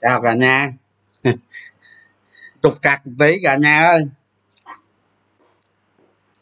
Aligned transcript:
chào 0.00 0.22
cả 0.22 0.34
nhà. 0.34 0.70
Trục 2.62 2.74
trặc 2.82 3.02
tí 3.18 3.40
cả 3.42 3.56
nhà 3.56 3.80
ơi. 3.86 4.02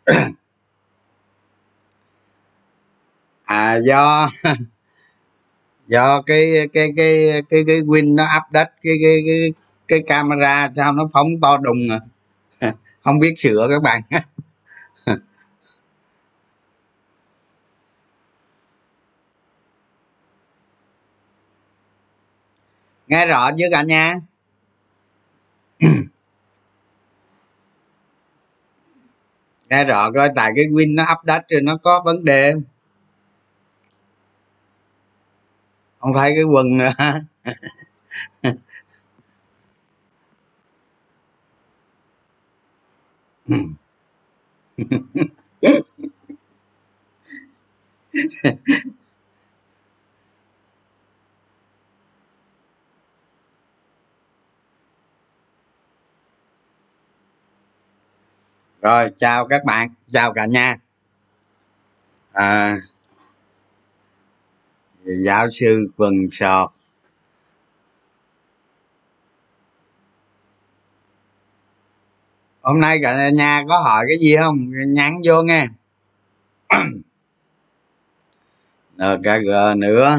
à 3.49 3.77
do 3.81 4.29
do 5.87 6.23
cái 6.23 6.69
cái 6.73 6.93
cái 6.97 7.43
cái 7.51 7.65
cái 7.67 7.81
win 7.81 8.15
nó 8.15 8.25
update 8.39 8.71
cái 8.83 8.95
cái 9.03 9.23
cái 9.27 9.51
cái 9.89 10.01
camera 10.07 10.71
sao 10.77 10.93
nó 10.93 11.09
phóng 11.13 11.29
to 11.43 11.57
đùng 11.59 11.79
à? 11.91 12.01
Không 13.05 13.19
biết 13.19 13.35
sửa 13.37 13.69
các 13.71 13.83
bạn. 13.83 14.03
Nghe 23.09 23.27
rõ 23.27 23.51
chưa 23.59 23.67
cả 23.73 23.83
nhà? 23.83 24.15
nghe 29.71 29.85
rõ 29.85 30.11
coi, 30.11 30.29
tại 30.37 30.53
cái 30.57 30.65
win 30.65 30.95
nó 30.95 31.05
update 31.21 31.45
rồi 31.49 31.61
nó 31.61 31.77
có 31.83 32.03
vấn 32.05 32.25
đề. 32.25 32.53
Không 32.53 32.63
không 36.01 36.13
thấy 36.15 36.33
cái 36.35 36.45
quần 36.45 36.79
nữa. 36.79 36.93
rồi 58.87 59.11
chào 59.17 59.47
các 59.47 59.65
bạn 59.65 59.89
chào 60.07 60.33
cả 60.33 60.47
nhà. 60.47 60.77
À, 62.33 62.77
giáo 65.05 65.47
sư 65.51 65.89
quần 65.97 66.15
sọt. 66.33 66.71
Hôm 72.61 72.81
nay 72.81 72.99
cả 73.03 73.31
nhà 73.31 73.65
có 73.69 73.79
hỏi 73.79 74.05
cái 74.09 74.19
gì 74.19 74.37
không? 74.37 74.57
Nhắn 74.87 75.21
vô 75.25 75.43
nghe. 75.43 75.67
Nkg 78.97 79.81
nữa. 79.81 80.19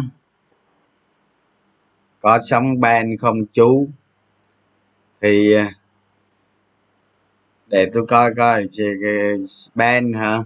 Có 2.22 2.39
sóng 2.49 2.79
ben 2.79 3.17
không 3.17 3.45
chú? 3.53 3.88
Thì 5.22 5.53
à, 5.53 5.72
để 7.67 7.89
tôi 7.94 8.05
coi 8.07 8.31
coi 8.38 8.67
ben 9.75 10.13
hả? 10.13 10.38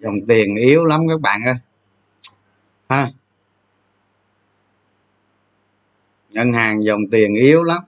Dòng 0.00 0.26
tiền 0.28 0.56
yếu 0.56 0.84
lắm 0.84 1.00
các 1.08 1.20
bạn 1.20 1.40
ơi. 1.44 1.54
Ha. 2.88 3.08
Ngân 6.30 6.52
hàng 6.52 6.84
dòng 6.84 7.00
tiền 7.10 7.34
yếu 7.34 7.62
lắm. 7.62 7.82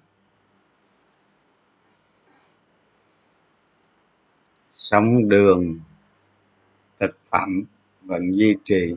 Sống 4.90 5.28
đường, 5.28 5.80
thực 7.00 7.18
phẩm 7.30 7.62
vẫn 8.02 8.22
duy 8.38 8.56
trì. 8.64 8.96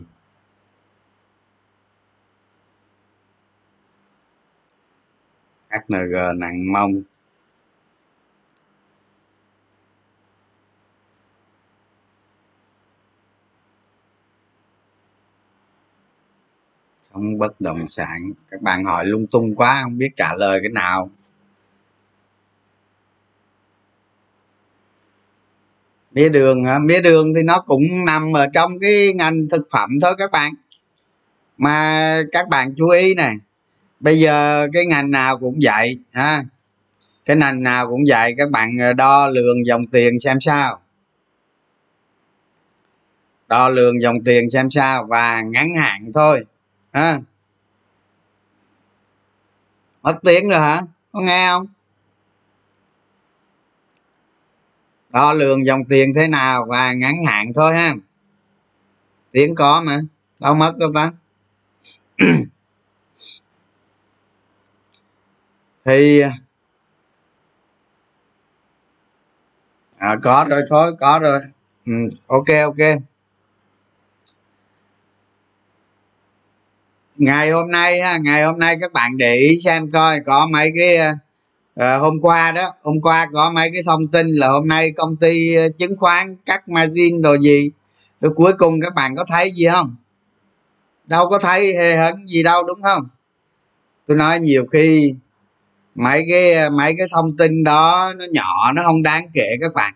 Hng 5.69 6.39
nặng 6.39 6.71
mông. 6.73 6.91
Không 17.13 17.37
bất 17.37 17.61
động 17.61 17.87
sản. 17.87 18.31
Các 18.49 18.61
bạn 18.61 18.83
hỏi 18.83 19.05
lung 19.05 19.27
tung 19.27 19.55
quá, 19.55 19.81
không 19.83 19.97
biết 19.97 20.09
trả 20.17 20.33
lời 20.33 20.59
cái 20.63 20.71
nào. 20.73 21.11
Mía 26.13 26.29
đường 26.29 26.63
hả? 26.63 26.79
Mía 26.79 27.01
đường 27.01 27.33
thì 27.35 27.43
nó 27.43 27.59
cũng 27.59 28.05
nằm 28.05 28.33
ở 28.33 28.47
trong 28.53 28.79
cái 28.79 29.13
ngành 29.13 29.47
thực 29.49 29.67
phẩm 29.71 29.89
thôi 30.01 30.15
các 30.17 30.31
bạn. 30.31 30.53
Mà 31.57 32.23
các 32.31 32.49
bạn 32.49 32.73
chú 32.77 32.89
ý 32.89 33.15
này 33.15 33.35
bây 33.99 34.19
giờ 34.19 34.67
cái 34.73 34.85
ngành 34.85 35.11
nào 35.11 35.37
cũng 35.37 35.55
vậy, 35.63 35.99
ha? 36.13 36.43
Cái 37.25 37.37
ngành 37.37 37.63
nào 37.63 37.89
cũng 37.89 38.01
vậy, 38.09 38.35
các 38.37 38.49
bạn 38.49 38.77
ờ, 38.79 38.93
đo 38.93 39.27
lường 39.27 39.65
dòng 39.65 39.87
tiền 39.87 40.19
xem 40.19 40.39
sao. 40.39 40.79
Đo 43.47 43.69
lường 43.69 44.01
dòng 44.01 44.15
tiền 44.25 44.49
xem 44.49 44.69
sao 44.69 45.05
và 45.09 45.41
ngắn 45.41 45.75
hạn 45.75 46.11
thôi, 46.13 46.45
ha? 46.93 47.19
Mất 50.03 50.19
tiếng 50.23 50.49
rồi 50.49 50.59
hả? 50.59 50.81
Có 51.11 51.21
nghe 51.21 51.47
không? 51.47 51.65
Đo 55.13 55.33
lường 55.33 55.65
dòng 55.65 55.85
tiền 55.89 56.11
thế 56.15 56.27
nào 56.27 56.65
và 56.69 56.93
ngắn 56.93 57.15
hạn 57.27 57.51
thôi 57.55 57.73
ha. 57.73 57.93
Tiếng 59.31 59.55
có 59.55 59.81
mà 59.81 59.97
đâu 60.39 60.55
mất 60.55 60.77
đâu 60.77 60.91
ta. 60.93 61.11
Thì 65.85 66.21
à, 69.97 70.15
có 70.23 70.45
rồi 70.49 70.61
thôi 70.69 70.95
có 70.99 71.19
rồi. 71.19 71.39
Ừ, 71.85 71.93
ok 72.27 72.47
ok. 72.63 72.77
Ngày 77.17 77.51
hôm 77.51 77.71
nay 77.71 78.01
ha 78.01 78.17
ngày 78.17 78.43
hôm 78.43 78.59
nay 78.59 78.77
các 78.81 78.93
bạn 78.93 79.17
để 79.17 79.35
ý 79.35 79.57
xem 79.59 79.91
coi 79.91 80.19
có 80.25 80.47
mấy 80.47 80.71
cái 80.75 80.97
à, 81.75 81.97
hôm 81.97 82.21
qua 82.21 82.51
đó 82.51 82.73
hôm 82.83 83.01
qua 83.01 83.27
có 83.33 83.51
mấy 83.51 83.69
cái 83.73 83.83
thông 83.85 84.07
tin 84.07 84.27
là 84.27 84.47
hôm 84.47 84.67
nay 84.67 84.91
công 84.91 85.15
ty 85.15 85.55
ờ, 85.55 85.69
chứng 85.77 85.97
khoán 85.97 86.35
cắt 86.45 86.69
margin 86.69 87.21
rồi 87.21 87.37
gì. 87.41 87.71
Rồi 88.21 88.33
cuối 88.35 88.53
cùng 88.57 88.81
các 88.81 88.95
bạn 88.95 89.15
có 89.15 89.25
thấy 89.27 89.51
gì 89.51 89.65
không? 89.71 89.95
Đâu 91.05 91.29
có 91.29 91.39
thấy 91.39 91.75
hề 91.75 91.97
hấn 91.97 92.25
gì 92.27 92.43
đâu 92.43 92.63
đúng 92.63 92.81
không? 92.81 93.07
Tôi 94.07 94.17
nói 94.17 94.39
nhiều 94.39 94.65
khi 94.71 95.13
mấy 95.95 96.25
cái 96.29 96.53
ờ, 96.53 96.69
mấy 96.69 96.95
cái 96.97 97.07
thông 97.11 97.37
tin 97.37 97.63
đó 97.63 98.13
nó 98.17 98.25
nhỏ 98.31 98.71
nó 98.75 98.83
không 98.83 99.03
đáng 99.03 99.27
kể 99.33 99.47
các 99.61 99.73
bạn. 99.73 99.93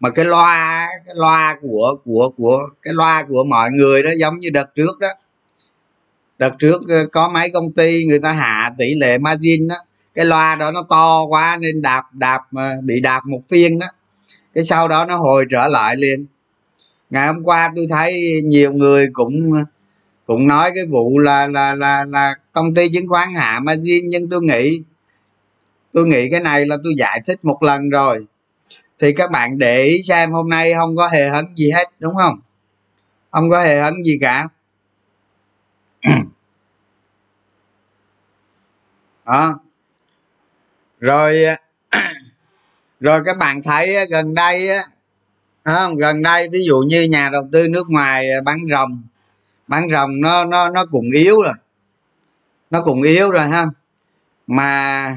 Mà 0.00 0.10
cái 0.10 0.24
loa 0.24 0.88
cái 1.06 1.14
loa 1.18 1.56
của 1.62 1.96
của 2.04 2.32
của 2.36 2.68
cái 2.82 2.94
loa 2.94 3.22
của 3.28 3.44
mọi 3.44 3.70
người 3.70 4.02
đó 4.02 4.10
giống 4.18 4.40
như 4.40 4.50
đợt 4.50 4.74
trước 4.74 4.98
đó. 4.98 5.08
Đợt 6.38 6.52
trước 6.58 6.82
có 7.12 7.28
mấy 7.28 7.50
công 7.50 7.72
ty 7.72 8.04
người 8.04 8.18
ta 8.18 8.32
hạ 8.32 8.72
tỷ 8.78 8.94
lệ 8.94 9.18
margin 9.18 9.68
đó 9.68 9.76
cái 10.14 10.24
loa 10.24 10.54
đó 10.54 10.70
nó 10.70 10.82
to 10.90 11.24
quá 11.24 11.58
nên 11.60 11.82
đạp 11.82 12.02
đạp 12.12 12.40
mà 12.50 12.74
bị 12.84 13.00
đạp 13.00 13.20
một 13.26 13.40
phiên 13.50 13.78
đó. 13.78 13.86
Cái 14.54 14.64
sau 14.64 14.88
đó 14.88 15.04
nó 15.04 15.16
hồi 15.16 15.44
trở 15.50 15.68
lại 15.68 15.96
liền. 15.96 16.26
Ngày 17.10 17.26
hôm 17.26 17.44
qua 17.44 17.72
tôi 17.76 17.86
thấy 17.90 18.40
nhiều 18.44 18.72
người 18.72 19.08
cũng 19.12 19.30
cũng 20.26 20.46
nói 20.48 20.72
cái 20.74 20.84
vụ 20.86 21.18
là 21.18 21.46
là 21.46 21.74
là 21.74 22.04
là 22.04 22.34
công 22.52 22.74
ty 22.74 22.88
chứng 22.88 23.08
khoán 23.08 23.34
hạ 23.34 23.60
margin, 23.62 24.08
nhưng 24.08 24.28
tôi 24.30 24.42
nghĩ 24.42 24.82
tôi 25.92 26.06
nghĩ 26.06 26.30
cái 26.30 26.40
này 26.40 26.66
là 26.66 26.76
tôi 26.84 26.92
giải 26.98 27.20
thích 27.26 27.44
một 27.44 27.62
lần 27.62 27.90
rồi. 27.90 28.26
Thì 28.98 29.12
các 29.12 29.30
bạn 29.30 29.58
để 29.58 29.84
ý 29.84 30.02
xem 30.02 30.32
hôm 30.32 30.48
nay 30.48 30.74
không 30.74 30.96
có 30.96 31.08
hề 31.08 31.28
hấn 31.30 31.54
gì 31.56 31.70
hết, 31.70 31.84
đúng 31.98 32.14
không? 32.14 32.40
Không 33.30 33.50
có 33.50 33.62
hề 33.62 33.80
hấn 33.80 34.02
gì 34.04 34.18
cả. 34.20 34.48
Đó 39.26 39.54
rồi 41.02 41.44
à, 41.44 41.56
rồi 43.00 43.22
các 43.24 43.36
bạn 43.38 43.62
thấy 43.62 43.96
à, 43.96 44.04
gần 44.10 44.34
đây 44.34 44.68
à, 44.68 44.82
không 45.64 45.96
gần 45.96 46.22
đây, 46.22 46.48
ví 46.52 46.64
dụ 46.66 46.78
như 46.78 47.02
nhà 47.02 47.28
đầu 47.32 47.48
tư 47.52 47.68
nước 47.68 47.84
ngoài 47.88 48.28
bán 48.44 48.58
rồng 48.70 49.02
bán 49.66 49.86
rồng 49.92 50.20
nó 50.20 50.44
nó 50.44 50.70
nó 50.70 50.86
cũng 50.90 51.10
yếu 51.10 51.42
rồi, 51.42 51.54
nó 52.70 52.82
cũng 52.82 53.02
yếu 53.02 53.30
rồi 53.30 53.48
ha 53.48 53.66
mà 54.46 55.08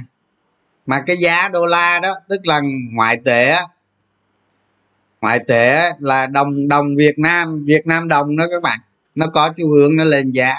mà 0.85 1.03
cái 1.05 1.17
giá 1.17 1.49
đô 1.49 1.65
la 1.65 1.99
đó, 1.99 2.15
tức 2.29 2.45
là 2.45 2.61
ngoại 2.93 3.17
tệ 3.25 3.55
ngoại 5.21 5.39
tệ 5.47 5.91
là 5.99 6.25
đồng 6.25 6.67
đồng 6.67 6.95
Việt 6.95 7.19
Nam 7.19 7.65
Việt 7.65 7.88
Nam 7.88 8.07
đồng 8.07 8.38
đó 8.38 8.45
các 8.51 8.61
bạn, 8.61 8.79
nó 9.15 9.27
có 9.27 9.51
xu 9.53 9.73
hướng 9.73 9.95
nó 9.95 10.03
lên 10.03 10.31
giá 10.31 10.55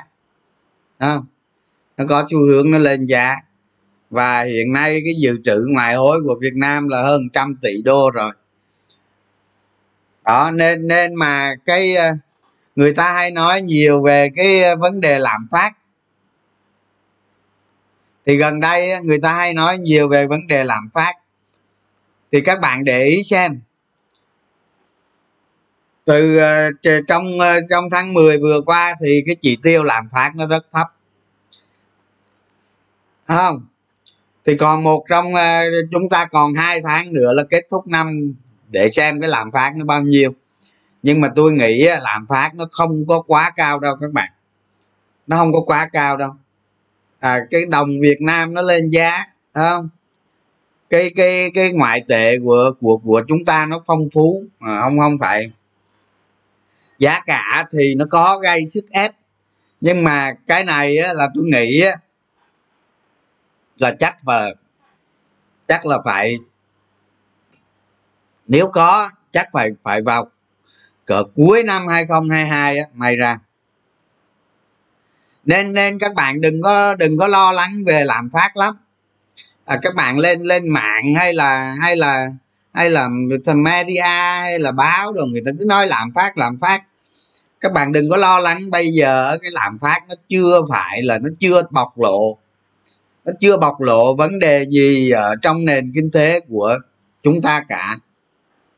đó. 0.98 1.22
nó 1.96 2.04
có 2.08 2.24
xu 2.30 2.38
hướng 2.38 2.70
nó 2.70 2.78
lên 2.78 3.06
giá 3.06 3.36
và 4.10 4.42
hiện 4.42 4.72
nay 4.72 5.00
cái 5.04 5.14
dự 5.22 5.36
trữ 5.44 5.64
ngoại 5.74 5.94
hối 5.94 6.20
của 6.24 6.34
Việt 6.40 6.54
Nam 6.54 6.88
là 6.88 7.02
hơn 7.02 7.22
trăm 7.32 7.56
tỷ 7.62 7.82
đô 7.82 8.10
rồi. 8.10 8.32
Đó, 10.24 10.50
nên 10.50 10.88
nên 10.88 11.14
mà 11.14 11.54
cái 11.66 11.96
ờ, 11.96 12.12
người 12.76 12.92
ta 12.94 13.12
hay 13.12 13.30
nói 13.30 13.62
nhiều 13.62 14.02
về 14.02 14.28
cái 14.36 14.62
ờ, 14.62 14.76
vấn 14.76 15.00
đề 15.00 15.18
lạm 15.18 15.46
phát. 15.50 15.70
Thì 18.26 18.36
gần 18.36 18.60
đây 18.60 18.92
ờ, 18.92 19.00
người 19.02 19.18
ta 19.22 19.32
hay 19.34 19.54
nói 19.54 19.78
nhiều 19.78 20.08
về 20.08 20.26
vấn 20.26 20.46
đề 20.46 20.64
lạm 20.64 20.88
phát. 20.94 21.12
Thì 22.32 22.40
các 22.40 22.60
bạn 22.60 22.84
để 22.84 23.04
ý 23.04 23.22
xem. 23.22 23.60
Từ 26.04 26.38
trong 27.08 27.24
trong 27.70 27.84
tháng 27.90 28.14
10 28.14 28.38
vừa 28.38 28.60
qua 28.66 28.94
thì 29.00 29.22
cái 29.26 29.36
chỉ 29.40 29.58
tiêu 29.62 29.84
lạm 29.84 30.08
phát 30.12 30.32
nó 30.36 30.46
rất 30.46 30.66
thấp. 30.72 30.86
Không? 33.28 33.66
Thì 34.46 34.56
còn 34.56 34.82
một 34.82 35.04
trong 35.08 35.34
ờ, 35.34 35.64
chúng 35.92 36.08
ta 36.08 36.24
còn 36.24 36.54
hai 36.54 36.80
tháng 36.82 37.12
nữa 37.12 37.32
là 37.32 37.44
kết 37.50 37.62
thúc 37.70 37.86
năm 37.86 38.34
để 38.68 38.90
xem 38.90 39.20
cái 39.20 39.30
lạm 39.30 39.50
phát 39.52 39.72
nó 39.76 39.84
bao 39.84 40.02
nhiêu. 40.02 40.30
Nhưng 41.02 41.20
mà 41.20 41.32
tôi 41.36 41.52
nghĩ 41.52 41.88
lạm 42.02 42.26
phát 42.28 42.50
nó 42.54 42.66
không 42.70 43.06
có 43.06 43.22
quá 43.26 43.52
cao 43.56 43.78
đâu 43.78 43.96
các 44.00 44.12
bạn. 44.12 44.28
Nó 45.26 45.36
không 45.36 45.52
có 45.52 45.60
quá 45.60 45.88
cao 45.92 46.16
đâu. 46.16 46.30
À, 47.20 47.40
cái 47.50 47.66
đồng 47.68 47.88
Việt 48.02 48.20
Nam 48.20 48.54
nó 48.54 48.62
lên 48.62 48.90
giá 48.90 49.24
không? 49.54 49.88
Cái 50.90 51.10
cái 51.16 51.50
cái 51.54 51.72
ngoại 51.72 52.04
tệ 52.08 52.38
của 52.44 52.70
của 52.80 52.96
của 52.96 53.22
chúng 53.28 53.44
ta 53.44 53.66
nó 53.66 53.80
phong 53.86 54.00
phú 54.14 54.44
à, 54.60 54.80
không 54.80 54.98
không 54.98 55.16
phải. 55.20 55.50
Giá 56.98 57.20
cả 57.26 57.66
thì 57.72 57.94
nó 57.94 58.04
có 58.10 58.38
gây 58.38 58.66
sức 58.66 58.84
ép. 58.90 59.12
Nhưng 59.80 60.04
mà 60.04 60.32
cái 60.46 60.64
này 60.64 60.98
á, 60.98 61.12
là 61.12 61.28
tôi 61.34 61.44
nghĩ 61.44 61.80
á, 61.80 61.92
là 63.78 63.94
chắc 63.98 64.16
và 64.22 64.54
chắc 65.68 65.86
là 65.86 65.98
phải 66.04 66.36
nếu 68.46 68.68
có 68.68 69.10
chắc 69.32 69.48
phải 69.52 69.70
phải 69.82 70.02
vào 70.02 70.30
cỡ 71.04 71.22
cuối 71.36 71.62
năm 71.62 71.88
2022 71.88 72.78
á, 72.78 72.84
may 72.94 73.16
ra. 73.16 73.38
Nên 75.44 75.72
nên 75.72 75.98
các 75.98 76.14
bạn 76.14 76.40
đừng 76.40 76.62
có 76.62 76.94
đừng 76.94 77.18
có 77.18 77.28
lo 77.28 77.52
lắng 77.52 77.76
về 77.86 78.04
lạm 78.04 78.30
phát 78.32 78.56
lắm. 78.56 78.76
À, 79.64 79.78
các 79.82 79.94
bạn 79.94 80.18
lên 80.18 80.40
lên 80.40 80.68
mạng 80.68 81.14
hay 81.16 81.34
là 81.34 81.76
hay 81.80 81.96
là 81.96 82.26
hay 82.72 82.90
là 82.90 83.08
media 83.54 84.00
hay 84.40 84.58
là 84.58 84.72
báo 84.72 85.12
rồi 85.12 85.28
người 85.28 85.42
ta 85.46 85.50
cứ 85.58 85.64
nói 85.64 85.86
lạm 85.86 86.12
phát 86.14 86.38
lạm 86.38 86.58
phát. 86.58 86.82
Các 87.60 87.72
bạn 87.72 87.92
đừng 87.92 88.10
có 88.10 88.16
lo 88.16 88.38
lắng 88.38 88.70
bây 88.70 88.88
giờ 88.88 89.38
cái 89.42 89.50
lạm 89.50 89.78
phát 89.78 90.00
nó 90.08 90.14
chưa 90.28 90.60
phải 90.70 91.02
là 91.02 91.18
nó 91.18 91.28
chưa 91.40 91.62
bộc 91.70 91.98
lộ 91.98 92.38
nó 93.26 93.32
chưa 93.40 93.56
bộc 93.56 93.80
lộ 93.80 94.14
vấn 94.14 94.38
đề 94.38 94.64
gì 94.64 95.10
ở 95.10 95.34
trong 95.42 95.64
nền 95.64 95.92
kinh 95.94 96.10
tế 96.10 96.40
của 96.48 96.78
chúng 97.22 97.42
ta 97.42 97.62
cả. 97.68 97.96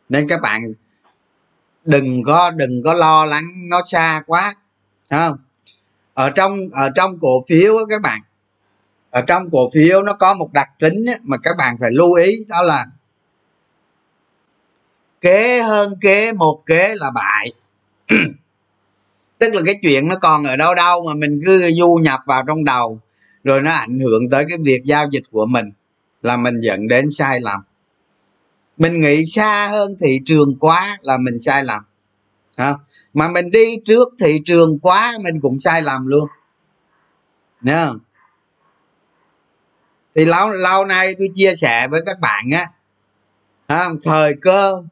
Nên 0.08 0.28
các 0.28 0.40
bạn 0.40 0.72
đừng 1.84 2.22
có 2.22 2.50
đừng 2.50 2.82
có 2.84 2.94
lo 2.94 3.24
lắng 3.24 3.48
nó 3.68 3.82
xa 3.84 4.22
quá 4.26 4.54
không? 5.10 5.38
Ở 6.14 6.30
trong 6.30 6.58
ở 6.72 6.90
trong 6.94 7.18
cổ 7.20 7.44
phiếu 7.48 7.78
đó 7.78 7.84
các 7.88 8.00
bạn, 8.00 8.20
ở 9.10 9.20
trong 9.20 9.50
cổ 9.50 9.70
phiếu 9.74 10.02
nó 10.02 10.12
có 10.12 10.34
một 10.34 10.52
đặc 10.52 10.68
tính 10.78 11.04
mà 11.24 11.36
các 11.42 11.56
bạn 11.58 11.76
phải 11.80 11.90
lưu 11.90 12.12
ý, 12.12 12.36
đó 12.48 12.62
là 12.62 12.86
kế 15.20 15.60
hơn 15.60 15.94
kế, 16.00 16.32
một 16.32 16.62
kế 16.66 16.94
là 16.94 17.10
bại. 17.10 17.52
Tức 19.38 19.54
là 19.54 19.62
cái 19.66 19.74
chuyện 19.82 20.08
nó 20.08 20.16
còn 20.16 20.44
ở 20.44 20.56
đâu 20.56 20.74
đâu 20.74 21.04
mà 21.06 21.14
mình 21.14 21.40
cứ 21.46 21.70
du 21.78 21.94
nhập 22.02 22.20
vào 22.26 22.42
trong 22.46 22.64
đầu 22.64 23.00
rồi 23.44 23.62
nó 23.62 23.70
ảnh 23.70 23.98
hưởng 23.98 24.30
tới 24.30 24.44
cái 24.48 24.58
việc 24.64 24.84
giao 24.84 25.06
dịch 25.10 25.24
của 25.30 25.46
mình 25.46 25.72
là 26.22 26.36
mình 26.36 26.60
dẫn 26.60 26.88
đến 26.88 27.10
sai 27.10 27.40
lầm. 27.40 27.60
Mình 28.76 29.00
nghĩ 29.00 29.24
xa 29.24 29.68
hơn 29.68 29.96
thị 30.00 30.20
trường 30.26 30.58
quá 30.58 30.98
là 31.02 31.16
mình 31.16 31.40
sai 31.40 31.64
lầm 31.64 31.82
à, 32.58 32.74
mà 33.14 33.28
mình 33.28 33.50
đi 33.50 33.76
trước 33.86 34.08
thị 34.20 34.40
trường 34.44 34.78
quá 34.78 35.14
mình 35.22 35.40
cũng 35.40 35.60
sai 35.60 35.82
lầm 35.82 36.06
luôn 36.06 36.28
Nha. 37.60 37.90
thì 40.14 40.24
lâu 40.24 40.48
lâu 40.48 40.84
nay 40.84 41.14
tôi 41.18 41.28
chia 41.34 41.54
sẻ 41.54 41.88
với 41.90 42.00
các 42.06 42.20
bạn 42.20 42.44
á 42.52 42.66
thời 44.02 44.34
cơ. 44.40 44.82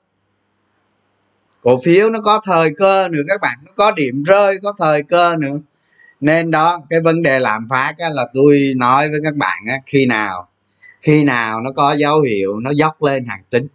Cổ 1.62 1.80
phiếu 1.84 2.10
nó 2.10 2.20
có 2.20 2.40
thời 2.44 2.70
cơ 2.78 3.08
nữa 3.08 3.22
các 3.28 3.40
bạn 3.40 3.58
nó 3.64 3.72
có 3.76 3.90
điểm 3.90 4.22
rơi 4.22 4.58
có 4.62 4.74
thời 4.78 5.02
cơ 5.02 5.36
nữa 5.36 5.58
nên 6.20 6.50
đó 6.50 6.80
cái 6.90 7.00
vấn 7.00 7.22
đề 7.22 7.38
lạm 7.38 7.66
phát 7.70 7.94
á, 7.98 8.08
là 8.12 8.26
tôi 8.34 8.72
nói 8.76 9.10
với 9.10 9.20
các 9.24 9.36
bạn 9.36 9.58
á, 9.68 9.76
khi 9.86 10.06
nào 10.06 10.48
khi 11.02 11.24
nào 11.24 11.60
nó 11.60 11.70
có 11.76 11.92
dấu 11.92 12.20
hiệu 12.20 12.60
nó 12.60 12.70
dốc 12.70 13.02
lên 13.02 13.26
hàng 13.26 13.42
tính. 13.50 13.66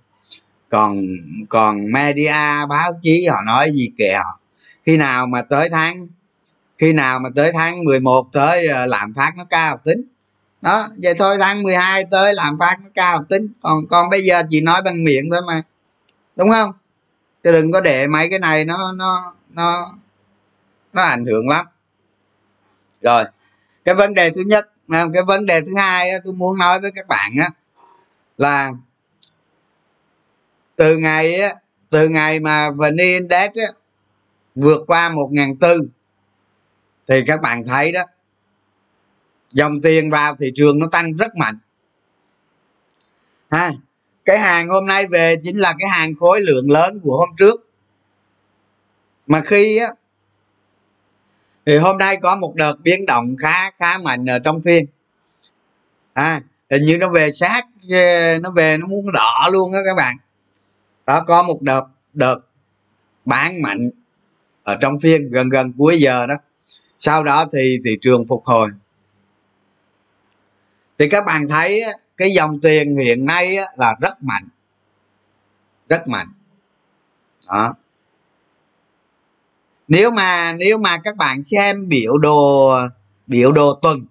Còn 0.70 1.02
còn 1.50 1.92
media 1.92 2.66
báo 2.70 2.92
chí 3.02 3.28
họ 3.28 3.42
nói 3.46 3.72
gì 3.72 3.90
kệ 3.98 4.14
họ. 4.14 4.40
Khi 4.86 4.98
nào 4.98 5.28
mà 5.28 5.42
tới 5.42 5.70
tháng 5.70 6.08
khi 6.78 6.94
nào 6.94 7.20
mà 7.20 7.30
tới 7.36 7.52
tháng 7.54 7.84
11 7.84 8.28
tới 8.34 8.68
ờ, 8.68 8.86
lạm 8.86 9.14
phát 9.14 9.34
nó 9.38 9.46
cao 9.50 9.78
tính. 9.84 10.02
Đó 10.62 10.88
vậy 11.04 11.14
thôi 11.20 11.38
tháng 11.40 11.64
12 11.64 12.06
tới 12.12 12.34
lạm 12.34 12.58
phát 12.60 12.78
nó 12.84 12.90
cao 12.96 13.24
tính. 13.30 13.48
Còn 13.62 13.88
còn 13.88 14.10
bây 14.10 14.22
giờ 14.22 14.44
chỉ 14.50 14.62
nói 14.62 14.82
bằng 14.82 15.04
miệng 15.04 15.30
thôi 15.32 15.42
mà. 15.48 15.62
Đúng 16.36 16.52
không? 16.52 16.72
Chứ 17.44 17.52
đừng 17.52 17.72
có 17.72 17.82
để 17.82 18.08
mấy 18.08 18.30
cái 18.30 18.40
này 18.40 18.66
nó 18.66 18.92
nó 18.92 19.34
nó 19.50 19.94
nó 20.94 21.02
ảnh 21.04 21.26
hưởng 21.26 21.50
lắm 21.50 21.66
rồi, 23.02 23.24
cái 23.86 23.96
vấn 23.96 24.14
đề 24.14 24.32
thứ 24.36 24.42
nhất 24.46 24.72
à, 24.90 25.06
cái 25.14 25.24
vấn 25.24 25.46
đề 25.46 25.62
thứ 25.62 25.72
hai 25.78 26.12
tôi 26.26 26.34
muốn 26.34 26.58
nói 26.58 26.80
với 26.80 26.92
các 26.96 27.08
bạn 27.08 27.32
á, 27.40 27.50
là 28.38 28.72
từ 30.76 30.98
ngày 30.98 31.36
á, 31.42 31.50
từ 31.90 32.10
ngày 32.10 32.40
mà 32.40 32.72
vn 32.72 32.98
index 32.98 33.52
á, 33.54 33.68
vượt 34.56 34.84
qua 34.88 35.10
một 35.10 35.30
ngàn 35.32 35.58
tư, 35.58 35.78
thì 37.08 37.24
các 37.28 37.42
bạn 37.42 37.64
thấy 37.66 37.92
đó, 37.92 38.02
dòng 39.52 39.82
tiền 39.82 40.10
vào 40.10 40.36
thị 40.36 40.52
trường 40.56 40.80
nó 40.80 40.88
tăng 40.92 41.14
rất 41.14 41.36
mạnh. 41.36 41.58
Ha, 43.50 43.72
cái 44.26 44.40
hàng 44.40 44.68
hôm 44.68 44.86
nay 44.86 45.08
về 45.08 45.36
chính 45.44 45.58
là 45.58 45.74
cái 45.80 45.90
hàng 45.90 46.16
khối 46.16 46.42
lượng 46.42 46.72
lớn 46.72 47.00
của 47.04 47.18
hôm 47.18 47.30
trước. 47.38 47.70
Mà 49.28 49.42
khi 49.42 49.78
á 49.78 49.88
thì 51.66 51.78
hôm 51.78 51.98
nay 51.98 52.18
có 52.22 52.36
một 52.36 52.56
đợt 52.56 52.76
biến 52.84 53.06
động 53.06 53.26
khá 53.40 53.72
khá 53.72 53.98
mạnh 53.98 54.26
ở 54.26 54.40
trong 54.40 54.62
phiên 54.62 54.86
à 56.14 56.42
hình 56.72 56.86
như 56.86 56.98
nó 56.98 57.10
về 57.10 57.32
sát 57.32 57.66
ờ, 57.92 58.40
nó 58.40 58.52
về 58.52 58.78
nó 58.78 58.88
muốn 58.88 59.12
đỏ 59.12 59.50
luôn 59.52 59.74
á 59.74 59.80
các 59.86 59.98
bạn. 59.98 60.16
Đó, 61.06 61.24
có 61.28 61.44
một 61.44 61.62
đợt 61.62 61.84
đợt 62.14 62.40
bán 63.26 63.62
mạnh 63.62 63.90
ở 64.64 64.76
trong 64.82 65.00
phiên 65.00 65.32
gần 65.32 65.50
gần 65.50 65.74
cuối 65.78 66.00
giờ 66.00 66.28
đó. 66.28 66.36
Sau 66.98 67.24
đó 67.24 67.46
thì 67.54 67.78
thị 67.86 67.92
trường 68.02 68.26
phục 68.28 68.46
hồi. 68.46 68.70
Thì 71.00 71.10
các 71.10 71.26
bạn 71.26 71.48
thấy 71.48 71.84
cái 72.18 72.32
dòng 72.32 72.60
tiền 72.62 72.98
hiện 72.98 73.26
nay 73.26 73.58
là 73.76 73.96
rất 74.02 74.24
mạnh. 74.24 74.48
Rất 75.90 76.08
mạnh. 76.08 76.28
Đó 77.48 77.74
nếu 79.92 80.12
mà 80.12 80.54
nếu 80.54 80.78
mà 80.78 80.98
các 80.98 81.18
bạn 81.18 81.44
xem 81.44 81.88
biểu 81.88 82.18
đồ 82.18 82.72
biểu 83.28 83.52
đồ 83.52 83.74
tuần, 83.82 84.06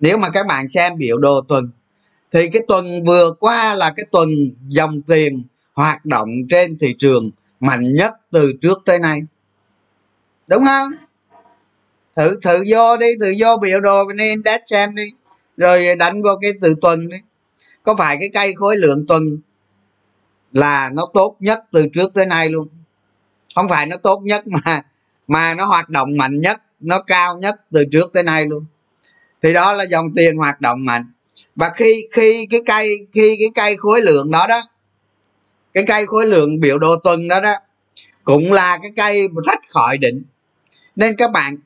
nếu 0.00 0.18
mà 0.18 0.30
các 0.30 0.46
bạn 0.46 0.68
xem 0.68 0.98
biểu 0.98 1.18
đồ 1.18 1.40
tuần, 1.48 1.70
thì 2.32 2.48
cái 2.52 2.62
tuần 2.68 3.04
vừa 3.06 3.32
qua 3.40 3.74
là 3.74 3.92
cái 3.96 4.06
tuần 4.12 4.28
dòng 4.68 5.02
tiền 5.06 5.42
hoạt 5.74 6.04
động 6.04 6.28
trên 6.50 6.78
thị 6.78 6.94
trường 6.98 7.30
mạnh 7.60 7.94
nhất 7.94 8.14
từ 8.30 8.52
trước 8.62 8.78
tới 8.84 8.98
nay. 8.98 9.20
Đúng 10.46 10.64
không? 10.66 10.88
Thử 12.16 12.40
thử 12.42 12.64
vô 12.72 12.96
đi, 12.96 13.06
thử 13.20 13.32
vô 13.38 13.56
biểu 13.56 13.80
đồ 13.80 14.04
bên 14.04 14.16
index 14.16 14.60
xem 14.64 14.94
đi, 14.94 15.04
rồi 15.56 15.96
đánh 15.96 16.22
vô 16.22 16.30
cái 16.42 16.52
từ 16.60 16.74
tuần 16.80 17.08
đi. 17.08 17.18
Có 17.82 17.94
phải 17.94 18.16
cái 18.20 18.28
cây 18.34 18.54
khối 18.56 18.76
lượng 18.76 19.04
tuần 19.08 19.38
là 20.52 20.90
nó 20.94 21.06
tốt 21.14 21.36
nhất 21.40 21.64
từ 21.72 21.86
trước 21.94 22.14
tới 22.14 22.26
nay 22.26 22.48
luôn? 22.48 22.68
Không 23.56 23.68
phải 23.68 23.86
nó 23.86 23.96
tốt 23.96 24.20
nhất 24.24 24.44
mà 24.46 24.82
mà 25.26 25.54
nó 25.54 25.64
hoạt 25.64 25.88
động 25.88 26.16
mạnh 26.16 26.40
nhất 26.40 26.62
nó 26.80 27.02
cao 27.02 27.38
nhất 27.38 27.60
từ 27.72 27.84
trước 27.92 28.12
tới 28.12 28.22
nay 28.22 28.44
luôn. 28.44 28.64
Thì 29.42 29.52
đó 29.52 29.72
là 29.72 29.84
dòng 29.84 30.14
tiền 30.14 30.36
hoạt 30.36 30.60
động 30.60 30.84
mạnh. 30.84 31.12
Và 31.56 31.70
khi 31.70 32.06
khi 32.12 32.46
cái 32.50 32.60
cây 32.66 33.06
khi 33.12 33.36
cái 33.40 33.48
cây 33.54 33.76
khối 33.76 34.00
lượng 34.00 34.30
đó 34.30 34.46
đó 34.48 34.62
cái 35.74 35.84
cây 35.86 36.06
khối 36.06 36.26
lượng 36.26 36.60
biểu 36.60 36.78
đồ 36.78 36.96
tuần 36.96 37.28
đó 37.28 37.40
đó 37.40 37.54
cũng 38.24 38.52
là 38.52 38.78
cái 38.82 38.90
cây 38.96 39.28
rách 39.46 39.60
khỏi 39.68 39.98
đỉnh. 39.98 40.22
Nên 40.96 41.16
các 41.16 41.30
bạn 41.32 41.56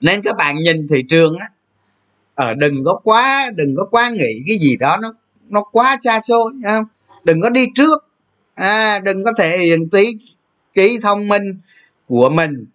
nên 0.00 0.22
các 0.22 0.36
bạn 0.36 0.56
nhìn 0.56 0.86
thị 0.88 1.02
trường 1.08 1.38
á 1.38 1.46
ở 2.34 2.54
đừng 2.54 2.84
có 2.84 3.00
quá 3.04 3.50
đừng 3.54 3.76
có 3.76 3.84
quá 3.84 4.10
nghĩ 4.10 4.42
cái 4.48 4.58
gì 4.58 4.76
đó 4.76 4.96
nó 4.96 5.14
nó 5.48 5.62
quá 5.72 5.96
xa 6.04 6.20
xôi 6.20 6.52
không? 6.64 6.84
Đừng 7.24 7.40
có 7.40 7.50
đi 7.50 7.66
trước. 7.74 8.04
À, 8.54 8.98
đừng 8.98 9.24
có 9.24 9.32
thể 9.38 9.58
hiện 9.58 9.88
tí 9.88 10.06
trí 10.78 10.98
thông 11.02 11.28
minh 11.28 11.42
của 12.08 12.28
mình. 12.28 12.66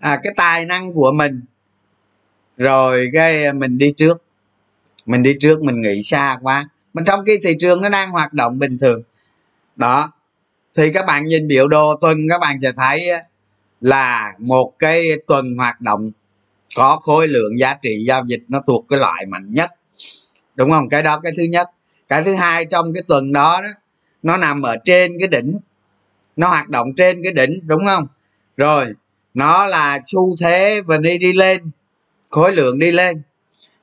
À, 0.00 0.20
cái 0.22 0.32
tài 0.36 0.64
năng 0.64 0.92
của 0.92 1.12
mình. 1.12 1.40
Rồi 2.56 3.10
cái 3.12 3.44
à, 3.44 3.52
mình 3.52 3.78
đi 3.78 3.92
trước. 3.96 4.22
Mình 5.06 5.22
đi 5.22 5.36
trước 5.40 5.62
mình 5.62 5.80
nghĩ 5.80 6.02
xa 6.02 6.38
quá. 6.42 6.64
Mà 6.92 7.02
trong 7.06 7.24
khi 7.26 7.38
thị 7.44 7.56
trường 7.60 7.82
nó 7.82 7.88
đang 7.88 8.10
hoạt 8.10 8.32
động 8.32 8.58
bình 8.58 8.78
thường. 8.78 9.02
Đó. 9.76 10.10
Thì 10.76 10.92
các 10.92 11.06
bạn 11.06 11.26
nhìn 11.26 11.48
biểu 11.48 11.68
đồ 11.68 11.94
tuần 12.00 12.18
các 12.30 12.40
bạn 12.40 12.60
sẽ 12.60 12.72
thấy 12.76 13.10
là 13.80 14.32
một 14.38 14.72
cái 14.78 15.06
tuần 15.26 15.54
hoạt 15.56 15.80
động 15.80 16.10
có 16.76 16.96
khối 16.96 17.28
lượng 17.28 17.58
giá 17.58 17.74
trị 17.82 18.04
giao 18.06 18.24
dịch 18.26 18.42
nó 18.48 18.62
thuộc 18.66 18.86
cái 18.88 18.98
loại 18.98 19.26
mạnh 19.26 19.54
nhất. 19.54 19.70
Đúng 20.54 20.70
không? 20.70 20.88
Cái 20.88 21.02
đó 21.02 21.20
cái 21.20 21.32
thứ 21.36 21.42
nhất. 21.42 21.70
Cái 22.08 22.22
thứ 22.24 22.34
hai 22.34 22.64
trong 22.64 22.94
cái 22.94 23.02
tuần 23.08 23.32
đó, 23.32 23.60
đó 23.62 23.68
nó 24.22 24.36
nằm 24.36 24.62
ở 24.62 24.76
trên 24.84 25.12
cái 25.18 25.28
đỉnh 25.28 25.58
nó 26.36 26.48
hoạt 26.48 26.68
động 26.68 26.88
trên 26.96 27.22
cái 27.22 27.32
đỉnh, 27.32 27.60
đúng 27.66 27.84
không? 27.86 28.06
Rồi, 28.56 28.86
nó 29.34 29.66
là 29.66 30.00
xu 30.04 30.36
thế 30.40 30.80
và 30.86 30.96
đi 30.96 31.18
đi 31.18 31.32
lên, 31.32 31.70
khối 32.30 32.52
lượng 32.52 32.78
đi 32.78 32.92
lên. 32.92 33.22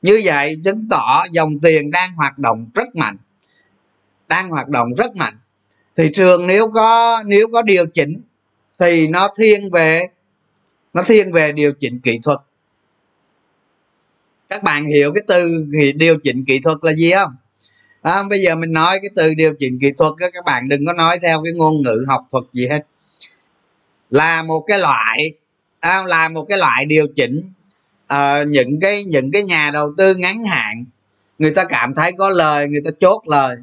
Như 0.01 0.21
vậy, 0.23 0.55
chứng 0.63 0.87
tỏ 0.89 1.23
dòng 1.31 1.59
tiền 1.59 1.91
đang 1.91 2.15
hoạt 2.15 2.37
động 2.37 2.65
rất 2.73 2.95
mạnh. 2.95 3.17
Đang 4.27 4.49
hoạt 4.49 4.69
động 4.69 4.87
rất 4.97 5.15
mạnh. 5.15 5.33
Thị 5.95 6.09
trường 6.13 6.47
nếu 6.47 6.71
có 6.71 7.23
nếu 7.25 7.47
có 7.53 7.61
điều 7.61 7.85
chỉnh 7.85 8.09
thì 8.79 9.07
nó 9.07 9.29
thiên 9.37 9.61
về, 9.71 10.07
nó 10.93 11.03
thiên 11.03 11.31
về 11.31 11.51
điều 11.51 11.73
chỉnh 11.79 11.99
kỹ 11.99 12.19
thuật. 12.23 12.39
Các 14.49 14.63
bạn 14.63 14.85
hiểu 14.85 15.13
cái 15.15 15.23
từ 15.27 15.65
điều 15.95 16.17
chỉnh 16.23 16.45
kỹ 16.45 16.59
thuật 16.59 16.77
là 16.81 16.93
gì 16.93 17.11
không? 17.11 17.35
À, 18.01 18.23
bây 18.29 18.41
giờ 18.41 18.55
mình 18.55 18.73
nói 18.73 18.99
cái 19.01 19.09
từ 19.15 19.33
điều 19.33 19.53
chỉnh 19.59 19.79
kỹ 19.81 19.91
thuật 19.97 20.13
các 20.17 20.45
bạn 20.45 20.69
đừng 20.69 20.85
có 20.85 20.93
nói 20.93 21.19
theo 21.21 21.43
cái 21.43 21.53
ngôn 21.53 21.81
ngữ 21.81 22.05
học 22.07 22.27
thuật 22.31 22.43
gì 22.53 22.67
hết. 22.67 22.85
Là 24.09 24.43
một 24.43 24.63
cái 24.67 24.79
loại 24.79 25.31
à, 25.79 26.03
là 26.07 26.29
một 26.29 26.45
cái 26.49 26.57
loại 26.57 26.85
điều 26.85 27.07
chỉnh 27.15 27.41
à, 28.07 28.43
những 28.43 28.79
cái 28.79 29.03
những 29.03 29.31
cái 29.31 29.43
nhà 29.43 29.71
đầu 29.73 29.93
tư 29.97 30.15
ngắn 30.15 30.45
hạn. 30.45 30.85
Người 31.39 31.51
ta 31.51 31.63
cảm 31.63 31.93
thấy 31.93 32.11
có 32.17 32.29
lời 32.29 32.67
người 32.67 32.81
ta 32.85 32.91
chốt 32.99 33.21
lời. 33.25 33.55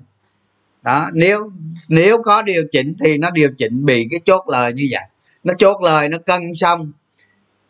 Đó 0.83 1.09
nếu 1.15 1.51
nếu 1.89 2.23
có 2.23 2.43
điều 2.43 2.63
chỉnh 2.73 2.95
thì 3.05 3.19
nó 3.19 3.31
điều 3.31 3.51
chỉnh 3.57 3.85
bị 3.87 4.07
cái 4.11 4.21
chốt 4.25 4.45
lời 4.49 4.73
như 4.73 4.87
vậy. 4.91 5.05
Nó 5.45 5.55
chốt 5.59 5.83
lời 5.83 6.09
nó 6.09 6.19
cân 6.19 6.55
xong. 6.55 6.93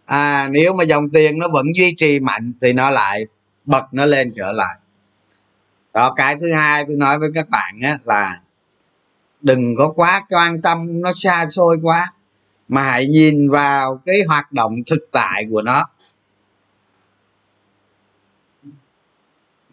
À 0.07 0.49
nếu 0.49 0.73
mà 0.73 0.85
dòng 0.85 1.11
tiền 1.11 1.39
nó 1.39 1.49
vẫn 1.53 1.67
duy 1.77 1.95
trì 1.95 2.21
mạnh 2.21 2.53
thì 2.61 2.73
nó 2.73 2.91
lại 2.91 3.27
bật 3.65 3.85
nó 3.93 4.05
lên 4.05 4.29
trở 4.37 4.53
lại 4.53 4.77
đó 5.97 6.13
cái 6.17 6.37
thứ 6.41 6.53
hai 6.53 6.85
tôi 6.89 6.97
nói 6.97 7.19
với 7.19 7.29
các 7.35 7.49
bạn 7.49 7.81
á, 7.83 7.99
là 8.05 8.37
đừng 9.41 9.77
có 9.79 9.93
quá 9.97 10.23
quan 10.29 10.63
tâm 10.63 11.01
nó 11.01 11.13
xa 11.15 11.47
xôi 11.47 11.77
quá 11.83 12.13
mà 12.69 12.83
hãy 12.83 13.07
nhìn 13.07 13.49
vào 13.51 14.01
cái 14.07 14.23
hoạt 14.29 14.53
động 14.53 14.73
thực 14.87 15.09
tại 15.13 15.45
của 15.51 15.63
nó. 15.63 15.85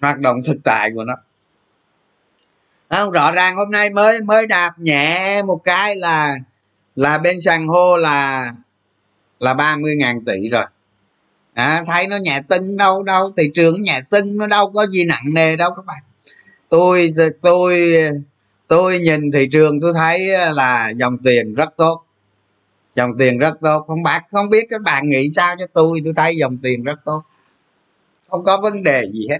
Hoạt 0.01 0.19
động 0.19 0.37
thực 0.45 0.57
tại 0.63 0.89
của 0.95 1.03
nó. 1.03 1.13
Không? 2.89 3.11
Rõ 3.11 3.31
ràng 3.31 3.55
hôm 3.55 3.71
nay 3.71 3.89
mới 3.89 4.21
mới 4.21 4.47
đạp 4.47 4.79
nhẹ 4.79 5.41
một 5.43 5.61
cái 5.63 5.95
là 5.95 6.35
là 6.95 7.17
bên 7.17 7.41
sàn 7.41 7.67
hô 7.67 7.97
là 7.97 8.51
là 9.39 9.53
30 9.53 9.95
ngàn 9.95 10.25
tỷ 10.25 10.49
rồi. 10.49 10.65
À, 11.53 11.83
thấy 11.87 12.07
nó 12.07 12.17
nhẹ 12.17 12.41
tưng 12.47 12.77
đâu 12.77 13.03
đâu 13.03 13.31
thị 13.37 13.51
trường 13.53 13.81
nhẹ 13.81 14.01
tưng 14.09 14.37
nó 14.37 14.47
đâu 14.47 14.71
có 14.71 14.87
gì 14.87 15.05
nặng 15.05 15.33
nề 15.33 15.55
đâu 15.55 15.71
các 15.75 15.85
bạn 15.85 16.03
tôi 16.73 17.13
tôi 17.41 17.95
tôi 18.67 18.99
nhìn 18.99 19.31
thị 19.31 19.47
trường, 19.51 19.81
tôi 19.81 19.93
thấy 19.95 20.27
là 20.53 20.89
dòng 20.97 21.17
tiền 21.17 21.53
rất 21.53 21.69
tốt. 21.77 22.03
Dòng 22.93 23.17
tiền 23.17 23.37
rất 23.37 23.53
tốt. 23.61 23.85
Không 23.87 24.03
bạc 24.03 24.23
không 24.31 24.49
biết 24.49 24.67
các 24.69 24.81
bạn 24.81 25.09
nghĩ 25.09 25.29
sao 25.29 25.55
cho 25.59 25.67
tôi 25.73 26.01
tôi 26.03 26.13
thấy 26.15 26.35
dòng 26.35 26.57
tiền 26.57 26.83
rất 26.83 26.99
tốt. 27.05 27.21
Không 28.29 28.43
có 28.43 28.61
vấn 28.61 28.83
đề 28.83 29.03
gì 29.13 29.27
hết. 29.29 29.39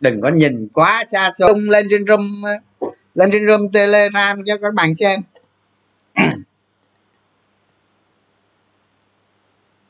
Đừng 0.00 0.20
có 0.20 0.28
nhìn 0.28 0.68
quá 0.74 1.04
xa 1.12 1.30
xôi. 1.38 1.54
Lên 1.56 1.86
trên 1.90 2.06
room, 2.06 2.42
lên 3.14 3.30
trên 3.32 3.46
room 3.46 3.68
telegram 3.72 4.44
cho 4.44 4.56
các 4.62 4.74
bạn 4.74 4.94
xem. 4.94 5.20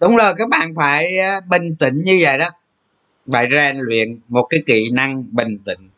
Đúng 0.00 0.16
rồi, 0.16 0.35
các 0.38 0.49
bạn 0.49 0.75
phải 0.76 1.18
bình 1.50 1.76
tĩnh 1.76 2.02
như 2.04 2.18
vậy 2.23 2.38
đó. 2.38 2.49
Phải 3.32 3.47
rèn 3.50 3.76
luyện 3.78 4.16
một 4.28 4.47
cái 4.50 4.62
kỹ 4.66 4.90
năng 4.92 5.25
bình 5.32 5.58
tĩnh 5.64 5.88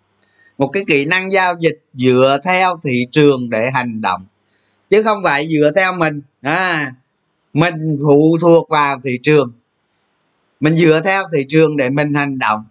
một 0.60 0.68
cái 0.68 0.84
kỹ 0.86 1.04
năng 1.04 1.32
giao 1.32 1.54
dịch 1.60 1.84
dựa 1.94 2.38
theo 2.44 2.80
thị 2.84 3.06
trường 3.12 3.50
để 3.50 3.70
hành 3.70 4.00
động. 4.00 4.26
Chứ 4.90 5.02
không 5.02 5.18
phải 5.24 5.48
dựa 5.48 5.70
theo 5.76 5.92
mình. 5.92 6.22
À 6.40 6.92
mình 7.52 7.74
phụ 8.02 8.38
thuộc 8.40 8.68
vào 8.68 9.00
thị 9.04 9.10
trường. 9.22 9.52
Mình 10.60 10.76
dựa 10.76 11.00
theo 11.04 11.24
thị 11.34 11.46
trường 11.48 11.76
để 11.76 11.90
mình 11.90 12.14
hành 12.14 12.38
động. 12.38 12.64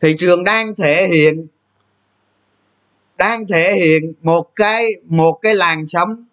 Thị 0.00 0.16
trường 0.18 0.44
đang 0.44 0.74
thể 0.74 1.08
hiện, 1.08 1.46
đang 3.16 3.46
thể 3.46 3.74
hiện 3.74 4.12
một 4.22 4.50
cái 4.56 4.86
một 5.04 5.38
cái 5.42 5.54
làn 5.54 5.86
sóng, 5.86 6.24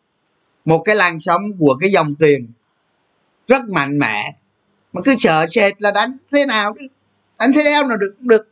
một 0.66 0.82
cái 0.86 0.96
làn 0.96 1.20
sóng 1.20 1.42
của 1.60 1.78
cái 1.82 1.92
dòng 1.92 2.16
tiền 2.16 2.52
rất 3.48 3.62
mạnh 3.70 4.00
mẽ. 4.00 4.24
Mà 4.94 5.02
cứ 5.06 5.16
sợ 5.18 5.46
sệt 5.50 5.82
là 5.82 5.92
đánh 5.92 6.18
thế 6.32 6.46
nào 6.46 6.74
đi? 6.80 6.86
Đánh 7.40 7.52
thế 7.56 7.64
nào 7.64 7.88
nào 7.88 7.98
được 7.98 8.16
cũng 8.20 8.28
được. 8.28 8.48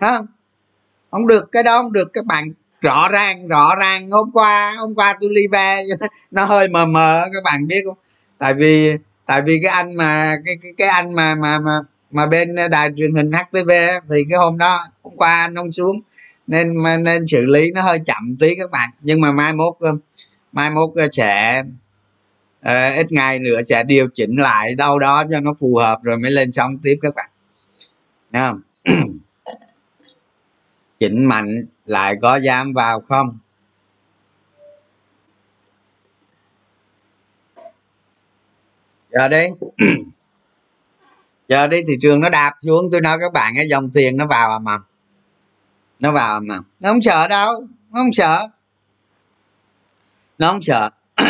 Không? 0.00 0.26
Không 1.10 1.26
được 1.26 1.52
cái 1.52 1.62
đó 1.62 1.82
không 1.82 1.92
được 1.92 2.08
các 2.12 2.24
bạn 2.24 2.52
rõ 2.80 3.08
ràng 3.08 3.48
rõ 3.48 3.74
ràng. 3.80 4.10
Hôm 4.10 4.30
qua 4.32 4.74
hôm 4.78 4.94
qua 4.94 5.16
tôi 5.20 5.30
ly 5.32 5.42
ve 5.52 5.82
nó 6.30 6.44
hơi 6.44 6.68
mờ 6.68 6.86
mờ 6.86 7.24
các 7.34 7.42
bạn 7.44 7.66
biết 7.66 7.82
không? 7.86 7.98
Tại 8.38 8.54
vì 8.54 8.96
tại 9.26 9.42
vì 9.42 9.60
cái 9.62 9.72
anh 9.72 9.96
mà 9.96 10.34
cái 10.44 10.54
cái, 10.62 10.72
cái 10.76 10.88
anh 10.88 11.14
mà 11.14 11.34
mà 11.34 11.58
mà 11.58 11.80
mà 12.10 12.26
bên 12.26 12.54
đài 12.70 12.90
truyền 12.96 13.14
hình 13.14 13.32
HTV 13.32 13.70
thì 14.10 14.24
cái 14.30 14.38
hôm 14.38 14.58
đó 14.58 14.84
hôm 15.02 15.16
qua 15.16 15.40
anh 15.40 15.54
không 15.56 15.72
xuống 15.72 15.96
nên 16.46 16.72
nên 17.00 17.26
xử 17.26 17.44
lý 17.44 17.70
nó 17.74 17.82
hơi 17.82 18.00
chậm 18.06 18.36
tí 18.40 18.54
các 18.54 18.70
bạn. 18.70 18.90
Nhưng 19.00 19.20
mà 19.20 19.32
mai 19.32 19.52
mốt 19.52 19.74
ờ, 19.80 19.92
mai 20.52 20.70
mốt 20.70 20.90
ờ, 20.94 21.08
sẽ 21.12 21.62
uh, 22.60 22.96
ít 22.96 23.12
ngày 23.12 23.38
nữa 23.38 23.62
sẽ 23.62 23.82
điều 23.82 24.08
chỉnh 24.14 24.36
lại 24.36 24.74
đâu 24.74 24.98
đó 24.98 25.24
cho 25.30 25.40
nó 25.40 25.54
phù 25.60 25.76
hợp 25.76 25.98
rồi 26.02 26.18
mới 26.18 26.30
lên 26.30 26.50
sóng 26.50 26.78
tiếp 26.82 26.98
các 27.02 27.14
bạn. 27.14 27.30
Thấy 28.32 28.42
không 28.50 29.18
chỉnh 31.00 31.24
mạnh 31.24 31.66
lại 31.86 32.14
có 32.22 32.36
dám 32.36 32.72
vào 32.72 33.00
không? 33.00 33.38
Giờ 39.12 39.28
đi. 39.28 39.46
Giờ 41.48 41.66
đi 41.66 41.82
thị 41.88 41.94
trường 42.00 42.20
nó 42.20 42.28
đạp 42.28 42.54
xuống. 42.58 42.90
Tôi 42.92 43.00
nói 43.00 43.18
các 43.20 43.32
bạn, 43.32 43.54
cái 43.56 43.68
dòng 43.68 43.90
tiền 43.90 44.16
nó 44.16 44.26
vào 44.26 44.50
à 44.50 44.58
mà. 44.58 44.78
Nó 46.00 46.12
vào 46.12 46.36
à 46.36 46.40
mà. 46.40 46.58
Nó 46.80 46.88
không 46.88 47.02
sợ 47.02 47.28
đâu. 47.28 47.66
Nó 47.90 48.00
không 48.00 48.12
sợ. 48.12 48.48
Nó 50.38 50.52
không 50.52 50.62
sợ. 50.62 50.90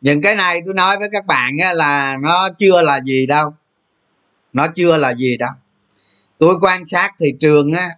Những 0.00 0.22
cái 0.22 0.34
này 0.34 0.60
tôi 0.64 0.74
nói 0.74 0.98
với 0.98 1.08
các 1.12 1.26
bạn 1.26 1.56
là 1.74 2.16
nó 2.20 2.48
chưa 2.58 2.82
là 2.82 3.00
gì 3.00 3.26
đâu. 3.26 3.54
Nó 4.52 4.66
chưa 4.74 4.96
là 4.96 5.14
gì 5.14 5.36
đâu. 5.36 5.50
Tôi 6.38 6.54
quan 6.60 6.86
sát 6.86 7.14
thị 7.18 7.34
trường 7.40 7.72
á 7.72 7.88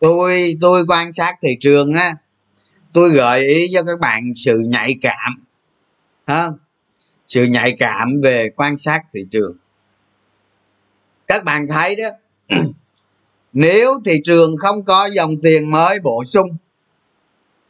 tôi 0.00 0.56
tôi 0.60 0.84
quan 0.88 1.12
sát 1.12 1.34
thị 1.42 1.56
trường 1.60 1.92
á, 1.92 2.12
tôi 2.92 3.10
gợi 3.10 3.46
ý 3.46 3.70
cho 3.74 3.82
các 3.82 4.00
bạn 4.00 4.32
sự 4.36 4.58
nhạy 4.58 4.96
cảm, 5.02 5.44
ha? 6.26 6.48
Sự 7.26 7.44
nhạy 7.44 7.76
cảm 7.78 8.20
về 8.22 8.50
quan 8.56 8.78
sát 8.78 9.00
thị 9.14 9.20
trường. 9.30 9.56
Các 11.26 11.44
bạn 11.44 11.66
thấy 11.68 11.96
đó, 11.96 12.08
nếu 13.52 14.00
thị 14.04 14.20
trường 14.24 14.56
không 14.56 14.84
có 14.84 15.06
dòng 15.06 15.40
tiền 15.42 15.70
mới 15.70 16.00
bổ 16.00 16.24
sung 16.24 16.48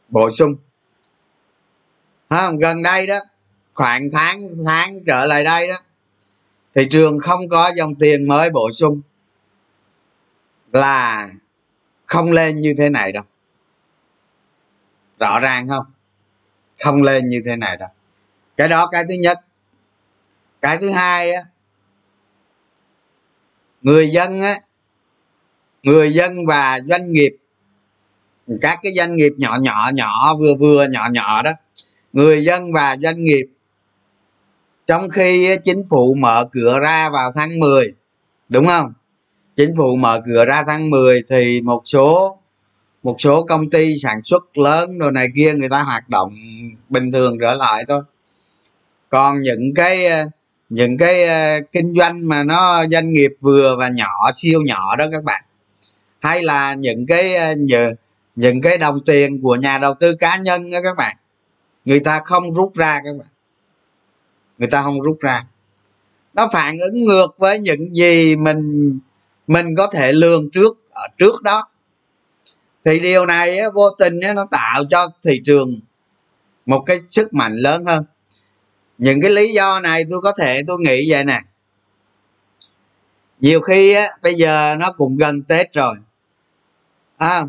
bổ 0.09 0.31
sung 0.31 0.55
không 2.29 2.57
gần 2.57 2.83
đây 2.83 3.07
đó, 3.07 3.19
khoảng 3.73 4.09
tháng 4.11 4.47
tháng 4.65 5.03
trở 5.05 5.25
lại 5.25 5.43
đây 5.43 5.67
đó, 5.67 5.75
thị 6.75 6.87
trường 6.91 7.19
không 7.19 7.49
có 7.49 7.71
dòng 7.77 7.95
tiền 7.95 8.27
mới 8.27 8.49
bổ 8.49 8.71
sung 8.71 9.01
là 10.71 11.29
không 12.11 12.31
lên 12.31 12.59
như 12.59 12.73
thế 12.77 12.89
này 12.89 13.11
đâu. 13.11 13.23
Rõ 15.19 15.39
ràng 15.39 15.67
không? 15.67 15.85
Không 16.79 17.03
lên 17.03 17.29
như 17.29 17.41
thế 17.45 17.55
này 17.55 17.77
đâu. 17.77 17.89
Cái 18.57 18.67
đó 18.67 18.87
cái 18.87 19.03
thứ 19.09 19.13
nhất. 19.13 19.39
Cái 20.61 20.77
thứ 20.77 20.89
hai 20.89 21.31
á, 21.31 21.41
người 23.81 24.09
dân 24.09 24.41
á, 24.41 24.55
người 25.83 26.13
dân 26.13 26.45
và 26.47 26.79
doanh 26.89 27.11
nghiệp, 27.11 27.35
các 28.61 28.79
cái 28.83 28.93
doanh 28.97 29.15
nghiệp 29.15 29.33
nhỏ 29.37 29.57
nhỏ 29.61 29.91
nhỏ 29.93 30.35
vừa 30.35 30.55
vừa, 30.59 30.87
nhỏ 30.87 31.09
nhỏ 31.11 31.41
đó, 31.41 31.51
người 32.13 32.43
dân 32.43 32.73
và 32.73 32.97
doanh 33.03 33.23
nghiệp, 33.23 33.45
trong 34.87 35.09
khi 35.09 35.57
chính 35.63 35.83
phủ 35.89 36.15
mở 36.19 36.49
cửa 36.51 36.79
ra 36.79 37.09
vào 37.09 37.31
tháng 37.35 37.59
10 37.59 37.93
đúng 38.49 38.67
không? 38.67 38.93
Chính 39.55 39.75
phủ 39.77 39.95
mở 39.95 40.21
cửa 40.25 40.45
ra 40.45 40.63
tháng 40.67 40.89
10 40.89 41.23
thì 41.29 41.61
một 41.61 41.81
số 41.85 42.37
một 43.03 43.15
số 43.19 43.43
công 43.43 43.69
ty 43.69 43.97
sản 43.97 44.23
xuất 44.23 44.57
lớn 44.57 44.99
đồ 44.99 45.11
này 45.11 45.27
kia 45.35 45.53
người 45.53 45.69
ta 45.69 45.81
hoạt 45.83 46.09
động 46.09 46.33
bình 46.89 47.11
thường 47.11 47.37
trở 47.41 47.53
lại 47.53 47.83
thôi. 47.87 48.01
Còn 49.09 49.41
những 49.41 49.73
cái 49.75 50.07
những 50.69 50.97
cái 50.97 51.23
ờ, 51.23 51.59
kinh 51.71 51.93
doanh 51.97 52.27
mà 52.27 52.43
nó 52.43 52.83
doanh 52.91 53.13
nghiệp 53.13 53.31
vừa 53.41 53.75
và 53.75 53.89
nhỏ, 53.89 54.31
siêu 54.35 54.61
nhỏ 54.65 54.95
đó 54.95 55.05
các 55.11 55.23
bạn. 55.23 55.43
Hay 56.19 56.43
là 56.43 56.73
những 56.73 57.05
cái 57.07 57.35
ờ, 57.35 57.55
những 58.35 58.61
cái 58.61 58.77
đồng 58.77 58.99
tiền 59.05 59.41
của 59.41 59.55
nhà 59.55 59.77
đầu 59.77 59.93
tư 59.93 60.15
cá 60.15 60.37
nhân 60.37 60.71
đó 60.71 60.79
các 60.83 60.97
bạn. 60.97 61.17
Người 61.85 61.99
ta 61.99 62.19
không 62.23 62.53
rút 62.53 62.75
ra 62.75 63.01
các 63.05 63.17
bạn. 63.17 63.27
Người 64.57 64.67
ta 64.67 64.81
không 64.83 65.01
rút 65.01 65.19
ra. 65.19 65.45
Nó 66.33 66.49
phản 66.53 66.77
ứng 66.79 67.03
ngược 67.03 67.35
với 67.37 67.59
những 67.59 67.95
gì 67.95 68.35
mình 68.35 68.99
mình 69.51 69.75
có 69.77 69.87
thể 69.87 70.13
lường 70.13 70.49
trước 70.49 70.77
ở 70.91 71.07
trước 71.17 71.41
đó. 71.41 71.67
Thì 72.85 72.99
điều 72.99 73.25
này 73.25 73.59
vô 73.73 73.89
tình 73.99 74.19
nó 74.35 74.45
tạo 74.51 74.83
cho 74.89 75.07
thị 75.23 75.41
trường 75.45 75.79
một 76.65 76.83
cái 76.85 76.99
sức 77.03 77.33
mạnh 77.33 77.55
lớn 77.55 77.85
hơn. 77.85 78.05
Những 78.97 79.21
cái 79.21 79.31
lý 79.31 79.53
do 79.53 79.79
này 79.79 80.05
tôi 80.11 80.21
có 80.21 80.33
thể 80.39 80.61
tôi 80.67 80.77
nghĩ 80.79 81.11
vậy 81.11 81.23
nè. 81.23 81.41
Nhiều 83.39 83.61
khi 83.61 83.93
á 83.93 84.05
bây 84.21 84.33
giờ 84.33 84.75
nó 84.79 84.91
cũng 84.91 85.17
gần 85.17 85.43
tết 85.43 85.73
rồi. 85.73 85.95
À, 87.17 87.43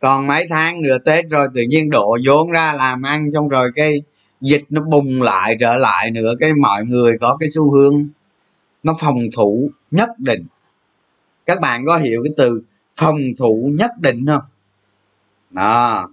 còn 0.00 0.26
mấy 0.26 0.46
tháng 0.50 0.82
nữa 0.82 0.98
tết 1.04 1.24
rồi 1.30 1.46
tự 1.54 1.62
nhiên 1.62 1.90
đổ 1.90 2.18
vốn 2.26 2.50
ra 2.50 2.72
làm 2.72 3.02
ăn 3.02 3.30
xong 3.30 3.48
rồi 3.48 3.70
cái 3.76 4.02
dịch 4.40 4.62
nó 4.70 4.82
bùng 4.82 5.22
lại 5.22 5.56
trở 5.60 5.76
lại 5.76 6.10
nữa 6.10 6.34
cái 6.40 6.50
mọi 6.62 6.84
người 6.84 7.18
có 7.20 7.36
cái 7.40 7.48
xu 7.54 7.74
hướng 7.74 7.94
nó 8.82 8.94
phòng 9.00 9.18
thủ 9.36 9.70
nhất 9.90 10.10
định 10.18 10.44
các 11.46 11.60
bạn 11.60 11.84
có 11.86 11.96
hiểu 11.96 12.22
cái 12.24 12.32
từ 12.36 12.62
phòng 12.94 13.18
thủ 13.38 13.70
nhất 13.78 13.90
định 13.98 14.26
không? 14.26 14.42
Đó 15.50 16.08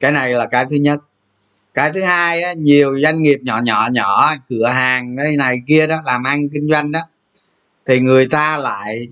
cái 0.00 0.12
này 0.12 0.32
là 0.32 0.46
cái 0.46 0.66
thứ 0.70 0.76
nhất. 0.76 1.00
Cái 1.74 1.92
thứ 1.92 2.02
hai 2.02 2.42
á, 2.42 2.52
nhiều 2.52 2.98
doanh 2.98 3.22
nghiệp 3.22 3.38
nhỏ 3.42 3.60
nhỏ 3.64 3.88
nhỏ 3.92 4.34
cửa 4.48 4.66
hàng 4.66 5.16
đây 5.16 5.36
này 5.36 5.56
kia 5.66 5.86
đó 5.86 6.00
làm 6.04 6.24
ăn 6.24 6.48
kinh 6.48 6.68
doanh 6.70 6.92
đó 6.92 7.00
thì 7.84 8.00
người 8.00 8.28
ta 8.30 8.56
lại 8.56 9.08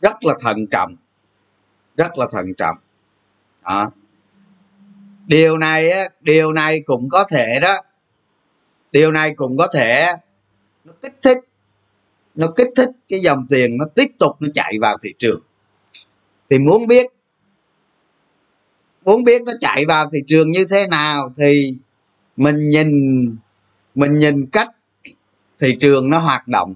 rất 0.00 0.24
là 0.24 0.34
thận 0.40 0.66
trọng 0.66 0.96
rất 1.96 2.18
là 2.18 2.26
thận 2.32 2.54
trọng. 2.58 2.76
Đó. 3.62 3.90
Điều 5.26 5.58
này 5.58 5.90
á, 5.90 6.04
điều 6.20 6.52
này 6.52 6.82
cũng 6.86 7.08
có 7.08 7.24
thể 7.30 7.60
đó 7.60 7.76
điều 8.92 9.12
này 9.12 9.34
cũng 9.36 9.56
có 9.56 9.68
thể 9.74 10.06
nó 10.84 10.92
kích 11.02 11.14
thích 11.22 11.38
nó 12.34 12.52
kích 12.56 12.68
thích 12.76 12.88
cái 13.08 13.20
dòng 13.20 13.46
tiền 13.48 13.78
nó 13.78 13.86
tiếp 13.94 14.06
tục 14.18 14.36
nó 14.40 14.48
chạy 14.54 14.72
vào 14.80 14.96
thị 15.02 15.14
trường. 15.18 15.40
Thì 16.50 16.58
muốn 16.58 16.86
biết 16.86 17.06
muốn 19.04 19.24
biết 19.24 19.42
nó 19.42 19.52
chạy 19.60 19.84
vào 19.86 20.10
thị 20.12 20.18
trường 20.26 20.50
như 20.50 20.64
thế 20.70 20.86
nào 20.86 21.32
thì 21.38 21.74
mình 22.36 22.70
nhìn 22.70 22.90
mình 23.94 24.18
nhìn 24.18 24.46
cách 24.46 24.68
thị 25.58 25.76
trường 25.80 26.10
nó 26.10 26.18
hoạt 26.18 26.48
động, 26.48 26.74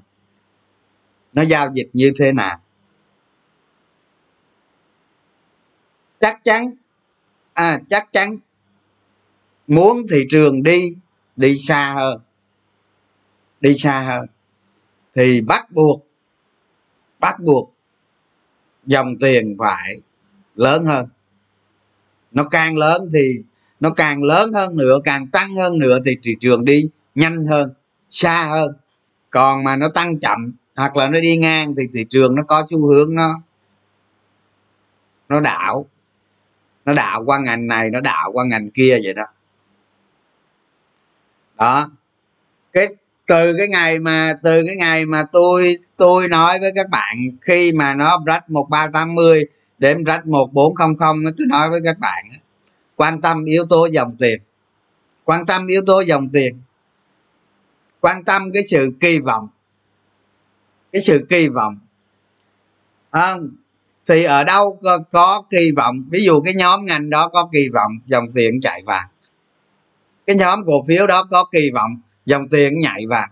nó 1.32 1.42
giao 1.42 1.72
dịch 1.74 1.88
như 1.92 2.12
thế 2.16 2.32
nào. 2.32 2.58
Chắc 6.20 6.44
chắn 6.44 6.70
à 7.54 7.80
chắc 7.88 8.12
chắn 8.12 8.36
muốn 9.66 9.96
thị 10.10 10.18
trường 10.30 10.62
đi 10.62 10.82
đi 11.36 11.58
xa 11.58 11.94
hơn, 11.94 12.20
đi 13.60 13.76
xa 13.76 14.00
hơn 14.00 14.26
thì 15.16 15.40
bắt 15.40 15.72
buộc 15.72 16.07
bắt 17.20 17.40
buộc 17.40 17.74
dòng 18.87 19.18
tiền 19.20 19.57
phải 19.59 19.94
lớn 20.55 20.85
hơn. 20.85 21.09
Nó 22.33 22.44
càng 22.44 22.76
lớn 22.76 23.09
thì, 23.14 23.35
nó 23.81 23.90
càng 23.90 24.22
lớn 24.22 24.52
hơn 24.52 24.76
nữa, 24.76 24.98
càng 25.05 25.26
tăng 25.26 25.57
hơn 25.57 25.79
nữa 25.79 25.98
thì 26.07 26.12
thị 26.22 26.33
trường 26.40 26.64
đi 26.64 26.88
nhanh 27.14 27.46
hơn, 27.46 27.74
xa 28.11 28.46
hơn. 28.46 28.76
Còn 29.31 29.64
mà 29.64 29.76
nó 29.76 29.88
tăng 29.88 30.20
chậm 30.20 30.52
hoặc 30.76 30.96
là 30.96 31.09
nó 31.09 31.20
đi 31.20 31.37
ngang 31.37 31.74
thì 31.76 31.83
thị 31.94 32.05
trường 32.11 32.35
nó 32.35 32.42
có 32.42 32.64
xu 32.70 32.88
hướng 32.88 33.14
nó 33.14 33.40
nó 35.29 35.40
đảo. 35.40 35.87
Nó 36.85 36.94
đảo 36.94 37.22
qua 37.26 37.38
ngành 37.38 37.66
này, 37.66 37.90
nó 37.90 38.00
đảo 38.00 38.31
qua 38.33 38.44
ngành 38.44 38.70
kia 38.70 38.98
vậy 39.05 39.14
đó. 39.14 39.24
Đó. 41.57 41.88
Cái 42.72 42.94
từ 43.26 43.54
cái 43.58 43.68
ngày 43.68 43.98
mà 43.98 44.34
từ 44.42 44.62
cái 44.66 44.76
ngày 44.76 45.06
mà 45.06 45.24
tôi 45.32 45.78
tôi 45.96 46.28
nói 46.28 46.58
với 46.58 46.72
các 46.74 46.88
bạn 46.90 47.16
khi 47.40 47.72
mà 47.72 47.94
nó 47.94 48.22
rách 48.26 48.50
một 48.50 48.68
ba 48.70 48.86
tám 48.92 49.14
mươi 49.14 49.44
đến 49.78 50.04
rách 50.04 50.26
một 50.26 50.52
bốn 50.52 50.74
không 50.74 50.96
không 50.96 51.16
tôi 51.36 51.46
nói 51.46 51.70
với 51.70 51.80
các 51.84 51.98
bạn 51.98 52.24
quan 52.96 53.20
tâm 53.20 53.44
yếu 53.44 53.66
tố 53.70 53.86
dòng 53.86 54.16
tiền. 54.18 54.40
Quan 55.24 55.46
tâm 55.46 55.66
yếu 55.66 55.82
tố 55.86 56.00
dòng 56.00 56.28
tiền. 56.28 56.60
Quan 58.00 58.24
tâm 58.24 58.52
cái 58.54 58.62
sự 58.66 58.92
kỳ 59.00 59.18
vọng. 59.18 59.48
Cái 60.92 61.02
sự 61.02 61.26
kỳ 61.28 61.48
vọng. 61.48 61.78
À, 63.10 63.36
thì 64.06 64.24
ở 64.24 64.44
đâu 64.44 64.78
có, 64.82 64.98
có 65.12 65.42
kỳ 65.50 65.70
vọng? 65.76 65.96
Ví 66.10 66.24
dụ 66.24 66.40
cái 66.40 66.54
nhóm 66.54 66.86
ngành 66.86 67.10
đó 67.10 67.28
có 67.28 67.48
kỳ 67.52 67.68
vọng 67.74 67.92
dòng 68.06 68.24
tiền 68.34 68.60
chạy 68.60 68.82
vào. 68.86 69.02
Cái 70.26 70.36
nhóm 70.36 70.60
cổ 70.66 70.84
phiếu 70.88 71.06
đó 71.06 71.28
có 71.30 71.44
kỳ 71.52 71.70
vọng 71.74 72.00
dòng 72.26 72.48
tiền 72.48 72.80
nhảy 72.80 73.06
vào. 73.08 73.26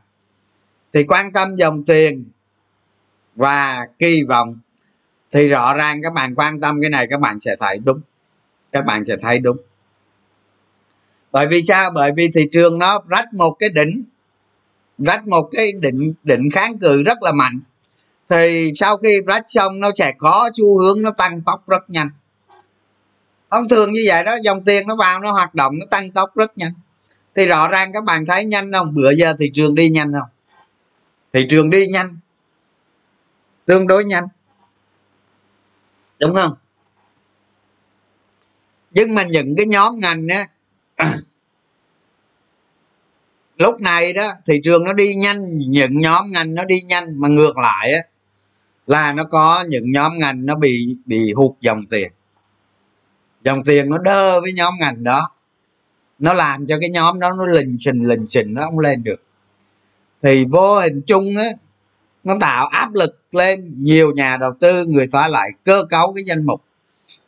Thì 0.92 1.04
quan 1.04 1.32
tâm 1.32 1.56
dòng 1.56 1.84
tiền 1.84 2.24
và 3.34 3.86
kỳ 3.98 4.22
vọng 4.28 4.58
thì 5.30 5.48
rõ 5.48 5.74
ràng 5.74 6.02
các 6.02 6.12
bạn 6.12 6.34
quan 6.34 6.60
tâm 6.60 6.80
cái 6.80 6.90
này, 6.90 7.06
các 7.10 7.20
bạn 7.20 7.40
sẽ 7.40 7.56
thấy 7.60 7.78
đúng. 7.84 8.00
Các 8.72 8.84
bạn 8.84 9.04
sẽ 9.04 9.16
thấy 9.20 9.38
đúng. 9.38 9.56
Bởi 11.32 11.46
vì 11.46 11.62
sao? 11.62 11.90
Bởi 11.90 12.12
vì 12.16 12.28
thị 12.34 12.42
trường 12.52 12.78
nó 12.78 13.00
rách 13.08 13.34
một 13.34 13.56
cái 13.58 13.68
đỉnh, 13.68 14.04
rách 14.98 15.26
một 15.26 15.48
cái 15.52 15.72
định 15.80 16.14
định 16.24 16.50
kháng 16.50 16.78
cự 16.78 17.02
rất 17.02 17.22
là 17.22 17.32
mạnh. 17.32 17.60
Thì 18.28 18.72
sau 18.76 18.96
khi 18.96 19.20
rách 19.26 19.44
xong, 19.46 19.80
nó 19.80 19.90
sẽ 19.94 20.12
có 20.18 20.50
xu 20.52 20.78
hướng 20.78 21.02
nó 21.02 21.10
tăng 21.10 21.42
tốc 21.42 21.68
rất 21.68 21.90
nhanh. 21.90 22.08
Thông 23.50 23.68
thường 23.68 23.92
như 23.92 24.04
vậy 24.06 24.24
đó, 24.24 24.36
dòng 24.42 24.64
tiền 24.64 24.86
nó 24.86 24.96
vào, 24.96 25.20
nó 25.20 25.32
hoạt 25.32 25.54
động, 25.54 25.72
nó 25.78 25.86
tăng 25.90 26.10
tốc 26.10 26.36
rất 26.36 26.58
nhanh 26.58 26.72
thì 27.34 27.46
rõ 27.46 27.68
ràng 27.68 27.92
các 27.92 28.04
bạn 28.04 28.26
thấy 28.26 28.44
nhanh 28.44 28.72
không? 28.72 28.94
Bữa 28.94 29.10
giờ 29.10 29.34
thị 29.38 29.50
trường 29.54 29.74
đi 29.74 29.90
nhanh 29.90 30.12
không? 30.12 30.28
Thị 31.32 31.46
trường 31.48 31.70
đi 31.70 31.86
nhanh. 31.86 32.18
Tương 33.66 33.86
đối 33.86 34.04
nhanh. 34.04 34.24
Đúng 36.18 36.34
không? 36.34 36.54
Nhưng 38.90 39.14
mà 39.14 39.22
những 39.22 39.56
cái 39.56 39.66
nhóm 39.66 39.94
ngành 40.00 40.26
á, 40.28 40.44
lúc 43.56 43.80
này 43.80 44.12
đó, 44.12 44.32
thị 44.46 44.60
trường 44.64 44.84
nó 44.84 44.92
đi 44.92 45.14
nhanh, 45.14 45.58
những 45.58 45.90
nhóm 46.00 46.32
ngành 46.32 46.54
nó 46.54 46.64
đi 46.64 46.80
nhanh. 46.80 47.20
Mà 47.20 47.28
ngược 47.28 47.58
lại 47.58 47.92
á, 47.92 48.00
là 48.86 49.12
nó 49.12 49.24
có 49.24 49.64
những 49.68 49.92
nhóm 49.92 50.18
ngành 50.18 50.46
nó 50.46 50.54
bị 50.54 50.96
bị 51.06 51.32
hụt 51.32 51.52
dòng 51.60 51.86
tiền. 51.90 52.12
Dòng 53.44 53.64
tiền 53.64 53.90
nó 53.90 53.98
đơ 53.98 54.40
với 54.40 54.52
nhóm 54.52 54.74
ngành 54.80 55.04
đó 55.04 55.28
nó 56.18 56.32
làm 56.32 56.66
cho 56.66 56.78
cái 56.80 56.90
nhóm 56.90 57.20
đó 57.20 57.32
nó 57.38 57.46
lình 57.46 57.76
xình 57.78 58.08
lình 58.08 58.26
xình, 58.26 58.54
nó 58.54 58.64
không 58.64 58.78
lên 58.78 59.02
được. 59.02 59.22
Thì 60.22 60.44
vô 60.44 60.80
hình 60.80 61.02
chung 61.06 61.24
á, 61.36 61.48
nó 62.24 62.36
tạo 62.40 62.66
áp 62.66 62.94
lực 62.94 63.20
lên 63.32 63.74
nhiều 63.78 64.12
nhà 64.12 64.36
đầu 64.36 64.54
tư, 64.60 64.86
người 64.86 65.06
ta 65.06 65.28
lại 65.28 65.50
cơ 65.64 65.84
cấu 65.90 66.12
cái 66.14 66.24
danh 66.24 66.46
mục. 66.46 66.62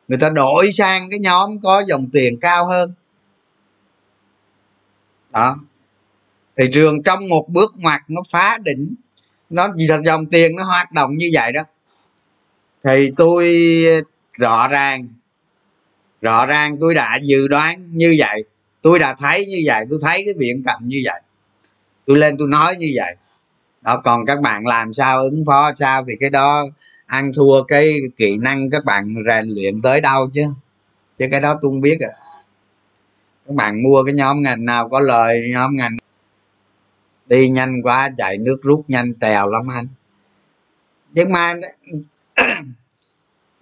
Người 0.08 0.18
ta 0.18 0.28
đổi 0.28 0.72
sang 0.72 1.10
cái 1.10 1.18
nhóm 1.18 1.60
có 1.60 1.82
dòng 1.86 2.10
tiền 2.12 2.40
cao 2.40 2.66
hơn. 2.66 2.94
Đó. 5.32 5.56
Thị 6.56 6.64
trường 6.72 7.02
trong 7.02 7.28
một 7.28 7.48
bước 7.48 7.72
ngoặt 7.76 8.00
nó 8.08 8.20
phá 8.30 8.58
đỉnh, 8.64 8.94
nó 9.50 9.68
dòng 10.04 10.26
tiền 10.26 10.56
nó 10.56 10.64
hoạt 10.64 10.92
động 10.92 11.16
như 11.16 11.30
vậy 11.32 11.52
đó. 11.52 11.62
Thì 12.84 13.12
tôi 13.16 13.56
rõ 14.38 14.68
ràng 14.68 15.08
rõ 16.20 16.46
ràng 16.46 16.76
tôi 16.80 16.94
đã 16.94 17.18
dự 17.22 17.48
đoán 17.48 17.90
như 17.90 18.16
vậy 18.18 18.44
tôi 18.86 18.98
đã 18.98 19.14
thấy 19.18 19.46
như 19.46 19.62
vậy, 19.64 19.84
tôi 19.90 19.98
thấy 20.02 20.22
cái 20.24 20.34
viễn 20.38 20.62
cảnh 20.66 20.80
như 20.82 21.02
vậy. 21.04 21.20
Tôi 22.06 22.16
lên 22.16 22.36
tôi 22.38 22.48
nói 22.48 22.76
như 22.76 22.92
vậy. 22.96 23.16
Đó, 23.82 24.00
còn 24.04 24.26
các 24.26 24.40
bạn 24.40 24.66
làm 24.66 24.92
sao 24.92 25.20
ứng 25.20 25.44
phó, 25.46 25.72
sao 25.74 26.04
thì 26.08 26.12
cái 26.20 26.30
đó 26.30 26.66
ăn 27.06 27.32
thua 27.36 27.62
cái 27.62 27.98
kỹ 28.16 28.36
năng 28.36 28.70
các 28.70 28.84
bạn 28.84 29.14
rèn 29.26 29.48
luyện 29.48 29.82
tới 29.82 30.00
đâu 30.00 30.30
chứ? 30.34 30.42
Chứ 31.18 31.26
cái 31.30 31.40
đó 31.40 31.58
tôi 31.62 31.70
không 31.70 31.80
biết 31.80 31.98
à 32.00 32.14
các 33.46 33.54
bạn 33.54 33.82
mua 33.82 34.04
cái 34.04 34.14
nhóm 34.14 34.42
ngành 34.42 34.64
nào 34.64 34.88
có 34.88 35.00
lời, 35.00 35.50
nhóm 35.52 35.76
ngành 35.76 35.96
đi 37.26 37.48
nhanh 37.48 37.82
quá, 37.82 38.10
chạy 38.16 38.38
nước 38.38 38.56
rút 38.62 38.84
nhanh 38.88 39.14
tèo 39.14 39.48
lắm 39.48 39.62
anh. 39.74 39.88
Nhưng 41.12 41.32
mà 41.32 41.54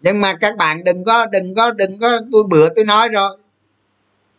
nhưng 0.03 0.21
mà 0.21 0.35
các 0.41 0.57
bạn 0.57 0.85
đừng 0.85 1.05
có 1.05 1.27
đừng 1.27 1.55
có 1.55 1.71
đừng 1.71 1.99
có, 2.01 2.21
tôi 2.33 2.45
bữa 2.49 2.69
tôi 2.75 2.85
nói 2.85 3.09
rồi 3.09 3.37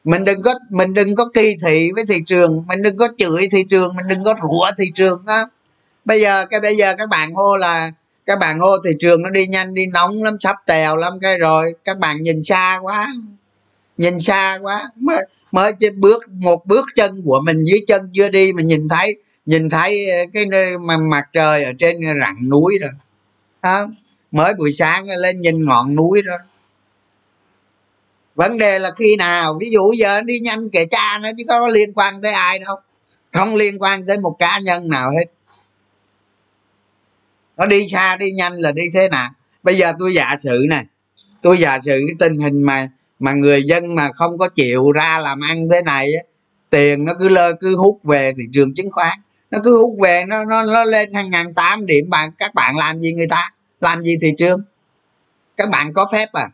mình 0.05 0.25
đừng 0.25 0.41
có, 0.41 0.53
mình 0.69 0.93
đừng 0.93 1.15
có 1.15 1.29
kỳ 1.33 1.55
thị 1.65 1.91
với 1.95 2.05
thị 2.05 2.21
trường, 2.27 2.63
mình 2.67 2.81
đừng 2.81 2.97
có 2.97 3.07
chửi 3.17 3.47
thị 3.51 3.63
trường, 3.69 3.95
mình 3.95 4.05
đừng 4.09 4.23
có 4.23 4.35
rủa 4.41 4.71
thị 4.77 4.85
trường 4.95 5.23
á. 5.27 5.43
Bây 6.05 6.21
giờ, 6.21 6.45
cái 6.45 6.59
bây 6.59 6.77
giờ 6.77 6.95
các 6.97 7.09
bạn 7.09 7.33
hô 7.33 7.55
là, 7.57 7.91
các 8.25 8.39
bạn 8.39 8.59
hô 8.59 8.77
thị 8.85 8.91
trường 8.99 9.21
nó 9.21 9.29
đi 9.29 9.47
nhanh, 9.47 9.73
đi 9.73 9.87
nóng 9.93 10.23
lắm, 10.23 10.37
sắp 10.39 10.55
tèo 10.65 10.97
lắm 10.97 11.19
cái 11.21 11.37
rồi, 11.37 11.73
các 11.83 11.99
bạn 11.99 12.23
nhìn 12.23 12.43
xa 12.43 12.79
quá, 12.81 13.13
nhìn 13.97 14.19
xa 14.19 14.59
quá. 14.61 14.89
Mới 14.95 15.25
mới 15.51 15.73
chỉ 15.79 15.89
bước, 15.89 16.23
một 16.29 16.65
bước 16.65 16.85
chân 16.95 17.21
của 17.25 17.41
mình, 17.45 17.63
dưới 17.63 17.79
chân 17.87 18.09
chưa 18.13 18.29
đi 18.29 18.53
mà 18.53 18.61
nhìn 18.61 18.89
thấy 18.89 19.17
nhìn 19.45 19.69
thấy 19.69 20.07
cái 20.33 20.45
nơi 20.45 20.77
mà 20.77 20.97
mặt 20.97 21.23
trời 21.33 21.63
ở 21.63 21.71
trên 21.79 21.97
rặng 22.21 22.49
núi 22.49 22.77
rồi. 22.81 22.91
Đó. 23.63 23.87
mới 24.31 24.53
buổi 24.53 24.71
sáng 24.71 25.05
lên 25.21 25.41
nhìn 25.41 25.65
ngọn 25.65 25.95
núi 25.95 26.21
rồi 26.21 26.37
vấn 28.35 28.57
đề 28.57 28.79
là 28.79 28.91
khi 28.91 29.15
nào? 29.15 29.57
Ví 29.59 29.69
dụ 29.69 29.91
giờ 29.97 30.21
đi 30.21 30.39
nhanh 30.39 30.69
kể 30.69 30.85
cha 30.85 31.19
nó 31.21 31.29
chứ 31.37 31.43
có 31.47 31.67
liên 31.67 31.93
quan 31.93 32.21
tới 32.21 32.31
ai 32.31 32.59
đâu. 32.59 32.75
Không 33.33 33.55
liên 33.55 33.79
quan 33.79 34.05
tới 34.07 34.17
một 34.17 34.35
cá 34.39 34.59
nhân 34.59 34.89
nào 34.89 35.09
hết. 35.09 35.25
Nó 37.57 37.65
đi 37.65 37.87
xa 37.87 38.15
đi 38.15 38.31
nhanh 38.31 38.53
là 38.53 38.71
đi 38.71 38.83
thế 38.93 39.09
nào? 39.09 39.29
Bây 39.63 39.77
giờ 39.77 39.93
tôi 39.99 40.13
giả 40.13 40.35
sử 40.43 40.65
này 40.69 40.85
tôi 41.45 41.57
giả 41.57 41.79
sử 41.79 42.01
cái 42.07 42.15
tình 42.19 42.39
hình 42.39 42.63
mà 42.63 42.89
mà 43.19 43.33
người 43.33 43.63
dân 43.63 43.95
mà 43.95 44.11
không 44.11 44.37
có 44.37 44.49
chịu 44.49 44.91
ra 44.91 45.19
làm 45.19 45.39
ăn 45.39 45.69
thế 45.71 45.81
này 45.81 46.13
á, 46.13 46.21
tiền 46.69 47.05
nó 47.05 47.13
cứ 47.19 47.29
lơ 47.29 47.53
cứ 47.59 47.75
hút 47.75 47.99
về 48.03 48.33
thị 48.37 48.43
trường 48.53 48.73
chứng 48.73 48.91
khoán. 48.91 49.17
Nó 49.51 49.59
cứ 49.63 49.77
hút 49.77 49.97
về 50.03 50.23
nó 50.27 50.45
nó, 50.45 50.63
nó 50.63 50.83
lên 50.83 51.13
hàng 51.13 51.29
ngàn 51.29 51.53
tám 51.53 51.85
điểm 51.85 52.09
bạn 52.09 52.29
các 52.37 52.53
bạn 52.53 52.77
làm 52.77 52.99
gì 52.99 53.13
người 53.13 53.27
ta? 53.27 53.49
Làm 53.79 54.03
gì 54.03 54.17
thị 54.21 54.27
trường? 54.37 54.61
Các 55.57 55.69
bạn 55.69 55.93
có 55.93 56.07
phép 56.11 56.29
à? 56.33 56.47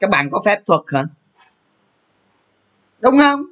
Các 0.00 0.10
bạn 0.10 0.28
có 0.30 0.42
phép 0.44 0.60
thuật 0.66 0.80
hả? 0.94 1.02
Đúng 3.00 3.18
không? 3.20 3.44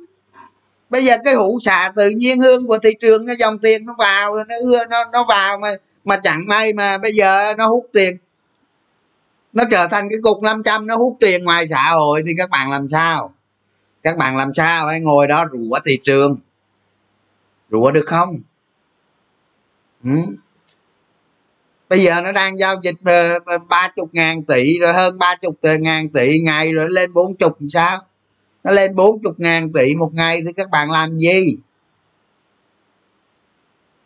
Bây 0.91 1.05
giờ 1.05 1.17
cái 1.25 1.35
hũ 1.35 1.59
xạ 1.61 1.93
tự 1.97 2.09
nhiên 2.09 2.41
hương 2.41 2.67
của 2.67 2.79
thị 2.79 2.91
trường 3.01 3.27
cái 3.27 3.37
dòng 3.37 3.59
tiền 3.59 3.87
nó 3.87 3.95
vào, 3.99 4.35
nó 4.49 4.55
ưa, 4.61 4.85
nó 4.87 5.05
nó 5.13 5.25
vào 5.29 5.59
mà 5.59 5.69
mà 6.05 6.17
chẳng 6.17 6.47
may 6.47 6.73
mà 6.73 6.99
bây 6.99 7.13
giờ 7.13 7.55
nó 7.59 7.69
hút 7.69 7.87
tiền. 7.93 8.17
Nó 9.53 9.65
trở 9.71 9.87
thành 9.91 10.09
cái 10.11 10.19
cục 10.23 10.43
500 10.43 10.87
nó 10.87 10.97
hút 10.97 11.17
tiền 11.21 11.45
ngoài 11.45 11.69
xã 11.69 11.83
hội 11.91 12.23
thì 12.27 12.33
các 12.39 12.51
bạn 12.51 12.71
làm 12.71 12.89
sao? 12.89 13.35
Các 14.03 14.17
bạn 14.17 14.37
làm 14.37 14.53
sao 14.53 14.87
phải 14.87 15.01
ngồi 15.01 15.27
đó 15.27 15.45
rủa 15.53 15.79
thị 15.85 15.99
trường? 16.05 16.39
Rủa 17.71 17.91
được 17.91 18.07
không? 18.07 18.29
Ừ 20.05 20.11
bây 21.89 21.99
giờ 21.99 22.21
nó 22.21 22.33
đang 22.33 22.59
giao 22.59 22.77
dịch 22.83 22.95
ờ, 23.05 23.39
ờ, 23.47 23.59
ba 23.59 23.89
chục 23.97 24.09
ngàn 24.13 24.43
tỷ 24.45 24.79
rồi, 24.79 24.93
hơn 24.93 25.19
ba 25.19 25.35
chục 25.43 25.55
ngàn 25.63 26.09
tỷ 26.09 26.39
ngày 26.39 26.73
rồi 26.73 26.87
lên 26.91 27.13
bốn 27.13 27.37
chục 27.37 27.59
sao? 27.69 27.99
Nó 28.65 28.73
lên 28.73 28.95
bốn 28.97 29.23
chục 29.23 29.35
ngàn 29.41 29.73
tỷ 29.73 29.95
một 29.95 30.11
ngày 30.15 30.41
thì 30.47 30.53
các 30.57 30.71
bạn 30.71 30.91
làm 30.91 31.19
gì? 31.19 31.57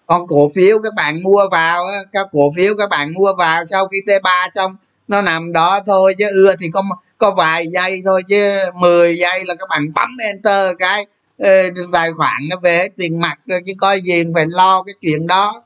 Còn 0.07 0.27
cổ 0.27 0.51
phiếu 0.55 0.79
các 0.83 0.95
bạn 0.97 1.23
mua 1.23 1.49
vào 1.51 1.85
các 2.13 2.27
cổ 2.33 2.53
phiếu 2.57 2.75
các 2.79 2.91
bạn 2.91 3.13
mua 3.13 3.35
vào, 3.39 3.65
sau 3.65 3.89
khi 3.89 3.99
t 4.07 4.23
3 4.23 4.49
xong, 4.55 4.77
nó 5.09 5.23
nằm 5.23 5.53
đó 5.53 5.81
thôi 5.87 6.15
chứ 6.19 6.25
ưa 6.35 6.55
thì 6.61 6.67
có 6.73 6.83
có 7.19 7.31
vài 7.31 7.67
giây 7.73 8.03
thôi 8.05 8.23
chứ 8.29 8.57
10 8.75 9.19
giây 9.19 9.45
là 9.45 9.55
các 9.55 9.69
bạn 9.71 9.93
bấm 9.95 10.09
enter 10.19 10.77
cái 10.79 11.07
ờ, 11.39 11.51
tài 11.93 12.13
khoản 12.13 12.37
nó 12.51 12.57
về 12.63 12.89
tiền 12.97 13.21
mặt 13.21 13.39
rồi 13.47 13.61
chứ 13.67 13.73
coi 13.79 14.01
gì 14.01 14.25
phải 14.35 14.47
lo 14.49 14.83
cái 14.83 14.95
chuyện 15.01 15.27
đó. 15.27 15.63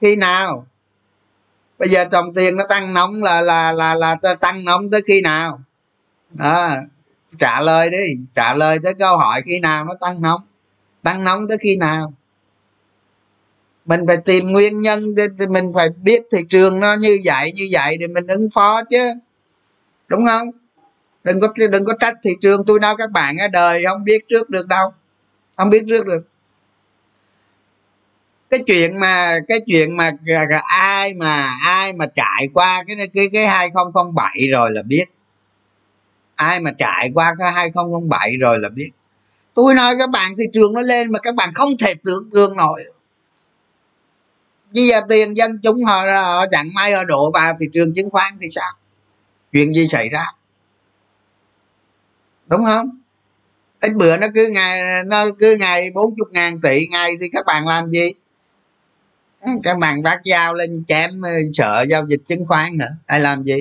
Khi 0.00 0.16
nào? 0.16 0.66
Bây 1.78 1.88
giờ 1.88 2.04
trồng 2.04 2.34
tiền 2.34 2.56
nó 2.56 2.64
tăng 2.68 2.94
nóng 2.94 3.22
là 3.22 3.40
là 3.40 3.72
là 3.72 3.94
là 3.94 4.16
tăng 4.40 4.64
nóng 4.64 4.90
tới 4.90 5.02
khi 5.06 5.20
nào? 5.20 5.60
À, 6.38 6.76
trả 7.38 7.60
lời 7.60 7.90
đi 7.90 8.16
trả 8.34 8.54
lời 8.54 8.78
tới 8.84 8.94
câu 8.94 9.16
hỏi 9.16 9.42
khi 9.44 9.60
nào 9.60 9.84
nó 9.84 9.94
tăng 10.00 10.22
nóng? 10.22 10.40
Tăng 11.02 11.24
nóng 11.24 11.48
tới 11.48 11.58
khi 11.60 11.76
nào? 11.76 12.12
Mình 13.84 14.00
phải 14.06 14.16
tìm 14.16 14.46
nguyên 14.46 14.80
nhân 14.80 15.14
mình 15.48 15.72
phải 15.74 15.88
biết 16.02 16.22
thị 16.32 16.38
trường 16.48 16.80
nó 16.80 16.94
như 16.94 17.18
vậy 17.24 17.52
như 17.54 17.68
vậy 17.72 17.96
để 17.96 18.06
mình 18.06 18.26
ứng 18.26 18.48
phó 18.54 18.82
chứ. 18.90 19.10
Đúng 20.08 20.26
không? 20.26 20.50
Đừng 21.24 21.40
có 21.40 21.48
đừng 21.72 21.84
có 21.84 21.92
trách 22.00 22.14
thị 22.22 22.30
trường. 22.40 22.64
Tôi 22.64 22.80
nói 22.80 22.94
các 22.98 23.10
bạn 23.10 23.36
ở 23.38 23.48
đời 23.48 23.84
không 23.88 24.04
biết 24.04 24.24
trước 24.28 24.50
được 24.50 24.66
đâu. 24.66 24.92
Không 25.56 25.70
biết 25.70 25.84
trước 25.88 26.06
được 26.06 26.28
cái 28.50 28.60
chuyện 28.66 29.00
mà 29.00 29.38
cái 29.48 29.60
chuyện 29.66 29.96
mà 29.96 30.12
ai 30.68 31.14
mà 31.14 31.50
ai 31.64 31.92
mà 31.92 32.06
trải 32.06 32.48
qua 32.54 32.84
cái 32.86 32.96
cái 33.14 33.28
cái 33.32 33.46
2007 33.46 34.48
rồi 34.50 34.70
là 34.70 34.82
biết. 34.82 35.04
Ai 36.34 36.60
mà 36.60 36.70
trải 36.78 37.10
qua 37.14 37.34
cái 37.38 37.52
2007 37.52 38.36
rồi 38.40 38.58
là 38.58 38.68
biết. 38.68 38.90
Tôi 39.54 39.74
nói 39.74 39.94
các 39.98 40.10
bạn 40.10 40.32
thị 40.38 40.44
trường 40.52 40.72
nó 40.72 40.80
lên 40.80 41.12
mà 41.12 41.18
các 41.18 41.34
bạn 41.34 41.50
không 41.54 41.76
thể 41.78 41.94
tưởng 42.04 42.30
tượng 42.32 42.56
nổi. 42.56 42.84
Bây 44.74 44.86
giờ 44.86 45.00
tiền 45.08 45.36
dân 45.36 45.58
chúng 45.62 45.84
họ, 45.84 46.02
họ 46.06 46.46
chẳng 46.50 46.68
may 46.74 46.92
họ 46.92 47.04
đổ 47.04 47.30
vào 47.30 47.56
thị 47.60 47.66
trường 47.72 47.94
chứng 47.94 48.10
khoán 48.10 48.32
thì 48.40 48.46
sao? 48.50 48.72
Chuyện 49.52 49.74
gì 49.74 49.88
xảy 49.88 50.08
ra? 50.08 50.24
Đúng 52.46 52.64
không? 52.64 53.00
Ít 53.80 53.92
bữa 53.96 54.16
nó 54.16 54.26
cứ 54.34 54.50
ngày 54.52 54.80
nó 55.06 55.24
cứ 55.38 55.56
ngày 55.60 55.90
bốn 55.94 56.16
chục 56.16 56.28
ngàn 56.32 56.60
tỷ 56.60 56.86
ngày 56.90 57.12
thì 57.20 57.26
các 57.32 57.46
bạn 57.46 57.66
làm 57.66 57.88
gì? 57.88 58.10
Các 59.62 59.78
bạn 59.78 60.02
vác 60.02 60.20
dao 60.24 60.54
lên 60.54 60.84
chém 60.86 61.10
ờ, 61.22 61.30
sợ 61.52 61.84
giao 61.88 62.06
dịch 62.06 62.20
chứng 62.26 62.46
khoán 62.46 62.78
hả? 62.80 62.88
Ai 63.06 63.20
làm 63.20 63.42
gì? 63.42 63.56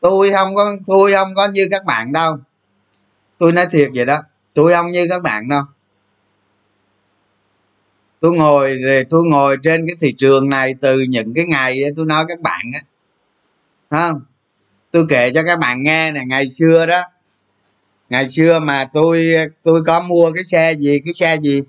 Tôi 0.00 0.30
không 0.32 0.54
có, 0.54 0.76
tôi 0.86 1.12
không 1.12 1.34
có 1.34 1.48
như 1.48 1.68
các 1.70 1.84
bạn 1.84 2.12
đâu. 2.12 2.36
Tôi 3.38 3.52
nói 3.52 3.66
thiệt 3.70 3.90
vậy 3.94 4.04
đó. 4.04 4.22
Tôi 4.54 4.72
không 4.72 4.92
như 4.92 5.06
các 5.10 5.22
bạn 5.22 5.48
đâu. 5.48 5.62
Tôi 8.20 8.36
ngồi 8.36 8.78
tôi 9.10 9.22
ngồi 9.26 9.56
trên 9.62 9.86
cái 9.86 9.96
thị 10.00 10.14
trường 10.18 10.48
này 10.48 10.74
từ 10.80 11.00
những 11.00 11.34
cái 11.34 11.46
ngày 11.46 11.80
tôi 11.96 12.06
nói 12.06 12.24
các 12.28 12.40
bạn 12.40 12.64
á. 12.74 12.80
Không 13.90 14.20
tôi 14.90 15.06
kể 15.08 15.30
cho 15.34 15.42
các 15.42 15.58
bạn 15.58 15.82
nghe 15.82 16.12
nè, 16.12 16.20
ngày 16.26 16.48
xưa 16.48 16.86
đó 16.86 17.00
ngày 18.10 18.30
xưa 18.30 18.58
mà 18.58 18.88
tôi 18.92 19.34
tôi 19.62 19.82
có 19.86 20.00
mua 20.00 20.32
cái 20.32 20.44
xe 20.44 20.72
gì, 20.72 21.00
cái 21.04 21.14
xe 21.14 21.36
gì, 21.36 21.62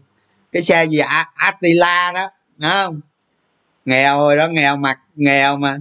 cái 0.51 0.63
xe 0.63 0.85
gì 0.85 1.01
Attila 1.35 2.11
đó 2.11 2.29
không? 2.61 3.01
Nghèo 3.85 4.17
rồi 4.17 4.37
đó, 4.37 4.47
nghèo 4.47 4.75
mặt, 4.75 4.99
nghèo 5.15 5.57
mà. 5.57 5.77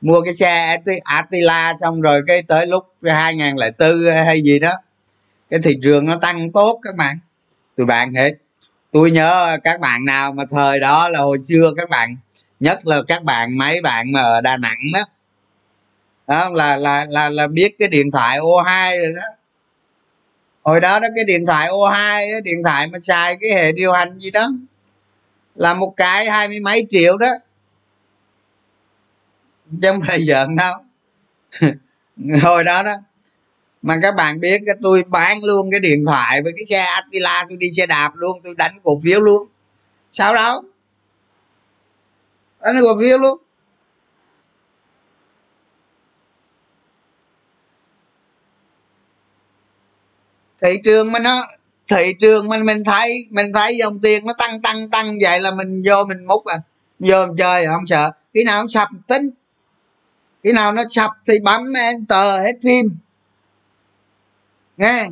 Mua 0.00 0.20
cái 0.20 0.34
xe 0.34 0.78
Attila 1.04 1.74
xong 1.80 2.00
rồi 2.00 2.22
cái 2.26 2.42
tới 2.42 2.66
lúc 2.66 2.94
2004 3.04 4.06
hay 4.24 4.42
gì 4.42 4.58
đó, 4.58 4.72
cái 5.50 5.60
thị 5.62 5.78
trường 5.82 6.06
nó 6.06 6.16
tăng 6.16 6.52
tốt 6.52 6.80
các 6.82 6.96
bạn. 6.96 7.18
Tụi 7.76 7.86
bạn 7.86 8.12
hết. 8.12 8.32
Tôi 8.92 9.10
nhớ 9.10 9.58
các 9.64 9.80
bạn 9.80 10.04
nào 10.04 10.32
mà 10.32 10.44
thời 10.50 10.80
đó 10.80 11.08
là 11.08 11.18
hồi 11.18 11.38
xưa 11.42 11.72
các 11.76 11.88
bạn, 11.88 12.16
nhất 12.60 12.86
là 12.86 13.02
các 13.08 13.22
bạn, 13.22 13.58
mấy 13.58 13.80
bạn 13.82 14.12
mà 14.12 14.22
ở 14.22 14.40
đà 14.40 14.56
nẵng 14.56 14.78
đó. 14.94 15.00
Đó, 16.26 16.48
là 16.48 16.76
là 16.76 17.06
là 17.08 17.28
là 17.28 17.46
biết 17.46 17.76
cái 17.78 17.88
điện 17.88 18.10
thoại 18.10 18.38
O2 18.38 18.98
rồi 18.98 19.12
đó 19.16 19.24
hồi 20.62 20.80
đó 20.80 21.00
đó 21.00 21.08
cái 21.16 21.24
điện 21.24 21.46
thoại 21.46 21.68
O2 21.68 22.32
đó, 22.32 22.40
điện 22.40 22.62
thoại 22.64 22.86
mà 22.86 22.98
xài 23.02 23.36
cái 23.40 23.50
hệ 23.50 23.72
điều 23.72 23.92
hành 23.92 24.18
gì 24.18 24.30
đó 24.30 24.48
là 25.54 25.74
một 25.74 25.94
cái 25.96 26.30
hai 26.30 26.48
mươi 26.48 26.60
mấy 26.60 26.86
triệu 26.90 27.16
đó. 27.16 27.30
Chứ 29.82 29.92
không 29.92 30.00
phải 30.06 30.24
giỡn 30.24 30.56
đâu. 30.56 30.74
Hồi 32.42 32.64
đó 32.64 32.82
đó 32.82 32.94
mà 33.82 33.98
các 34.02 34.14
bạn 34.14 34.40
biết 34.40 34.62
cái 34.66 34.76
tôi 34.82 35.04
bán 35.08 35.44
luôn 35.44 35.70
cái 35.70 35.80
điện 35.80 36.04
thoại 36.06 36.42
với 36.42 36.52
cái 36.56 36.64
xe 36.64 36.78
Attila 36.78 37.46
tôi 37.48 37.56
đi 37.56 37.72
xe 37.72 37.86
đạp 37.86 38.10
luôn 38.14 38.38
tôi 38.44 38.54
đánh 38.54 38.72
cổ 38.82 39.00
phiếu 39.04 39.20
luôn. 39.20 39.48
Sao 40.12 40.34
đâu? 40.34 40.62
Đánh 42.60 42.74
cổ 42.82 42.98
phiếu 43.00 43.18
luôn. 43.18 43.38
Thị 50.62 50.80
trường 50.84 51.12
mà 51.12 51.18
nó 51.18 51.46
thị 51.88 52.14
trường 52.20 52.48
mình 52.48 52.66
mình 52.66 52.84
thấy 52.84 53.26
mình 53.30 53.52
thấy 53.52 53.76
dòng 53.76 54.00
tiền 54.02 54.26
nó 54.26 54.32
tăng 54.38 54.62
tăng 54.62 54.90
tăng 54.90 55.18
vậy 55.22 55.40
là 55.40 55.50
mình 55.50 55.82
vô 55.86 56.04
mình 56.08 56.24
múc 56.24 56.44
à. 56.44 56.56
Vô 56.98 57.26
mình 57.26 57.36
chơi 57.36 57.64
à, 57.64 57.72
không 57.72 57.86
sợ. 57.86 58.10
Khi 58.34 58.44
nào 58.44 58.62
nó 58.62 58.68
sập 58.68 58.88
tính. 59.06 59.22
Khi 60.44 60.52
nào 60.52 60.72
nó 60.72 60.82
sập 60.88 61.10
thì 61.28 61.40
bấm 61.40 61.62
enter 61.82 62.42
hết 62.42 62.52
phim. 62.62 62.96
Nghe. 64.76 65.06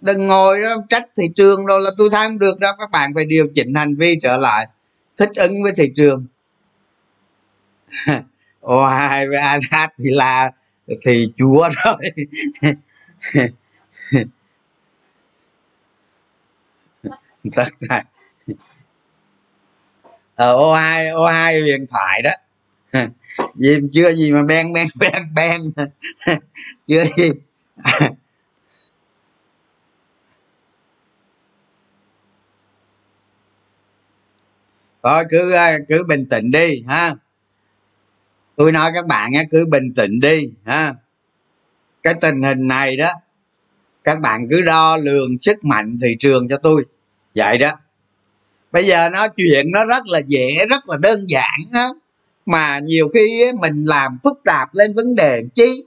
Đừng 0.00 0.26
ngồi 0.26 0.62
đó, 0.62 0.76
trách 0.88 1.04
thị 1.16 1.24
trường 1.36 1.66
rồi 1.66 1.80
là 1.80 1.90
tôi 1.98 2.08
thấy 2.12 2.26
không 2.26 2.38
được 2.38 2.58
đâu. 2.58 2.72
Các 2.78 2.90
bạn 2.90 3.14
phải 3.14 3.24
điều 3.24 3.48
chỉnh 3.54 3.74
hành 3.74 3.96
vi 3.96 4.18
trở 4.22 4.36
lại. 4.36 4.66
Thích 5.16 5.30
ứng 5.36 5.62
với 5.62 5.72
thị 5.76 5.92
trường. 5.96 6.26
Ồ 8.60 8.86
hai 8.86 9.28
với 9.28 9.38
anh 9.38 9.60
thì 9.98 10.10
là 10.10 10.50
thì 11.04 11.32
chúa 11.36 11.68
rồi. 11.84 11.96
tất 17.54 17.68
cả. 17.88 18.04
Ờ 20.34 20.52
ô 20.52 20.74
hai 20.74 21.08
ô 21.08 21.26
hai 21.26 21.60
huyền 21.60 21.86
thoại 21.90 22.22
đó. 22.22 22.30
Vì 23.54 23.80
chưa 23.92 24.14
gì 24.14 24.32
mà 24.32 24.42
ben 24.42 24.72
ben 24.72 24.88
ben 25.00 25.34
ben 25.34 25.60
chưa 26.86 27.04
gì. 27.16 27.30
Thôi, 35.02 35.24
cứ 35.30 35.54
cứ 35.88 36.04
bình 36.04 36.26
tĩnh 36.30 36.50
đi, 36.50 36.82
ha. 36.88 37.14
Tôi 38.56 38.72
nói 38.72 38.90
các 38.94 39.06
bạn 39.06 39.32
á, 39.32 39.42
cứ 39.50 39.66
bình 39.66 39.94
tĩnh 39.96 40.20
đi, 40.20 40.52
ha. 40.64 40.94
Cái 42.02 42.14
tình 42.20 42.42
hình 42.42 42.68
này 42.68 42.96
đó, 42.96 43.10
các 44.04 44.20
bạn 44.20 44.48
cứ 44.50 44.62
đo 44.62 44.96
lường 44.96 45.38
sức 45.40 45.64
mạnh 45.64 45.96
thị 46.02 46.16
trường 46.20 46.48
cho 46.48 46.56
tôi 46.56 46.84
vậy 47.36 47.58
đó. 47.58 47.70
Bây 48.72 48.84
giờ 48.84 49.08
nó, 49.08 49.28
chuyện 49.28 49.66
nó 49.72 49.84
rất 49.84 50.06
là 50.06 50.18
dễ, 50.26 50.66
rất 50.70 50.88
là 50.88 50.96
đơn 50.96 51.26
giản 51.28 51.60
á. 51.72 51.88
Mà 52.46 52.78
nhiều 52.78 53.08
khi 53.14 53.52
mình 53.60 53.84
làm 53.84 54.18
phức 54.24 54.40
tạp 54.44 54.74
lên 54.74 54.94
vấn 54.94 55.14
đề 55.14 55.42
chi? 55.54 55.82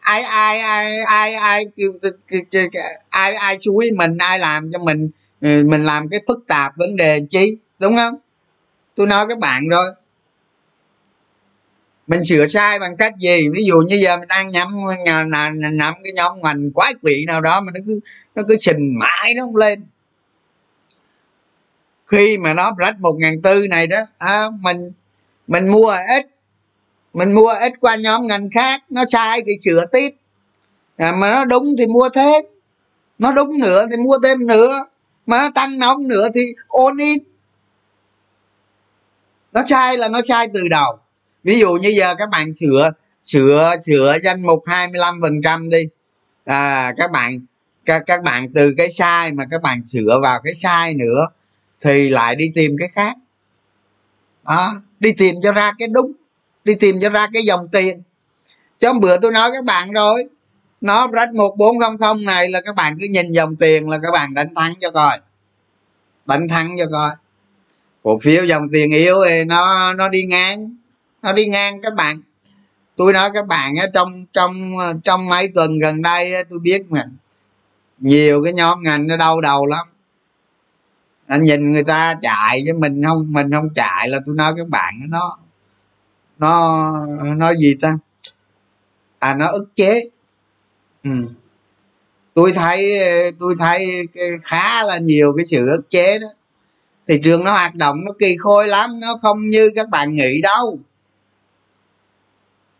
Ai 0.00 0.22
ai 0.22 0.60
ai 0.60 1.00
ai 1.00 1.34
ai 1.34 1.64
ai 3.10 3.34
ai 3.34 3.58
suối 3.58 3.90
mình, 3.96 4.18
ai 4.18 4.38
làm 4.38 4.72
cho 4.72 4.78
mình 4.78 5.10
ừ, 5.40 5.62
mình 5.66 5.84
làm 5.84 6.08
cái 6.08 6.20
phức 6.28 6.44
tạp 6.48 6.76
vấn 6.76 6.96
đề 6.96 7.20
chi? 7.30 7.56
Đúng 7.78 7.96
không? 7.96 8.14
Tôi 8.94 9.06
nói 9.06 9.26
các 9.28 9.38
bạn 9.38 9.68
rồi 9.68 9.86
mình 12.06 12.24
sửa 12.24 12.46
sai 12.46 12.78
bằng 12.78 12.96
cách 12.96 13.12
gì? 13.20 13.48
Ví 13.48 13.64
dụ 13.64 13.78
như 13.78 13.96
giờ 13.96 14.16
mình 14.16 14.28
đang 14.28 14.50
nhắm 14.50 14.68
nhắm 15.04 15.94
cái 16.04 16.12
nhóm 16.14 16.32
ngành 16.42 16.70
quái 16.70 16.94
quỷ 17.02 17.24
nào 17.26 17.40
đó 17.40 17.60
mà 17.60 17.72
nó 17.74 17.80
cứ 17.86 18.00
nó 18.34 18.42
cứ 18.48 18.56
xình 18.56 18.98
mãi 18.98 19.34
nó 19.36 19.44
không 19.44 19.56
lên 19.56 19.84
khi 22.14 22.38
mà 22.38 22.54
nó 22.54 22.72
rách 22.78 23.00
một 23.00 23.12
ngàn 23.18 23.42
tư 23.42 23.66
này 23.70 23.86
đó 23.86 23.98
à, 24.18 24.46
mình 24.60 24.92
mình 25.46 25.68
mua 25.68 25.96
ít. 26.16 26.26
Mình 27.12 27.32
mua 27.32 27.52
ít 27.60 27.72
qua 27.80 27.96
nhóm 27.96 28.26
ngành 28.26 28.50
khác 28.50 28.82
nó 28.90 29.04
sai 29.06 29.42
thì 29.46 29.52
sửa 29.60 29.84
tiếp. 29.92 30.10
À, 30.96 31.12
mà 31.12 31.30
nó 31.30 31.44
đúng 31.44 31.74
thì 31.78 31.86
mua 31.86 32.08
thêm. 32.08 32.44
Nó 33.18 33.32
đúng 33.32 33.58
nữa 33.58 33.86
thì 33.90 33.96
mua 33.96 34.18
thêm 34.24 34.46
nữa. 34.46 34.84
Mà 35.26 35.38
nó 35.38 35.50
tăng 35.54 35.78
nóng 35.78 36.08
nữa 36.08 36.28
thì 36.34 36.40
ôn 36.68 36.96
in. 36.96 37.18
Nó 39.52 39.62
sai 39.66 39.98
là 39.98 40.08
nó 40.08 40.22
sai 40.22 40.48
từ 40.54 40.68
đầu. 40.68 40.98
Ví 41.44 41.58
dụ 41.58 41.72
như 41.74 41.88
giờ 41.88 42.14
các 42.18 42.30
bạn 42.30 42.54
sửa 42.54 42.90
sửa 43.22 43.74
sửa 43.80 44.16
danh 44.22 44.42
mục 44.42 44.62
25 44.66 45.20
phần 45.22 45.42
trăm 45.44 45.70
đi. 45.70 45.88
À, 46.44 46.92
các 46.96 47.10
bạn 47.10 47.40
các, 47.84 48.02
các 48.06 48.22
bạn 48.22 48.52
từ 48.54 48.74
cái 48.76 48.90
sai 48.90 49.32
mà 49.32 49.44
các 49.50 49.62
bạn 49.62 49.84
sửa 49.84 50.20
vào 50.22 50.40
cái 50.44 50.54
sai 50.54 50.94
nữa 50.94 51.26
thì 51.80 52.10
lại 52.10 52.36
đi 52.36 52.50
tìm 52.54 52.76
cái 52.78 52.88
khác. 52.94 53.16
Đó, 54.44 54.72
đi 55.00 55.12
tìm 55.12 55.34
cho 55.42 55.52
ra 55.52 55.72
cái 55.78 55.88
đúng 55.88 56.06
đi 56.64 56.74
tìm 56.74 57.00
cho 57.02 57.08
ra 57.08 57.28
cái 57.32 57.42
dòng 57.44 57.68
tiền. 57.72 58.02
Chứ 58.78 58.88
hôm 58.88 59.00
bữa 59.00 59.18
tôi 59.18 59.32
nói 59.32 59.50
các 59.52 59.64
bạn 59.64 59.90
rồi 59.90 60.24
nó 60.80 61.08
rách 61.12 61.34
một 61.34 61.56
bốn 61.56 61.78
không 61.78 61.98
không 61.98 62.24
này 62.24 62.48
là 62.48 62.60
các 62.60 62.74
bạn 62.74 62.96
cứ 63.00 63.06
nhìn 63.10 63.32
dòng 63.32 63.56
tiền 63.56 63.88
là 63.88 63.98
các 64.02 64.10
bạn 64.12 64.34
đánh 64.34 64.54
thắng 64.54 64.74
cho 64.80 64.90
coi. 64.90 65.18
Đánh 66.26 66.48
thắng 66.48 66.76
cho 66.78 66.84
coi. 66.92 67.10
Cổ 68.02 68.18
phiếu 68.22 68.44
dòng 68.44 68.68
tiền 68.72 68.90
yếu 68.92 69.16
thì 69.28 69.44
nó 69.44 69.92
nó 69.92 70.08
đi 70.08 70.24
ngang 70.24 70.76
nó 71.22 71.32
đi 71.32 71.46
ngang 71.46 71.82
các 71.82 71.94
bạn. 71.94 72.22
Tôi 72.96 73.12
nói 73.12 73.30
các 73.34 73.46
bạn 73.46 73.74
trong 73.94 74.12
trong 74.32 74.54
trong 75.04 75.28
mấy 75.28 75.48
tuần 75.54 75.78
gần 75.78 76.02
đây 76.02 76.44
tôi 76.50 76.58
biết 76.58 76.82
mà 76.90 77.04
nhiều 77.98 78.44
cái 78.44 78.52
nhóm 78.52 78.82
ngành 78.82 79.06
nó 79.06 79.16
đau 79.16 79.40
đầu 79.40 79.66
lắm 79.66 79.86
anh 81.26 81.44
nhìn 81.44 81.70
người 81.70 81.84
ta 81.84 82.14
chạy 82.22 82.62
chứ 82.66 82.72
mình 82.80 83.02
không? 83.06 83.32
Mình 83.32 83.52
không 83.52 83.68
chạy 83.74 84.08
là 84.08 84.18
tôi 84.26 84.34
nói 84.34 84.54
các 84.56 84.68
bạn 84.68 84.94
nó 85.08 85.38
nó 86.38 86.92
nó 87.36 87.52
gì 87.54 87.74
ta? 87.80 87.98
À 89.18 89.34
nó 89.34 89.46
ức 89.46 89.68
chế. 89.74 90.00
Ừ. 91.04 91.10
tôi 92.34 92.52
thấy 92.52 92.92
tôi 93.38 93.54
thấy 93.58 94.06
khá 94.44 94.84
là 94.84 94.98
nhiều 94.98 95.34
cái 95.36 95.46
sự 95.46 95.68
ức 95.70 95.90
chế 95.90 96.18
đó. 96.18 96.28
Thị 97.08 97.20
trường 97.24 97.44
nó 97.44 97.52
hoạt 97.52 97.74
động 97.74 98.04
nó 98.04 98.12
kỳ 98.18 98.36
khôi 98.38 98.68
lắm, 98.68 99.00
nó 99.00 99.18
không 99.22 99.38
như 99.50 99.70
các 99.76 99.88
bạn 99.90 100.14
nghĩ 100.14 100.40
đâu. 100.42 100.78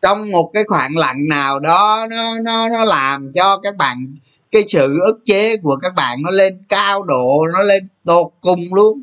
Trong 0.03 0.31
một 0.31 0.51
cái 0.55 0.65
khoảng 0.69 0.97
lặng 0.97 1.29
nào 1.29 1.61
đó, 1.61 2.07
nó 2.11 2.39
nó 2.45 2.69
nó 2.69 2.85
làm 2.85 3.33
cho 3.33 3.59
các 3.63 3.77
bạn 3.77 4.17
cái 4.55 4.65
sự 4.69 5.01
ức 5.01 5.19
chế 5.27 5.57
của 5.57 5.77
các 5.83 5.95
bạn 5.95 6.19
nó 6.23 6.31
lên 6.31 6.53
cao 6.69 7.03
độ 7.03 7.47
nó 7.53 7.63
lên 7.63 7.89
tột 8.05 8.33
cùng 8.41 8.61
luôn. 8.75 9.03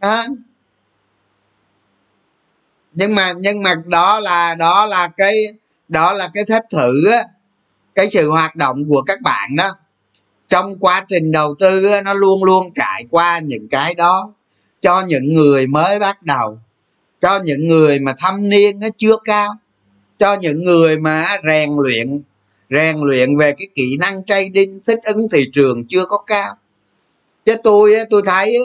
Đó. 0.00 0.24
Nhưng 2.92 3.14
mà 3.14 3.32
nhưng 3.32 3.62
mà 3.62 3.74
đó 3.86 4.20
là 4.20 4.54
đó 4.54 4.86
là 4.86 5.08
cái 5.08 5.46
đó 5.88 6.12
là 6.12 6.30
cái 6.34 6.44
phép 6.48 6.62
thử 6.70 7.10
á 7.10 7.22
cái 7.94 8.10
sự 8.10 8.30
hoạt 8.30 8.56
động 8.56 8.88
của 8.88 9.02
các 9.02 9.20
bạn 9.20 9.56
đó. 9.56 9.70
Trong 10.48 10.78
quá 10.80 11.06
trình 11.08 11.32
đầu 11.32 11.54
tư 11.58 11.86
á, 11.86 12.02
nó 12.02 12.14
luôn 12.14 12.44
luôn 12.44 12.72
trải 12.74 13.04
qua 13.10 13.38
những 13.38 13.68
cái 13.68 13.94
đó. 13.94 14.32
Cho 14.82 15.00
những 15.00 15.34
người 15.34 15.66
mới 15.66 15.98
bắt 15.98 16.22
đầu 16.22 16.58
cho 17.20 17.38
những 17.38 17.68
người 17.68 17.98
mà 17.98 18.14
thâm 18.18 18.48
niên 18.48 18.80
nó 18.80 18.88
chưa 18.96 19.16
cao 19.24 19.54
cho 20.18 20.34
những 20.34 20.64
người 20.64 20.98
mà 20.98 21.26
rèn 21.48 21.70
luyện 21.82 22.22
rèn 22.72 22.96
luyện 22.98 23.36
về 23.36 23.52
cái 23.52 23.68
kỹ 23.74 23.96
năng 23.96 24.24
trading 24.24 24.80
thích 24.86 24.98
ứng 25.02 25.28
thị 25.28 25.44
trường 25.52 25.84
chưa 25.88 26.04
có 26.04 26.18
cao. 26.26 26.54
Chứ 27.44 27.54
tôi 27.62 27.94
tôi 28.10 28.22
thấy 28.26 28.56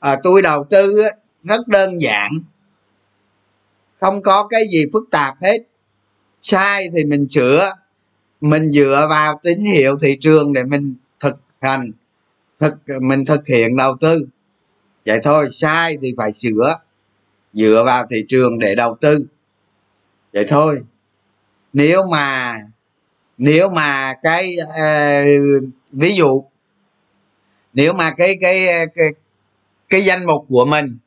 à, 0.00 0.16
tôi 0.22 0.42
đầu 0.42 0.64
tư 0.70 1.02
rất 1.44 1.68
đơn 1.68 2.02
giản. 2.02 2.30
Không 4.00 4.22
có 4.22 4.46
cái 4.46 4.64
gì 4.72 4.84
phức 4.92 5.02
tạp 5.10 5.34
hết. 5.42 5.58
Sai 6.40 6.88
thì 6.96 7.04
mình 7.04 7.28
sửa. 7.28 7.70
Mình 8.40 8.72
dựa 8.72 9.06
vào 9.10 9.40
tín 9.42 9.60
hiệu 9.60 9.98
thị 10.02 10.16
trường 10.20 10.52
để 10.52 10.64
mình 10.64 10.94
thực 11.20 11.34
hành 11.60 11.90
thực 12.60 12.74
mình 13.02 13.24
thực 13.24 13.46
hiện 13.46 13.76
đầu 13.76 13.96
tư. 14.00 14.26
Vậy 15.06 15.18
thôi 15.22 15.48
sai 15.52 15.98
thì 16.02 16.14
phải 16.16 16.32
sửa. 16.32 16.78
Dựa 17.52 17.82
vào 17.86 18.06
thị 18.10 18.24
trường 18.28 18.58
để 18.58 18.74
đầu 18.74 18.96
tư. 19.00 19.26
Vậy 20.32 20.44
thôi. 20.48 20.80
Nếu 21.72 22.02
mà 22.10 22.54
nếu 23.38 23.68
mà 23.68 24.14
cái 24.22 24.56
uh, 24.62 25.64
ví 25.92 26.16
dụ 26.16 26.44
nếu 27.72 27.92
mà 27.92 28.10
cái 28.10 28.36
cái 28.40 28.66
cái, 28.94 29.08
cái 29.88 30.04
danh 30.04 30.26
mục 30.26 30.46
của 30.48 30.64
mình 30.64 30.98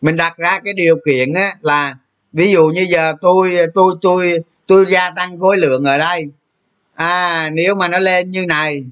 mình 0.00 0.16
đặt 0.16 0.36
ra 0.36 0.60
cái 0.64 0.74
điều 0.74 0.96
kiện 1.06 1.34
á, 1.34 1.50
là 1.60 1.96
ví 2.32 2.50
dụ 2.50 2.66
như 2.66 2.86
giờ 2.90 3.12
tôi 3.20 3.56
tôi 3.74 3.94
tôi 4.02 4.38
tôi 4.66 4.86
gia 4.88 5.10
tăng 5.10 5.40
khối 5.40 5.56
lượng 5.56 5.84
ở 5.84 5.98
đây 5.98 6.24
à 6.94 7.50
nếu 7.52 7.74
mà 7.74 7.88
nó 7.88 7.98
lên 7.98 8.30
như 8.30 8.46
này 8.46 8.84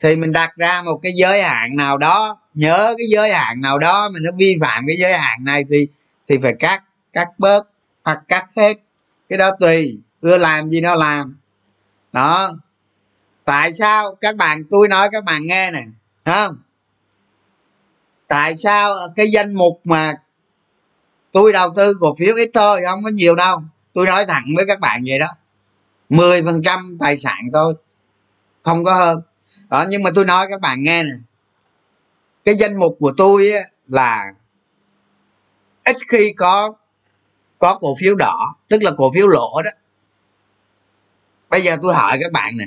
thì 0.00 0.16
mình 0.16 0.32
đặt 0.32 0.56
ra 0.56 0.82
một 0.82 1.00
cái 1.02 1.12
giới 1.16 1.42
hạn 1.42 1.76
nào 1.76 1.98
đó 1.98 2.36
nhớ 2.54 2.94
cái 2.98 3.06
giới 3.10 3.32
hạn 3.32 3.60
nào 3.60 3.78
đó 3.78 4.08
mà 4.08 4.18
nó 4.22 4.30
vi 4.38 4.56
phạm 4.60 4.84
cái 4.88 4.96
giới 4.96 5.12
hạn 5.12 5.44
này 5.44 5.64
thì 5.70 5.86
thì 6.28 6.38
phải 6.42 6.54
cắt 6.58 6.82
cắt 7.12 7.28
bớt 7.38 7.66
hoặc 8.04 8.22
cắt 8.28 8.46
hết. 8.56 8.74
Cái 9.28 9.38
đó 9.38 9.50
tùy 9.60 9.98
ưa 10.20 10.38
làm 10.38 10.70
gì 10.70 10.80
nó 10.80 10.94
làm 10.94 11.36
đó. 12.16 12.52
Tại 13.44 13.72
sao 13.72 14.14
các 14.20 14.36
bạn 14.36 14.62
tôi 14.70 14.88
nói 14.88 15.08
các 15.12 15.24
bạn 15.24 15.44
nghe 15.44 15.70
nè 15.70 15.84
không? 16.24 16.56
Tại 18.28 18.56
sao 18.56 18.94
cái 19.16 19.30
danh 19.30 19.54
mục 19.54 19.80
mà 19.84 20.22
tôi 21.32 21.52
đầu 21.52 21.72
tư 21.76 21.94
cổ 22.00 22.14
phiếu 22.18 22.34
ít 22.36 22.50
thôi 22.54 22.82
không 22.86 23.04
có 23.04 23.10
nhiều 23.10 23.34
đâu. 23.34 23.62
Tôi 23.92 24.06
nói 24.06 24.26
thẳng 24.26 24.44
với 24.56 24.64
các 24.68 24.80
bạn 24.80 25.02
vậy 25.06 25.18
đó. 25.18 25.28
10 26.08 26.42
phần 26.42 26.62
trăm 26.64 26.96
tài 27.00 27.16
sản 27.16 27.38
thôi 27.52 27.74
không 28.62 28.84
có 28.84 28.94
hơn. 28.94 29.20
Đó 29.68 29.84
nhưng 29.88 30.02
mà 30.02 30.10
tôi 30.14 30.24
nói 30.24 30.46
các 30.50 30.60
bạn 30.60 30.82
nghe 30.82 31.02
nè. 31.02 31.14
Cái 32.44 32.54
danh 32.54 32.76
mục 32.76 32.96
của 33.00 33.12
tôi 33.16 33.50
á, 33.50 33.60
là 33.86 34.32
ít 35.84 35.96
khi 36.08 36.32
có 36.36 36.74
có 37.58 37.78
cổ 37.80 37.96
phiếu 38.00 38.14
đỏ 38.14 38.38
tức 38.68 38.82
là 38.82 38.90
cổ 38.96 39.12
phiếu 39.14 39.28
lỗ 39.28 39.62
đó 39.62 39.70
bây 41.50 41.62
giờ 41.62 41.76
tôi 41.82 41.94
hỏi 41.94 42.18
các 42.22 42.32
bạn 42.32 42.52
nè 42.58 42.64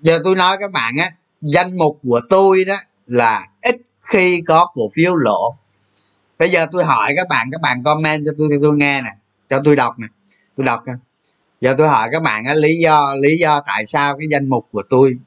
giờ 0.00 0.20
tôi 0.24 0.36
nói 0.36 0.56
các 0.60 0.72
bạn 0.72 0.94
á, 0.98 1.10
danh 1.40 1.78
mục 1.78 1.98
của 2.02 2.20
tôi 2.28 2.64
đó 2.64 2.76
là 3.06 3.46
ít 3.62 3.76
khi 4.00 4.42
có 4.46 4.66
cổ 4.74 4.90
phiếu 4.94 5.14
lỗ. 5.14 5.56
Bây 6.38 6.50
giờ 6.50 6.66
tôi 6.72 6.84
hỏi 6.84 7.14
các 7.16 7.28
bạn 7.28 7.48
các 7.52 7.60
bạn 7.60 7.82
comment 7.84 8.22
cho 8.26 8.32
tôi 8.38 8.48
cho 8.50 8.56
tôi 8.62 8.76
nghe 8.76 9.02
nè, 9.02 9.10
cho 9.50 9.60
tôi 9.64 9.76
đọc 9.76 9.98
nè, 9.98 10.06
tôi 10.56 10.66
đọc 10.66 10.82
nè 10.86 10.92
giờ 11.60 11.74
tôi 11.78 11.88
hỏi 11.88 12.08
các 12.12 12.22
bạn 12.22 12.44
á, 12.44 12.54
lý 12.54 12.78
do 12.78 13.14
lý 13.14 13.38
do 13.38 13.62
tại 13.66 13.86
sao 13.86 14.16
cái 14.18 14.28
danh 14.30 14.48
mục 14.48 14.68
của 14.72 14.82
tôi, 14.90 15.18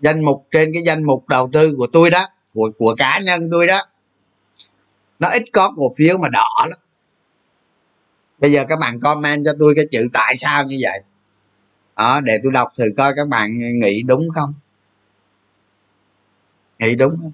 danh 0.00 0.24
mục 0.24 0.46
trên 0.50 0.70
cái 0.74 0.82
danh 0.82 1.04
mục 1.04 1.28
đầu 1.28 1.48
tư 1.52 1.74
của 1.78 1.86
tôi 1.86 2.10
đó, 2.10 2.26
của 2.54 2.70
của 2.78 2.94
cá 2.98 3.18
nhân 3.18 3.48
tôi 3.52 3.66
đó, 3.66 3.82
nó 5.18 5.28
ít 5.28 5.42
có 5.52 5.72
cổ 5.76 5.92
phiếu 5.96 6.18
mà 6.18 6.28
đỏ 6.28 6.66
lắm 6.68 6.78
bây 8.44 8.52
giờ 8.52 8.64
các 8.68 8.78
bạn 8.78 9.00
comment 9.00 9.44
cho 9.44 9.52
tôi 9.58 9.74
cái 9.76 9.86
chữ 9.90 10.08
tại 10.12 10.36
sao 10.36 10.64
như 10.64 10.78
vậy. 10.80 11.02
Đó, 11.96 12.20
để 12.20 12.38
tôi 12.42 12.52
đọc 12.52 12.68
thử 12.78 12.84
coi 12.96 13.12
các 13.16 13.28
bạn 13.28 13.50
nghĩ 13.80 14.02
đúng 14.02 14.28
không? 14.34 14.54
Nghĩ 16.78 16.94
đúng 16.94 17.10
không? 17.22 17.32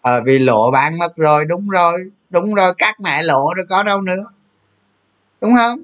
Ờ 0.00 0.22
vì 0.26 0.38
lộ 0.38 0.70
bán 0.70 0.98
mất 0.98 1.16
rồi, 1.16 1.44
đúng 1.44 1.68
rồi 1.68 1.98
đúng 2.30 2.54
rồi 2.54 2.74
cắt 2.78 3.00
mẹ 3.00 3.22
lộ 3.22 3.44
rồi, 3.56 3.66
có 3.68 3.82
đâu 3.82 4.00
nữa. 4.00 4.24
Đúng 5.40 5.54
không? 5.56 5.80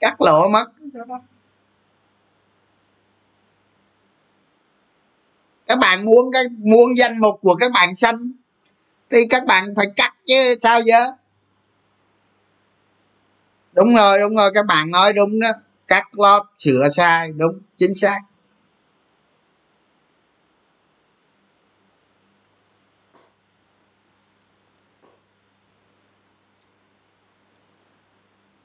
Cắt 0.00 0.20
lộ 0.20 0.48
mất 0.48 0.64
các 5.66 5.78
bạn 5.78 6.04
muốn 6.04 6.32
cái 6.32 6.44
muốn 6.58 6.98
danh 6.98 7.18
mục 7.18 7.38
của 7.42 7.54
các 7.54 7.72
bạn 7.72 7.96
xanh 7.96 8.16
thì 9.10 9.18
các 9.30 9.46
bạn 9.46 9.64
phải 9.76 9.86
cắt 9.96 10.14
chứ, 10.26 10.54
sao 10.60 10.80
giờ? 10.80 11.19
Đúng 13.72 13.94
rồi 13.96 14.18
đúng 14.20 14.36
rồi, 14.36 14.50
các 14.54 14.66
bạn 14.66 14.90
nói 14.90 15.12
đúng 15.12 15.40
đó. 15.40 15.48
Cắt 15.88 16.04
lót 16.12 16.42
sửa 16.58 16.88
sai, 16.96 17.32
đúng, 17.36 17.52
chính 17.78 17.94
xác. 17.94 18.20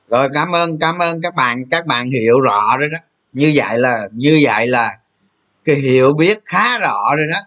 Rồi, 0.10 0.30
cảm 0.34 0.56
ơn 0.56 0.80
cảm 0.80 0.98
ơn 1.00 1.22
các 1.22 1.36
bạn 1.36 1.64
các 1.72 1.86
bạn 1.86 2.10
hiểu 2.10 2.40
rõ 2.40 2.78
rồi 2.78 2.90
đó. 2.90 2.98
Như 3.34 3.52
vậy 3.56 3.78
là, 3.80 4.08
như 4.12 4.40
vậy 4.44 4.68
là 4.68 4.98
cái 5.66 5.76
hiểu 5.76 6.14
biết 6.14 6.40
khá 6.46 6.80
rõ 6.80 7.16
rồi 7.18 7.28
đó. 7.32 7.40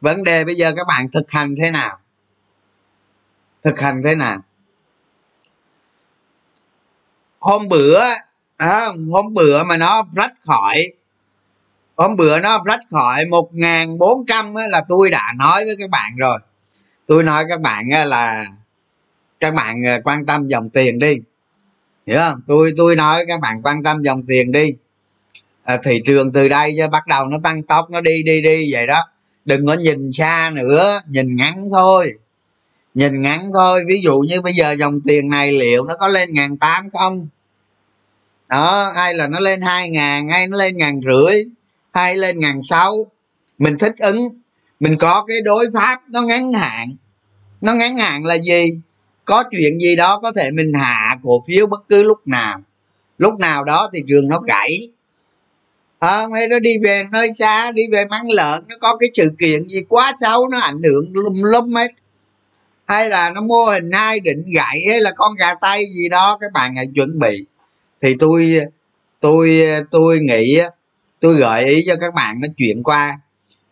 Vấn 0.00 0.24
đề 0.24 0.44
bây 0.44 0.54
giờ 0.54 0.72
các 0.76 0.86
bạn 0.86 1.08
thực 1.12 1.30
hành 1.30 1.54
thế 1.62 1.70
nào? 1.70 1.98
Thực 3.64 3.80
hành 3.80 4.02
thế 4.04 4.14
nào? 4.14 4.38
Hôm 7.38 7.68
bữa 7.68 8.00
à, 8.56 8.86
hôm 9.10 9.34
bữa 9.34 9.64
mà 9.64 9.76
nó 9.76 10.04
rách 10.14 10.32
khỏi 10.40 10.86
hôm 11.98 12.16
bữa 12.16 12.40
nó 12.40 12.62
rách 12.66 12.80
khỏi 12.90 13.24
một 13.24 13.48
ngàn 13.52 13.98
bốn 13.98 14.26
trăm 14.26 14.54
là 14.54 14.84
tôi 14.88 15.10
đã 15.10 15.32
nói 15.38 15.64
với 15.64 15.76
các 15.78 15.90
bạn 15.90 16.16
rồi. 16.16 16.38
Tôi 17.06 17.22
nói 17.22 17.44
các 17.48 17.60
bạn 17.60 17.88
là 18.06 18.46
các 19.40 19.54
bạn 19.54 19.86
à, 19.86 20.00
quan 20.04 20.26
tâm 20.26 20.46
dòng 20.46 20.70
tiền 20.70 20.98
đi. 20.98 21.14
Hiểu 22.06 22.18
không? 22.18 22.40
Tôi 22.46 22.72
tôi 22.76 22.96
nói 22.96 23.24
các 23.28 23.40
bạn 23.40 23.62
quan 23.62 23.82
tâm 23.82 24.02
dòng 24.02 24.26
tiền 24.26 24.52
đi. 24.52 24.72
À, 25.64 25.78
thị 25.84 26.00
trường 26.06 26.32
từ 26.32 26.48
đây 26.48 26.74
cho 26.78 26.88
bắt 26.88 27.06
đầu 27.06 27.26
nó 27.26 27.38
tăng 27.42 27.62
tốc 27.62 27.90
nó 27.90 28.00
đi 28.00 28.22
đi 28.22 28.42
đi 28.42 28.72
vậy 28.72 28.86
đó. 28.86 29.04
Đừng 29.44 29.66
có 29.66 29.74
nhìn 29.74 30.12
xa 30.12 30.50
nữa 30.54 31.00
nhìn 31.06 31.36
ngắn 31.36 31.56
thôi 31.72 32.12
nhìn 32.94 33.22
ngắn 33.22 33.50
thôi 33.54 33.84
ví 33.88 34.00
dụ 34.02 34.18
như 34.18 34.40
bây 34.40 34.52
giờ 34.52 34.72
dòng 34.78 35.00
tiền 35.06 35.28
này 35.28 35.52
liệu 35.52 35.84
nó 35.84 35.94
có 35.96 36.08
lên 36.08 36.32
ngàn 36.32 36.56
tám 36.56 36.90
không? 36.90 37.28
Đó 38.48 38.92
hay 38.96 39.14
là 39.14 39.28
nó 39.28 39.40
lên 39.40 39.60
hai 39.60 39.90
ngàn 39.90 40.28
hay 40.28 40.46
nó 40.46 40.58
lên 40.58 40.76
ngàn 40.76 41.00
rưỡi 41.00 41.42
hay 41.92 42.16
lên 42.16 42.40
ngàn 42.40 42.62
sáu. 42.62 43.06
Mình 43.58 43.78
thích 43.78 43.94
ứng 43.98 44.18
mình 44.80 44.96
có 44.98 45.24
cái 45.28 45.40
đối 45.40 45.66
pháp 45.74 46.00
nó 46.08 46.22
ngắn 46.22 46.52
hạn. 46.52 46.88
Nó 47.60 47.74
ngắn 47.74 47.96
hạn 47.96 48.24
là 48.24 48.38
gì? 48.38 48.80
Có 49.24 49.44
chuyện 49.50 49.80
gì 49.80 49.96
đó 49.96 50.20
có 50.22 50.32
thể 50.32 50.50
mình 50.50 50.72
hạ 50.74 51.16
cổ 51.22 51.44
phiếu 51.48 51.66
bất 51.66 51.88
cứ 51.88 52.02
lúc 52.02 52.18
nào. 52.26 52.60
Lúc 53.18 53.38
nào 53.40 53.64
đó 53.64 53.90
thị 53.92 54.02
trường 54.08 54.28
nó 54.28 54.40
gãy. 54.40 54.78
À, 55.98 56.26
hay 56.34 56.48
nó 56.48 56.58
đi 56.58 56.78
về 56.84 57.04
nơi 57.12 57.28
xa 57.38 57.72
đi 57.72 57.82
về 57.92 58.04
mắng 58.04 58.30
lợn 58.30 58.62
nó 58.68 58.76
có 58.80 58.96
cái 58.96 59.10
sự 59.14 59.30
kiện 59.38 59.68
gì 59.68 59.80
quá 59.88 60.12
xấu 60.20 60.48
nó 60.48 60.58
ảnh 60.58 60.78
hưởng 60.82 61.12
lum 61.12 61.34
lum 61.42 61.74
hết 61.74 61.88
hay 62.88 63.08
là 63.08 63.30
nó 63.30 63.40
mô 63.40 63.64
hình 63.64 63.90
hai 63.92 64.20
định 64.20 64.42
gậy 64.54 64.84
hay 64.88 65.00
là 65.00 65.12
con 65.16 65.34
gà 65.34 65.54
tây 65.54 65.84
gì 65.94 66.08
đó 66.08 66.38
các 66.40 66.52
bạn 66.52 66.76
hãy 66.76 66.88
chuẩn 66.94 67.18
bị. 67.18 67.44
Thì 68.02 68.14
tôi 68.18 68.60
tôi 69.20 69.60
tôi 69.90 70.18
nghĩ 70.20 70.60
tôi 71.20 71.34
gợi 71.34 71.64
ý 71.64 71.84
cho 71.86 71.96
các 72.00 72.14
bạn 72.14 72.40
nó 72.40 72.48
chuyển 72.56 72.82
qua 72.82 73.20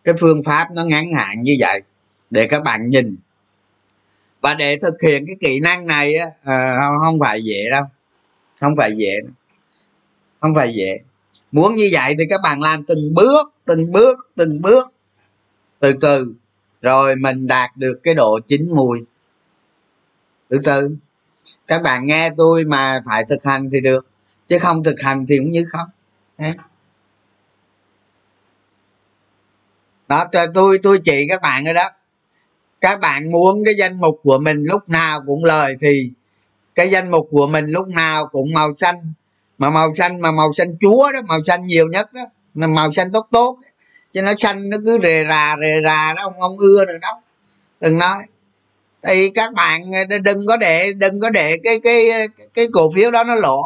cái 0.03 0.15
phương 0.19 0.43
pháp 0.43 0.67
nó 0.75 0.83
ngắn 0.83 1.13
hạn 1.13 1.41
như 1.41 1.55
vậy 1.59 1.81
để 2.29 2.47
các 2.47 2.63
bạn 2.63 2.89
nhìn. 2.89 3.17
Và 4.41 4.53
để 4.53 4.77
thực 4.81 4.93
hiện 5.07 5.25
cái 5.27 5.35
kỹ 5.39 5.59
năng 5.59 5.87
này 5.87 6.15
ờ, 6.43 6.77
không 7.05 7.19
phải 7.19 7.43
dễ 7.43 7.69
đâu. 7.71 7.83
Không 8.59 8.75
phải 8.77 8.91
dễ 8.95 9.21
đâu. 9.21 9.33
không 10.39 10.55
phải 10.55 10.73
dễ. 10.73 10.99
Muốn 11.51 11.75
như 11.75 11.89
vậy 11.91 12.15
thì 12.19 12.23
các 12.29 12.41
bạn 12.43 12.61
làm 12.61 12.83
từng 12.83 13.13
bước 13.13 13.53
từng 13.65 13.91
bước 13.91 14.17
từng 14.35 14.61
bước. 14.61 14.93
Từ 15.79 15.93
từ 16.01 16.33
rồi 16.81 17.15
mình 17.15 17.47
đạt 17.47 17.77
được 17.77 17.99
cái 18.03 18.13
độ 18.13 18.39
chín 18.47 18.67
mùi. 18.75 18.99
Thứ 20.49 20.57
từ 20.63 20.95
các 21.67 21.81
bạn 21.81 22.05
nghe 22.05 22.29
tôi 22.37 22.65
mà 22.65 23.03
phải 23.05 23.23
thực 23.29 23.43
hành 23.45 23.69
thì 23.71 23.81
được, 23.81 24.07
chứ 24.47 24.59
không 24.59 24.83
thực 24.83 24.95
hành 24.99 25.25
thì 25.29 25.37
cũng 25.37 25.51
như 25.51 25.65
không. 25.69 25.87
Đó 30.07 30.25
tôi 30.53 30.79
tôi 30.83 30.99
chỉ 31.05 31.27
các 31.29 31.41
bạn 31.41 31.65
rồi 31.65 31.73
đó. 31.73 31.89
Các 32.81 32.99
bạn 32.99 33.31
muốn 33.31 33.63
cái 33.65 33.75
danh 33.77 33.99
mục 33.99 34.19
của 34.23 34.37
mình 34.37 34.63
lúc 34.63 34.89
nào 34.89 35.23
cũng 35.27 35.43
lời 35.43 35.75
thì 35.81 36.11
cái 36.75 36.89
danh 36.89 37.11
mục 37.11 37.27
của 37.31 37.47
mình 37.47 37.65
lúc 37.65 37.87
nào 37.87 38.27
cũng 38.27 38.53
màu 38.53 38.73
xanh. 38.73 38.95
Mà 39.57 39.69
màu 39.69 39.91
xanh, 39.93 40.21
mà 40.21 40.31
màu 40.31 40.53
xanh 40.53 40.77
chúa 40.81 41.11
đó, 41.13 41.19
màu 41.27 41.43
xanh 41.43 41.65
nhiều 41.65 41.87
nhất 41.87 42.13
đó. 42.13 42.21
Màu 42.53 42.91
xanh 42.91 43.11
tốt 43.11 43.27
tốt 43.31 43.57
cho 44.11 44.21
nó 44.21 44.33
xanh, 44.37 44.69
nó 44.69 44.77
cứ 44.85 44.99
rề 45.03 45.25
rà 45.29 45.55
rề 45.61 45.81
rà 45.83 46.13
đó, 46.13 46.23
ông 46.23 46.39
ông 46.39 46.57
ưa 46.59 46.85
rồi 46.85 46.99
đó. 47.01 47.21
Đừng 47.79 47.97
nói. 47.97 48.17
Thì 49.03 49.29
các 49.35 49.53
bạn 49.53 49.81
ờ, 50.09 50.17
đừng 50.19 50.47
có 50.47 50.57
để, 50.57 50.93
đừng 50.93 51.19
có 51.19 51.29
để 51.29 51.57
cái 51.63 51.79
cái 51.79 52.09
ờ, 52.11 52.19
cái 52.53 52.67
cổ 52.73 52.91
phiếu 52.95 53.11
đó 53.11 53.23
nó 53.23 53.35
lộ. 53.35 53.61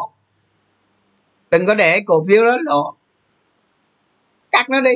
Đừng 1.50 1.66
có 1.66 1.74
để 1.74 2.00
cổ 2.06 2.24
phiếu 2.28 2.44
đó 2.44 2.56
lộ. 2.64 2.94
Cắt 4.52 4.70
nó 4.70 4.80
đi. 4.80 4.92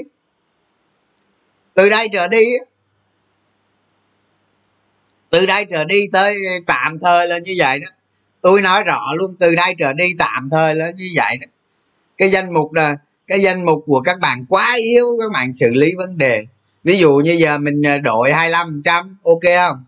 Từ 1.74 1.88
đây 1.88 2.09
trở 2.12 2.28
đi 2.28 2.44
từ 5.30 5.46
đây 5.46 5.66
trở 5.70 5.85
đi 5.85 6.00
tới 6.12 6.37
tạm 6.66 6.98
thời 7.02 7.26
là 7.26 7.38
như 7.38 7.54
vậy 7.59 7.78
đó. 7.78 7.87
Tôi 8.40 8.62
nói 8.62 8.82
rõ 8.85 9.12
luôn, 9.16 9.30
từ 9.40 9.54
đây 9.54 9.74
trở 9.78 9.92
đi 9.92 10.14
tạm 10.18 10.48
thời 10.50 10.74
là 10.74 10.90
như 10.96 11.11
vậy 11.16 11.37
đó. 11.40 11.46
Cái 12.16 12.30
danh 12.30 12.54
mục 12.54 12.72
là 12.72 12.96
cái 13.27 13.41
danh 13.41 13.65
mục 13.65 13.85
của 13.87 14.01
các 14.01 14.19
bạn 14.21 14.47
quá 14.49 14.77
yếu 14.79 15.07
các 15.21 15.33
bạn 15.33 15.55
xử 15.55 15.67
lý 15.73 15.93
vấn 15.99 16.19
đề. 16.19 16.47
Ví 16.85 16.99
dụ 16.99 17.17
như 17.17 17.33
giờ 17.33 17.59
mình 17.59 17.87
à, 17.87 17.99
đổi 17.99 18.33
25 18.33 18.83
trăm 18.85 19.17
ok 19.25 19.43
không? 19.57 19.85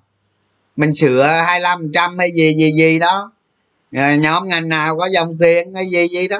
Mình 0.76 0.94
sửa 0.94 1.26
25 1.26 1.90
trăm 1.94 2.18
hay 2.18 2.30
gì 2.36 2.54
gì 2.58 2.72
gì 2.76 2.98
đó. 2.98 3.32
À, 3.92 4.16
nhóm 4.16 4.48
ngành 4.48 4.68
nào 4.68 4.98
có 4.98 5.06
dòng 5.06 5.38
tiền 5.40 5.74
hay 5.74 5.86
gì 5.86 6.08
gì 6.08 6.28
đó. 6.28 6.38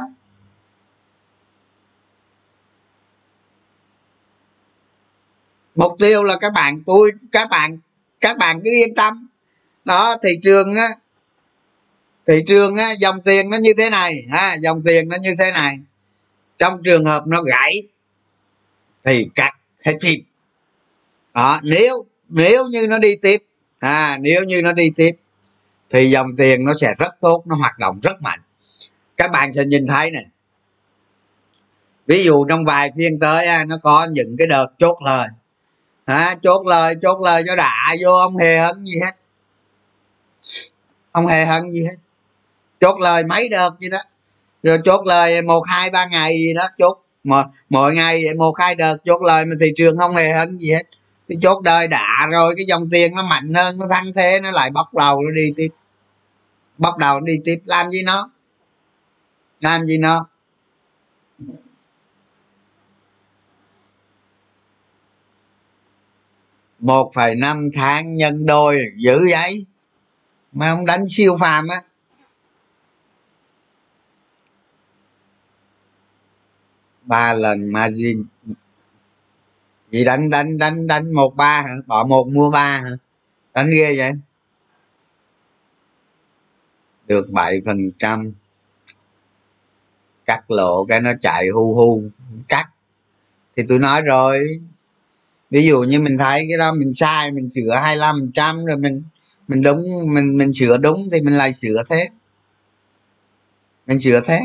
Mục 5.75 5.93
tiêu 5.99 6.23
là 6.23 6.37
các 6.37 6.53
bạn 6.53 6.83
tôi 6.87 7.13
các 7.33 7.49
bạn 7.51 7.79
các 8.21 8.39
bạn 8.39 8.61
cứ 8.65 8.71
yên 8.71 8.95
tâm. 8.95 9.29
Đó 9.85 10.17
thị 10.23 10.39
trường 10.43 10.75
á 10.75 10.89
thị 12.27 12.45
trường 12.47 12.77
á 12.77 12.93
dòng 12.93 13.21
tiền 13.21 13.51
nó 13.51 13.59
như 13.59 13.73
thế 13.79 13.91
này 13.91 14.25
ha 14.33 14.55
dòng 14.55 14.83
tiền 14.85 15.09
nó 15.09 15.17
như 15.23 15.35
thế 15.39 15.51
này 15.53 15.79
trong 16.59 16.83
trường 16.85 17.05
hợp 17.05 17.27
nó 17.27 17.43
gãy 17.43 17.75
thì 19.05 19.29
cắt 19.35 19.53
hết 19.85 19.99
phim. 20.03 20.21
Đó 21.35 21.61
nếu 21.63 22.05
nếu 22.29 22.67
như 22.67 22.87
nó 22.89 22.99
đi 22.99 23.17
tiếp 23.17 23.43
à 23.79 24.19
nếu 24.21 24.45
như 24.45 24.63
nó 24.63 24.73
đi 24.73 24.91
tiếp 24.97 25.17
thì 25.91 26.11
dòng 26.11 26.37
tiền 26.37 26.65
nó 26.65 26.73
sẽ 26.81 26.95
rất 26.99 27.21
tốt 27.21 27.43
nó 27.47 27.57
hoạt 27.57 27.79
động 27.79 28.01
rất 28.03 28.23
mạnh. 28.23 28.41
Các 29.17 29.31
bạn 29.31 29.53
sẽ 29.53 29.65
nhìn 29.65 29.87
thấy 29.87 30.11
này 30.11 30.25
ví 32.09 32.25
dụ 32.25 32.45
trong 32.45 32.65
vài 32.65 32.93
phiên 32.97 33.19
tới 33.19 33.47
à, 33.47 33.65
nó 33.65 33.79
có 33.83 34.07
những 34.11 34.37
cái 34.39 34.47
đợt 34.47 34.67
chốt 34.79 34.97
lời. 35.05 35.29
À, 36.05 36.37
chốt 36.43 36.67
lời 36.67 36.95
chốt 37.03 37.19
lời 37.25 37.43
cho 37.47 37.57
đã 37.57 37.95
vô 38.05 38.13
ông 38.13 38.37
hề 38.37 38.59
hấn 38.59 38.85
gì 38.85 38.95
hết. 39.05 39.13
Ông 41.13 41.27
hề 41.27 41.45
hấn 41.45 41.71
gì 41.71 41.85
hết. 41.85 41.97
Chốt 42.81 43.01
lời 43.01 43.25
mấy 43.25 43.49
đợt 43.49 43.71
gì 43.81 43.89
đó 43.89 43.99
rồi 44.69 44.79
chốt 44.85 45.07
lời 45.07 45.43
một, 45.43 45.63
hai, 45.69 45.91
ba 45.91 46.07
ngày 46.07 46.35
gì 46.35 46.55
đó, 46.55 46.69
chốt. 46.79 46.99
Mà 47.25 47.45
mỗi 47.69 47.95
ngày 47.95 48.25
một, 48.39 48.53
hai 48.59 48.75
đợt 48.75 48.97
chốt 49.05 49.23
lời 49.23 49.45
mà 49.45 49.55
thị 49.61 49.73
trường 49.77 49.99
không 49.99 50.13
hề 50.13 50.33
hơn 50.33 50.59
gì 50.59 50.73
hết. 50.73 50.83
Thì 51.29 51.37
chốt 51.43 51.63
đời 51.63 51.89
đã 51.89 52.27
rồi, 52.31 52.55
cái 52.57 52.67
dòng 52.67 52.91
tiền 52.91 53.15
nó 53.15 53.23
mạnh 53.23 53.55
hơn, 53.55 53.79
nó 53.79 53.87
thăng 53.91 54.13
thế, 54.17 54.41
nó 54.43 54.51
lại 54.51 54.71
bóc 54.71 54.95
đầu 54.95 55.23
nó 55.23 55.31
đi 55.31 55.53
tiếp. 55.57 55.69
Bóc 56.79 56.99
đầu 56.99 57.21
nó 57.21 57.27
đi 57.27 57.41
tiếp. 57.45 57.59
Làm 57.65 57.91
gì 57.91 58.03
nó? 58.03 58.31
Làm 59.61 59.87
gì 59.87 59.99
nó? 59.99 60.27
Một 66.79 67.11
phẩy 67.15 67.35
năm 67.35 67.69
tháng 67.75 68.17
nhân 68.17 68.47
đôi 68.47 68.81
giữ 68.97 69.27
giấy. 69.31 69.65
Mà 70.53 70.71
ông 70.71 70.87
đánh 70.87 71.05
siêu 71.09 71.37
phàm 71.41 71.69
á. 71.69 71.77
Ba 77.09 77.33
lần 77.33 77.73
margin 77.73 78.25
gì? 79.91 80.05
Đánh 80.05 80.31
đánh 80.31 80.59
đánh 80.59 80.87
đánh 80.87 81.15
một 81.15 81.37
ba 81.37 81.61
hả? 81.61 81.75
Bỏ 81.87 82.05
một, 82.05 82.29
mua 82.29 82.51
ba 82.51 82.79
hả? 82.79 82.91
Đánh 83.55 83.71
ghê 83.71 83.97
vậy. 83.97 84.13
Được 87.07 87.31
bảy 87.31 87.61
phần 87.67 87.91
trăm. 87.99 88.33
Cắt 90.27 90.51
lộ 90.51 90.85
cái 90.85 91.01
nó 91.01 91.13
chạy 91.21 91.49
hu 91.49 91.75
hu. 91.75 92.03
Cắt. 92.49 92.67
Thì 93.57 93.63
tôi 93.69 93.79
nói 93.79 94.03
rồi. 94.03 94.45
Ví 95.51 95.67
dụ 95.67 95.81
như 95.83 96.01
mình 96.01 96.19
thấy 96.19 96.47
cái 96.49 96.59
đó, 96.59 96.75
mình 96.75 96.93
sai, 96.93 97.33
mình 97.33 97.49
sửa 97.49 97.75
25 97.83 98.31
trăm 98.35 98.65
rồi 98.65 98.77
mình 98.77 99.03
mình 99.49 99.63
đúng, 99.63 99.81
mình 100.09 100.37
mình 100.37 100.53
sửa 100.53 100.77
đúng 100.77 101.09
thì 101.13 101.21
mình 101.21 101.35
lại 101.35 101.53
sửa 101.53 101.83
thế. 101.91 102.09
Mình 103.87 103.99
sửa 103.99 104.21
thế. 104.21 104.41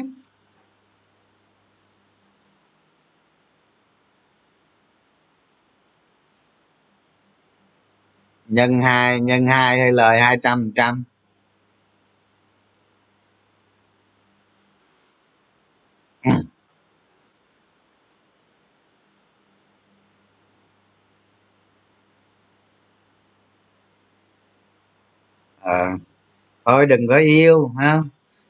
Nhân 8.48 8.80
hai 8.80 9.20
nhân 9.20 9.46
hai 9.48 9.80
hay 9.80 9.91
lời 9.91 10.20
hai 10.20 10.38
trăm 10.44 10.72
trăm? 10.76 11.04
Ờ, 25.62 25.86
thôi 26.66 26.86
đừng 26.86 27.08
có 27.10 27.18
yêu, 27.18 27.72
ha? 27.80 28.00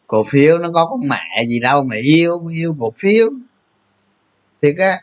Cổ 0.08 0.24
phiếu 0.24 0.58
nó 0.58 0.72
có 0.74 0.86
con 0.86 1.00
mẹ 1.10 1.46
gì 1.48 1.60
đâu 1.60 1.84
mà 1.84 1.96
yêu 2.04 2.48
yêu 2.48 2.76
cổ 2.80 2.91
phiếu. 2.96 3.30
Thiệt 4.62 4.76
á 4.78 4.98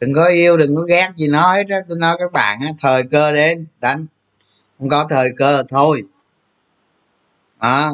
đừng 0.00 0.12
có 0.12 0.26
yêu 0.26 0.56
đừng 0.56 0.76
có 0.76 0.82
ghét 0.82 1.08
gì 1.16 1.28
nó 1.28 1.54
hết 1.54 1.68
á 1.68 1.76
tôi 1.88 1.98
nói 1.98 2.16
các 2.18 2.32
bạn 2.32 2.60
á 2.60 2.68
thời 2.80 3.02
cơ 3.02 3.32
đến 3.32 3.66
đánh. 3.80 4.06
Không 4.78 4.88
có 4.88 5.06
thời 5.10 5.30
cơ 5.36 5.62
thôi. 5.68 6.02
À, 7.58 7.90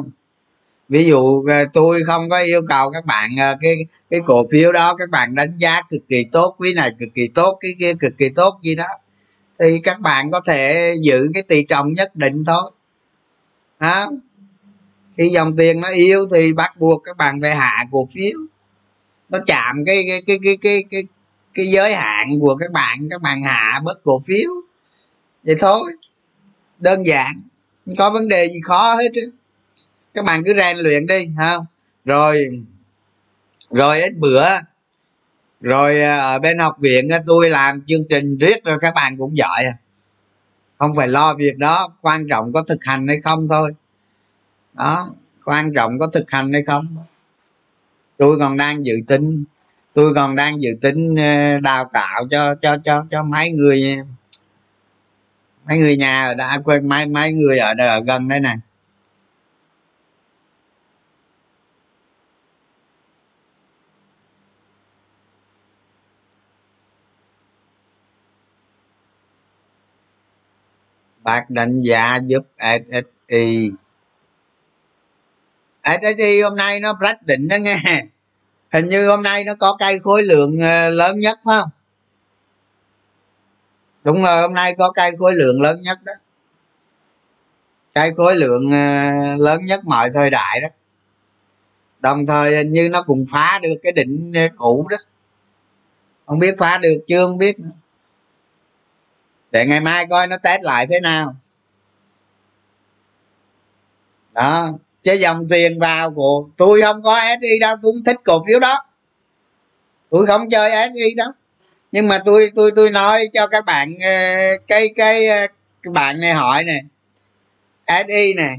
ví 0.89 1.05
dụ 1.05 1.43
à, 1.49 1.63
tôi 1.73 2.03
không 2.03 2.29
có 2.29 2.39
yêu 2.39 2.61
cầu 2.69 2.91
các 2.91 3.05
bạn 3.05 3.29
à, 3.39 3.57
cái 3.61 3.75
cái 4.09 4.19
cổ 4.25 4.47
phiếu 4.51 4.71
đó 4.71 4.95
các 4.95 5.09
bạn 5.09 5.35
đánh 5.35 5.57
giá 5.57 5.81
cực 5.89 6.01
kỳ 6.09 6.25
tốt 6.31 6.55
quý 6.57 6.73
này 6.73 6.91
cực 6.99 7.09
kỳ 7.15 7.27
tốt 7.27 7.57
cái 7.61 7.71
kia 7.79 7.93
cực 7.99 8.13
kỳ 8.17 8.29
tốt 8.29 8.59
gì 8.63 8.75
đó 8.75 8.87
thì 9.59 9.79
các 9.83 9.99
bạn 9.99 10.31
có 10.31 10.39
thể 10.39 10.93
giữ 11.01 11.29
cái 11.33 11.43
tỷ 11.43 11.63
trọng 11.63 11.93
nhất 11.93 12.15
định 12.15 12.43
thôi. 12.45 12.71
Hả? 13.79 14.05
Khi 15.17 15.29
dòng 15.29 15.55
tiền 15.57 15.81
nó 15.81 15.89
yêu 15.89 16.27
thì 16.33 16.53
bắt 16.53 16.77
buộc 16.77 17.01
các 17.03 17.17
bạn 17.17 17.41
phải 17.41 17.55
hạ 17.55 17.85
cổ 17.91 18.05
phiếu. 18.13 18.39
Nó 19.29 19.39
chạm 19.47 19.83
cái 19.85 20.05
cái 20.07 20.21
cái 20.27 20.37
cái 20.43 20.57
cái 20.61 20.83
cái, 20.91 21.03
cái 21.53 21.65
giới 21.67 21.95
hạn 21.95 22.39
của 22.39 22.55
các 22.55 22.71
bạn 22.71 22.99
các 23.09 23.21
bạn 23.21 23.43
hạ 23.43 23.81
bớt 23.83 24.03
cổ 24.03 24.21
phiếu. 24.25 24.51
Vậy 25.43 25.55
thôi, 25.59 25.91
đơn 26.79 27.07
giản, 27.07 27.33
không 27.85 27.95
có 27.95 28.09
vấn 28.09 28.27
đề 28.27 28.47
gì 28.47 28.59
khó 28.63 28.95
hết 28.95 29.07
chứ. 29.15 29.31
Các 30.13 30.25
bạn 30.25 30.43
cứ 30.45 30.53
rèn 30.57 30.77
luyện 30.77 31.07
đi 31.07 31.27
không 31.37 31.65
rồi 32.05 32.47
rồi 33.71 34.01
ít 34.01 34.13
bữa, 34.17 34.45
rồi 35.61 36.01
à, 36.01 36.17
ở 36.17 36.39
bên 36.39 36.59
học 36.59 36.75
viện 36.79 37.09
à, 37.09 37.19
tôi 37.25 37.49
làm 37.49 37.81
chương 37.87 38.03
trình 38.09 38.37
riết 38.37 38.63
rồi 38.63 38.77
các 38.81 38.93
bạn 38.95 39.17
cũng 39.17 39.37
giỏi 39.37 39.63
à. 39.65 39.73
Không 40.77 40.95
phải 40.95 41.07
lo 41.07 41.35
việc 41.35 41.57
đó, 41.57 41.89
quan 42.01 42.27
trọng 42.27 42.53
có 42.53 42.63
thực 42.67 42.83
hành 42.85 43.07
hay 43.07 43.21
không 43.21 43.47
thôi. 43.49 43.71
Đó, 44.73 45.07
quan 45.45 45.73
trọng 45.73 45.99
có 45.99 46.07
thực 46.07 46.31
hành 46.31 46.53
hay 46.53 46.63
không. 46.63 46.85
Tôi 48.17 48.39
còn 48.39 48.57
đang 48.57 48.85
dự 48.85 48.93
tính 49.07 49.43
tôi 49.93 50.13
còn 50.15 50.35
đang 50.35 50.61
dự 50.61 50.69
tính 50.81 51.15
ờ, 51.15 51.59
đào 51.59 51.89
tạo 51.93 52.27
cho 52.31 52.55
cho 52.55 52.77
cho 52.83 53.05
cho 53.11 53.23
mấy 53.23 53.51
người 53.51 53.97
mấy 55.65 55.77
người 55.77 55.97
nhà 55.97 56.33
đã 56.37 56.47
à, 56.47 56.57
quên 56.65 56.89
mấy 56.89 57.05
mấy 57.05 57.33
người 57.33 57.57
ở, 57.59 57.73
ở 57.77 57.99
gần 58.07 58.27
đây 58.27 58.39
này. 58.39 58.55
Bác 71.23 71.49
đánh 71.49 71.81
giá 71.81 72.19
giúp 72.25 72.45
SSI 72.57 73.71
SSI 75.83 76.41
hôm 76.41 76.55
nay 76.57 76.79
nó 76.79 76.97
rách 77.01 77.23
định 77.23 77.47
đó 77.47 77.57
nghe 77.61 78.05
hình 78.73 78.85
như 78.89 79.09
hôm 79.09 79.23
nay 79.23 79.43
nó 79.43 79.53
có 79.59 79.75
cây 79.79 79.99
khối 79.99 80.23
lượng 80.23 80.59
ờ, 80.59 80.89
lớn 80.89 81.19
nhất, 81.19 81.39
phải 81.45 81.61
không? 81.61 81.69
Đúng 84.03 84.23
rồi, 84.23 84.41
hôm 84.41 84.53
nay 84.53 84.75
có 84.77 84.91
cây 84.91 85.11
khối 85.19 85.33
lượng 85.33 85.61
lớn 85.61 85.81
nhất 85.81 86.03
đó. 86.03 86.13
Cây 87.93 88.13
khối 88.17 88.35
lượng 88.35 88.71
ờ, 88.71 89.11
lớn 89.39 89.65
nhất 89.65 89.85
mọi 89.85 90.09
thời 90.13 90.29
đại 90.29 90.61
đó. 90.61 90.67
Đồng 91.99 92.25
thời 92.25 92.55
hình 92.55 92.71
như 92.71 92.89
nó 92.89 93.01
cũng 93.01 93.25
phá 93.31 93.59
được 93.63 93.75
cái 93.83 93.91
định 93.91 94.31
ờ, 94.35 94.47
cũ 94.57 94.87
đó. 94.89 94.97
Không 96.25 96.39
biết 96.39 96.55
phá 96.59 96.77
được 96.77 96.97
chưa, 97.07 97.25
không 97.25 97.37
biết 97.37 97.59
nữa. 97.59 97.69
Để 99.51 99.65
ngày 99.65 99.79
mai 99.79 100.05
coi 100.09 100.27
nó 100.27 100.37
test 100.37 100.61
lại 100.63 100.87
thế 100.89 100.99
nào. 100.99 101.35
Đó 104.33 104.69
cho 105.03 105.13
dòng 105.13 105.47
tiền 105.49 105.79
vào 105.79 106.11
của 106.11 106.47
tôi 106.57 106.81
không 106.81 107.03
có 107.03 107.19
SI 107.41 107.59
đâu 107.59 107.75
tôi 107.83 107.93
không 107.93 108.03
thích 108.03 108.17
cổ 108.23 108.43
phiếu 108.47 108.59
đó. 108.59 108.85
Tôi 110.09 110.25
không 110.25 110.49
chơi 110.49 110.71
SI 110.93 111.13
đó 111.13 111.33
nhưng 111.93 112.07
mà 112.07 112.19
tôi 112.25 112.51
tôi 112.55 112.71
tôi 112.75 112.89
nói 112.89 113.27
cho 113.33 113.47
các 113.47 113.65
bạn 113.65 113.95
ờ, 114.03 114.09
cái 114.67 114.89
cái 114.95 115.27
ờ, 115.27 115.47
các 115.83 115.93
bạn 115.93 116.19
này 116.19 116.33
hỏi 116.33 116.63
nè. 116.63 116.81
SI 118.07 118.33
nè. 118.33 118.49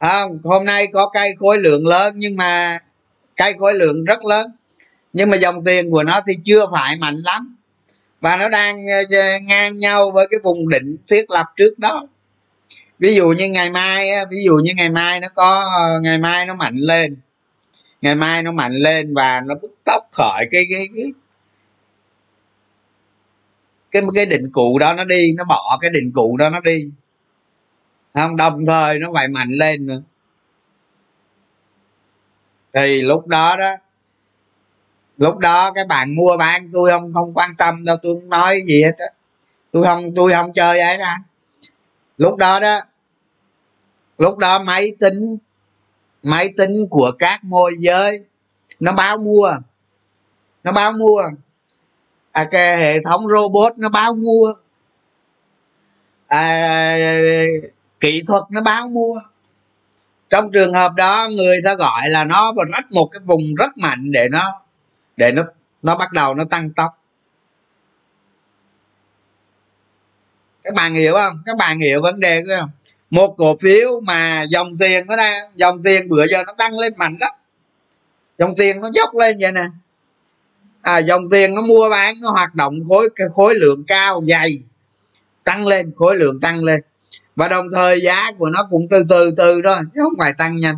Không 0.00 0.38
hôm 0.44 0.64
nay 0.64 0.86
có 0.86 1.10
cây 1.14 1.34
khối 1.38 1.58
lượng 1.58 1.86
lớn 1.86 2.14
nhưng 2.16 2.36
mà 2.36 2.78
cây 3.36 3.54
khối 3.58 3.74
lượng 3.74 4.04
rất 4.04 4.24
lớn. 4.24 4.46
Nhưng 5.12 5.30
mà 5.30 5.36
dòng 5.36 5.64
tiền 5.64 5.90
của 5.90 6.02
nó 6.02 6.20
thì 6.26 6.32
chưa 6.44 6.66
phải 6.72 6.96
mạnh 6.96 7.16
lắm. 7.24 7.56
Và 8.20 8.36
nó 8.36 8.48
đang 8.48 8.86
ờ, 9.10 9.38
ngang 9.42 9.78
nhau 9.78 10.10
với 10.10 10.26
cái 10.30 10.40
vùng 10.42 10.68
đỉnh 10.68 10.96
thiết 11.08 11.30
lập 11.30 11.46
trước 11.56 11.78
đó 11.78 12.06
ví 12.98 13.14
dụ 13.14 13.28
như 13.28 13.48
ngày 13.48 13.70
mai 13.70 14.10
ví 14.30 14.36
dụ 14.44 14.56
như 14.64 14.72
ngày 14.76 14.90
mai 14.90 15.20
nó 15.20 15.28
có 15.34 15.60
ờ, 15.76 16.00
ngày 16.00 16.18
mai 16.18 16.46
nó 16.46 16.54
mạnh 16.54 16.76
lên. 16.76 17.16
Ngày 18.02 18.14
mai 18.14 18.42
nó 18.42 18.52
mạnh 18.52 18.72
lên 18.72 19.14
và 19.14 19.40
nó 19.40 19.54
bứt 19.62 19.74
tốc 19.84 20.08
khỏi 20.12 20.46
cái 20.50 20.66
cái 20.70 20.88
cái 20.96 21.12
cái 23.90 24.02
cái 24.14 24.26
định 24.26 24.50
cụ 24.52 24.78
đó 24.78 24.92
nó 24.92 25.04
đi, 25.04 25.32
nó 25.32 25.44
bỏ 25.44 25.78
cái 25.80 25.90
định 25.90 26.12
cụ 26.14 26.36
đó 26.36 26.50
nó 26.50 26.60
đi. 26.60 26.90
Không, 28.14 28.36
đồng 28.36 28.66
thời 28.66 28.98
nó 28.98 29.08
phải 29.14 29.28
mạnh 29.28 29.50
lên 29.50 29.86
nữa. 29.86 30.02
Thì 32.72 33.02
lúc 33.02 33.26
đó 33.26 33.56
đó, 33.56 33.70
lúc 35.18 35.38
đó 35.38 35.72
cái 35.74 35.84
bạn 35.84 36.14
mua 36.14 36.36
bán, 36.36 36.70
tôi 36.72 36.90
không 36.90 37.14
không 37.14 37.34
quan 37.34 37.56
tâm 37.56 37.84
đâu, 37.84 37.96
tôi 38.02 38.14
không 38.14 38.28
nói 38.28 38.60
gì 38.66 38.82
hết 38.82 38.94
á. 38.98 39.06
Tôi 39.72 39.84
không 39.84 40.14
tôi 40.14 40.32
không 40.32 40.52
chơi 40.52 40.80
ấy 40.80 40.96
ra 40.96 41.18
lúc 42.16 42.36
đó 42.36 42.60
đó 42.60 42.80
lúc 44.18 44.38
đó 44.38 44.58
máy 44.58 44.92
tính 45.00 45.36
máy 46.22 46.50
tính 46.56 46.86
của 46.90 47.12
các 47.18 47.44
môi 47.44 47.72
giới 47.78 48.20
nó 48.80 48.92
báo 48.92 49.18
mua 49.18 49.58
nó 50.64 50.72
báo 50.72 50.92
mua. 50.92 51.22
À, 52.32 52.44
cái 52.50 52.76
hệ 52.78 53.00
thống 53.00 53.28
robot 53.28 53.78
nó 53.78 53.88
báo 53.88 54.14
mua. 54.14 54.54
À, 56.26 56.96
kỹ 58.00 58.22
thuật 58.26 58.42
nó 58.50 58.60
báo 58.62 58.88
mua. 58.88 59.20
Trong 60.30 60.52
trường 60.52 60.72
hợp 60.74 60.92
đó 60.96 61.28
người 61.32 61.58
ta 61.64 61.74
gọi 61.74 62.08
là 62.08 62.24
nó 62.24 62.52
rách 62.72 62.92
một 62.92 63.06
cái 63.06 63.20
vùng 63.24 63.54
rất 63.58 63.70
mạnh 63.76 64.12
để 64.12 64.28
nó 64.28 64.52
để 65.16 65.32
nó 65.32 65.42
nó 65.82 65.96
bắt 65.96 66.12
đầu 66.12 66.34
nó 66.34 66.44
tăng 66.44 66.72
tốc. 66.72 67.03
Các 70.64 70.74
bạn 70.74 70.94
hiểu 70.94 71.14
không? 71.14 71.42
Các 71.46 71.56
bạn 71.56 71.78
hiểu 71.78 72.02
vấn 72.02 72.20
đề 72.20 72.42
không 72.58 72.70
một 73.14 73.34
cổ 73.36 73.56
phiếu 73.60 74.00
mà 74.06 74.42
dòng 74.42 74.78
tiền 74.78 75.06
nó 75.06 75.16
đang 75.16 75.50
dòng 75.56 75.82
tiền 75.82 76.08
bữa 76.08 76.26
giờ 76.26 76.44
nó 76.46 76.54
tăng 76.58 76.78
lên 76.78 76.92
mạnh 76.96 77.16
lắm. 77.20 77.32
Dòng 78.38 78.54
tiền 78.56 78.80
nó 78.80 78.90
dốc 78.94 79.14
lên 79.14 79.36
vậy 79.40 79.52
nè. 79.52 79.64
À, 80.82 80.98
dòng 80.98 81.30
tiền 81.30 81.54
nó 81.54 81.62
mua 81.62 81.90
bán 81.90 82.20
nó 82.20 82.30
hoạt 82.30 82.54
động 82.54 82.74
khối 82.88 83.08
khối 83.34 83.54
lượng 83.54 83.84
cao 83.86 84.22
dày. 84.28 84.58
Tăng 85.44 85.66
lên 85.66 85.92
khối 85.96 86.16
lượng 86.16 86.40
tăng 86.40 86.64
lên. 86.64 86.80
Và 87.36 87.48
đồng 87.48 87.66
thời 87.74 88.00
giá 88.02 88.32
của 88.38 88.50
nó 88.50 88.66
cũng 88.70 88.88
từ 88.90 89.04
từ 89.08 89.30
từ 89.36 89.60
thôi 89.64 89.76
chứ 89.94 90.00
không 90.02 90.14
phải 90.18 90.32
tăng 90.32 90.56
nhanh. 90.56 90.76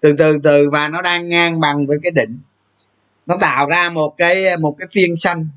Từ 0.00 0.14
từ 0.18 0.38
từ 0.42 0.70
và 0.70 0.88
nó 0.88 1.02
đang 1.02 1.28
ngang 1.28 1.60
bằng 1.60 1.86
với 1.86 1.98
cái 2.02 2.10
đỉnh. 2.10 2.38
Nó 3.26 3.36
tạo 3.40 3.68
ra 3.68 3.90
một 3.90 4.14
cái 4.18 4.56
một 4.56 4.76
cái 4.78 4.88
phiên 4.92 5.16
xanh. 5.16 5.48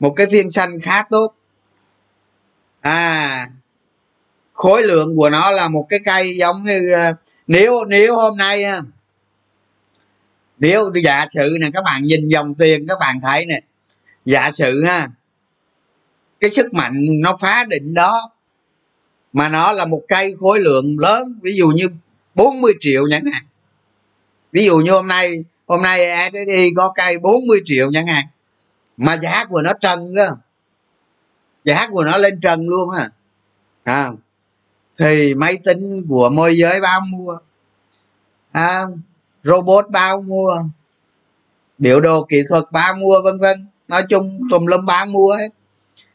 Một 0.00 0.10
cái 0.16 0.26
phiên 0.30 0.50
xanh 0.50 0.80
khá 0.80 1.02
tốt 1.10 1.34
à 2.84 3.46
khối 4.52 4.82
lượng 4.82 5.16
của 5.16 5.30
nó 5.30 5.50
là 5.50 5.68
một 5.68 5.86
cái 5.88 6.00
cây 6.04 6.36
giống 6.40 6.62
như 6.62 6.92
ờ, 6.92 7.12
nếu 7.46 7.84
nếu 7.84 8.16
hôm 8.16 8.36
nay 8.36 8.64
ờ, 8.64 8.82
nếu 10.58 10.90
giả 11.04 11.26
sử 11.34 11.56
nè, 11.60 11.70
các 11.74 11.84
bạn 11.84 12.04
nhìn 12.04 12.28
dòng 12.28 12.54
tiền, 12.54 12.86
các 12.88 12.98
bạn 13.00 13.20
thấy 13.22 13.46
nè, 13.46 13.60
giả 14.24 14.50
sử 14.50 14.84
ha, 14.84 15.08
cái 16.40 16.50
sức 16.50 16.74
mạnh 16.74 16.94
nó 17.22 17.36
phá 17.40 17.64
định 17.68 17.94
đó, 17.94 18.30
mà 19.32 19.48
nó 19.48 19.72
là 19.72 19.84
một 19.84 20.02
cây 20.08 20.34
khối 20.40 20.60
lượng 20.60 20.96
lớn, 20.98 21.38
ví 21.42 21.56
dụ 21.56 21.68
như 21.68 21.88
40 22.34 22.72
triệu 22.80 23.04
chẳng 23.10 23.24
hạn. 23.32 23.42
Ví 24.52 24.64
dụ 24.64 24.78
như 24.78 24.92
hôm 24.92 25.08
nay 25.08 25.44
hôm 25.66 25.82
nay 25.82 26.30
SSI 26.32 26.70
có 26.76 26.92
cây 26.94 27.18
40 27.18 27.60
triệu 27.64 27.90
chẳng 27.94 28.06
hạn, 28.06 28.24
mà 28.96 29.16
giá 29.16 29.44
của 29.44 29.62
nó 29.62 29.72
trần 29.80 30.12
cơ 30.16 30.28
giá 31.64 31.88
của 31.90 32.04
nó 32.04 32.18
lên 32.18 32.40
trần 32.40 32.68
luôn 32.68 32.90
à, 32.90 33.10
à 33.84 34.10
thì 34.98 35.34
máy 35.34 35.58
tính 35.64 36.06
của 36.08 36.30
môi 36.30 36.58
giới 36.58 36.80
bao 36.80 37.00
mua. 37.00 37.38
À, 38.52 38.82
robot 39.42 39.90
bao 39.90 40.22
mua. 40.28 40.56
Biểu 41.78 42.00
đồ 42.00 42.24
kỹ 42.24 42.42
thuật 42.48 42.64
bao 42.72 42.94
mua 42.94 43.22
vân 43.24 43.38
vân. 43.38 43.66
Nói 43.88 44.02
chung 44.08 44.28
tùm 44.50 44.66
lum 44.66 44.86
bao 44.86 45.06
mua 45.06 45.36
hết. 45.38 45.48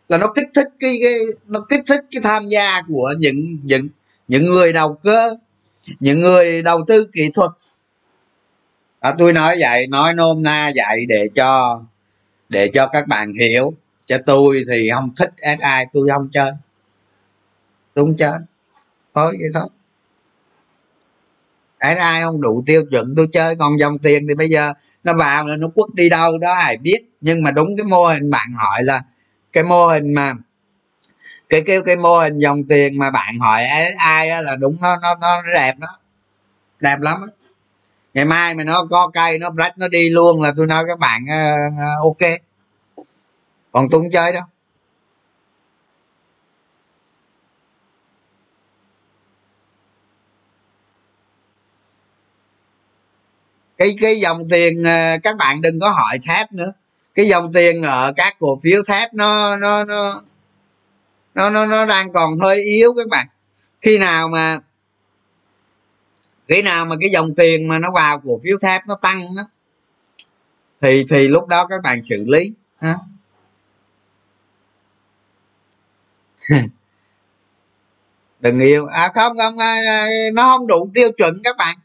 Là 0.10 0.18
nó 0.18 0.34
kích 0.36 0.48
thích 0.56 0.68
cái, 0.80 1.00
cái 1.02 1.14
nó 1.48 1.60
kích 1.70 1.82
thích 1.88 2.02
cái 2.12 2.22
tham 2.22 2.48
gia 2.48 2.82
của 2.88 3.14
những 3.18 3.58
những 3.64 3.88
những 4.28 4.46
người 4.46 4.74
đầu 4.74 4.94
cơ 4.94 5.36
những 6.00 6.22
người 6.22 6.62
đầu 6.62 6.84
tư 6.88 7.10
kỹ 7.14 7.30
thuật. 7.34 7.52
À, 9.00 9.16
tôi 9.18 9.34
nói 9.34 9.58
vậy 9.60 9.88
nói 9.88 10.14
nôm 10.14 10.44
na 10.44 10.72
vậy 10.76 11.06
để 11.08 11.30
cho 11.36 11.82
để 12.50 12.70
cho 12.74 12.88
các 12.88 13.08
bạn 13.08 13.34
hiểu 13.34 13.74
cho 14.10 14.18
tôi 14.26 14.62
thì 14.70 14.90
không 14.94 15.10
thích 15.16 15.30
AI 15.38 15.86
tôi 15.94 16.10
không 16.14 16.30
chơi. 16.32 16.52
Tôi 17.94 18.06
không 18.06 18.18
chơi. 18.18 18.38
Thôi 19.16 19.36
vậy 19.40 19.50
thôi. 19.54 19.70
AI 21.78 22.24
không 22.24 22.42
đủ 22.42 22.64
tiêu 22.66 22.84
chuẩn 22.92 23.14
tôi 23.18 23.28
chơi 23.34 23.56
còn 23.56 23.80
dòng 23.80 23.98
tiền 24.00 24.28
thì 24.28 24.36
bây 24.36 24.50
giờ 24.50 24.74
nó 25.04 25.14
vào 25.14 25.48
là 25.48 25.56
nó 25.56 25.68
quất 25.76 25.94
đi 25.94 26.10
đâu 26.10 26.38
đó 26.38 26.54
ai 26.54 26.78
biết. 26.78 27.00
Nhưng 27.22 27.44
mà 27.44 27.52
đúng 27.52 27.68
cái 27.78 27.86
mô 27.86 28.08
hình 28.08 28.30
bạn 28.30 28.48
hỏi 28.58 28.84
là 28.84 29.02
cái 29.54 29.64
mô 29.64 29.88
hình 29.88 30.14
mà 30.14 30.34
cái 31.50 31.62
kêu 31.66 31.84
cái 31.84 31.96
mô 31.96 32.20
hình 32.20 32.38
dòng 32.38 32.64
tiền 32.70 32.98
mà 32.98 33.12
bạn 33.12 33.38
hỏi 33.40 33.66
ai 33.98 34.44
là 34.44 34.56
đúng 34.56 34.74
nó 34.82 34.98
nó 35.02 35.16
nó 35.16 35.42
đẹp 35.54 35.74
đó. 35.80 35.88
Đẹp 36.82 37.00
lắm 37.00 37.22
đó. 37.22 37.28
ngày 38.14 38.26
mai 38.26 38.56
mà 38.56 38.64
nó 38.64 38.86
có 38.90 39.12
cây 39.14 39.40
nó 39.40 39.52
rách 39.58 39.78
nó 39.78 39.88
đi 39.88 40.10
luôn 40.10 40.42
là 40.42 40.54
tôi 40.58 40.68
nói 40.68 40.84
các 40.88 41.00
bạn 41.00 41.22
uh, 41.24 42.04
ok 42.04 42.49
còn 43.72 43.88
tôi 43.92 44.02
không 44.02 44.12
chơi 44.12 44.34
đâu. 44.34 44.44
Cái 53.78 53.96
cái 54.02 54.20
dòng 54.20 54.50
tiền 54.50 54.84
ờ, 54.84 55.18
các 55.24 55.38
bạn 55.38 55.62
đừng 55.62 55.80
có 55.80 55.90
hỏi 55.90 56.20
thép 56.28 56.52
nữa. 56.52 56.74
Cái 57.16 57.28
dòng 57.28 57.54
tiền 57.54 57.82
ở 57.82 58.14
các 58.16 58.36
cổ 58.40 58.60
phiếu 58.64 58.84
thép 58.88 59.14
nó 59.14 59.56
nó 59.56 59.84
nó 59.84 60.22
nó 61.36 61.50
nó, 61.50 61.66
nó 61.66 61.86
đang 61.86 62.14
còn 62.14 62.40
hơi 62.40 62.64
yếu 62.64 62.94
các 62.98 63.08
bạn. 63.10 63.28
Khi 63.82 63.98
nào 63.98 64.28
mà 64.28 64.60
khi 66.48 66.62
nào 66.62 66.86
mà 66.86 66.96
cái 67.02 67.10
dòng 67.10 67.36
tiền 67.36 67.68
mà 67.68 67.80
nó 67.80 67.92
vào 67.92 68.22
cổ 68.26 68.40
phiếu 68.44 68.58
thép 68.62 68.88
nó 68.88 68.96
tăng 68.96 69.36
đó, 69.36 69.44
thì 70.82 71.06
thì 71.10 71.28
lúc 71.28 71.48
đó 71.48 71.68
các 71.70 71.82
bạn 71.84 72.04
xử 72.04 72.24
lý 72.28 72.54
ha. 72.82 72.96
đừng 78.40 78.60
yêu. 78.60 78.86
À 78.86 79.12
không 79.16 79.38
không 79.38 79.58
à, 79.58 79.82
à, 79.88 80.08
nó 80.34 80.44
không 80.44 80.68
đủ 80.68 80.90
tiêu 80.94 81.12
chuẩn 81.12 81.42
các 81.44 81.58
bạn. 81.58 81.78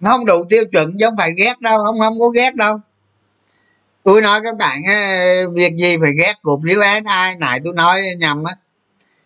Nó 0.00 0.10
không 0.10 0.26
đủ 0.26 0.44
tiêu 0.48 0.64
chuẩn 0.72 0.96
chứ 0.98 1.06
không 1.06 1.16
phải 1.16 1.32
ghét 1.36 1.60
đâu 1.60 1.78
không 1.84 2.00
không 2.00 2.20
có 2.20 2.28
ghét 2.28 2.54
đâu. 2.54 2.80
Tôi 4.02 4.22
nói 4.22 4.40
các 4.44 4.56
bạn 4.56 4.82
à, 4.86 5.42
việc 5.52 5.72
gì 5.76 5.96
phải 6.00 6.10
ghét 6.18 6.34
cổ 6.42 6.60
phiếu 6.64 6.80
ai 6.80 7.34
này 7.34 7.60
tôi 7.64 7.72
nói 7.76 8.02
nhầm 8.18 8.44
á. 8.44 8.54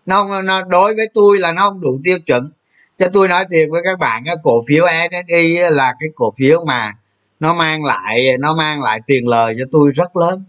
Nó, 0.06 0.42
nó 0.42 0.62
đối 0.62 0.94
với 0.94 1.06
tôi 1.14 1.38
là 1.38 1.52
nó 1.52 1.70
không 1.70 1.80
đủ 1.80 1.98
tiêu 2.04 2.18
chuẩn. 2.18 2.52
Cho 2.98 3.08
tôi 3.12 3.28
nói 3.28 3.44
thiệt 3.50 3.68
với 3.70 3.82
các 3.84 3.98
bạn 3.98 4.24
cổ 4.42 4.64
phiếu 4.68 4.86
SSI 5.10 5.54
là 5.70 5.94
cái 6.00 6.08
cổ 6.14 6.34
phiếu 6.38 6.64
mà 6.66 6.92
nó 7.40 7.54
mang 7.54 7.84
lại 7.84 8.38
nó 8.40 8.54
mang 8.54 8.82
lại 8.82 9.00
tiền 9.06 9.28
lời 9.28 9.56
cho 9.58 9.64
tôi 9.70 9.92
rất 9.92 10.16
lớn. 10.16 10.44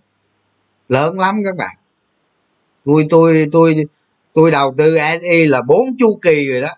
Lớn 0.89 1.19
lắm 1.19 1.41
các 1.45 1.55
bạn 1.55 1.75
tôi 2.85 3.07
tôi 3.09 3.49
tôi 3.51 3.75
tôi 4.33 4.51
đầu 4.51 4.73
tư 4.77 4.97
SI 5.21 5.47
là 5.47 5.61
bốn 5.61 5.97
chu 5.99 6.19
kỳ 6.21 6.47
rồi 6.49 6.61
đó. 6.61 6.73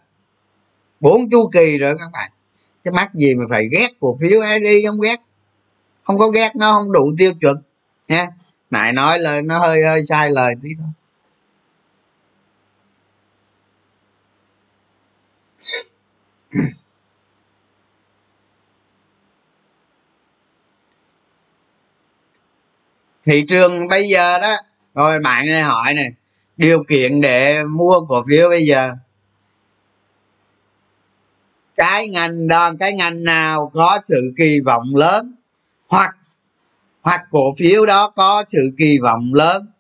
Bốn 1.00 1.30
chu 1.30 1.50
kỳ 1.54 1.78
rồi 1.78 1.96
các 2.00 2.10
bạn. 2.14 2.32
Cái 2.84 2.92
mắt 2.92 3.14
gì 3.14 3.36
mà 3.36 3.46
phải 3.50 3.68
ghét 3.72 3.90
cổ 4.00 4.18
phiếu 4.22 4.42
SI 4.60 4.86
không 4.86 5.02
ghét? 5.02 5.22
Không 6.04 6.18
có 6.18 6.28
ghét, 6.28 6.56
nó 6.56 6.74
không 6.74 6.92
đủ 6.92 7.12
tiêu 7.18 7.32
chuẩn 7.42 7.58
nha 8.08 8.28
nãy 8.72 8.94
nói 8.94 9.20
lời, 9.20 9.42
nó 9.42 9.60
hơi 9.60 9.84
hơi 9.84 10.04
sai 10.04 10.30
lời 10.30 10.54
tí 10.62 10.70
thôi. 10.78 10.88
Thị 23.26 23.46
trường 23.48 23.88
bây 23.88 24.08
giờ 24.08 24.40
đó 24.40 24.56
rồi 24.98 25.20
bạn 25.20 25.50
ấy 25.50 25.62
hỏi 25.62 25.94
này. 25.94 26.10
Điều 26.58 26.84
kiện 26.84 27.22
để 27.22 27.64
mua 27.64 28.02
cổ 28.08 28.24
phiếu 28.30 28.50
bây 28.50 28.66
giờ. 28.66 28.92
Cái 31.76 32.08
ngành 32.10 32.48
đó, 32.48 32.72
cái 32.80 32.94
ngành 32.94 33.24
nào 33.24 33.72
có 33.74 34.00
sự 34.04 34.34
kỳ 34.38 34.60
vọng 34.60 34.84
lớn? 34.96 35.36
Hoặc 35.88 36.16
hoặc 37.02 37.22
cổ 37.32 37.54
phiếu 37.58 37.86
đó 37.86 38.10
có 38.16 38.44
sự 38.48 38.72
kỳ 38.78 39.00
vọng 39.00 39.32
lớn? 39.34 39.72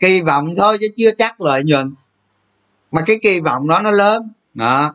Kỳ 0.00 0.20
vọng 0.20 0.46
thôi 0.56 0.78
chứ 0.80 0.86
chưa 0.96 1.10
chắc 1.18 1.40
lợi 1.40 1.64
nhuận. 1.64 1.94
Mà 2.90 3.02
cái 3.06 3.18
kỳ 3.22 3.40
vọng 3.40 3.68
đó 3.68 3.80
nó 3.80 3.90
lớn. 3.90 4.32
Đó. 4.54 4.94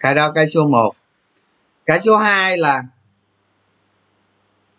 Cái 0.00 0.14
đó 0.14 0.32
cái 0.34 0.46
số 0.46 0.64
1 0.64 0.90
cái 1.86 2.00
số 2.00 2.16
2 2.16 2.56
là 2.56 2.82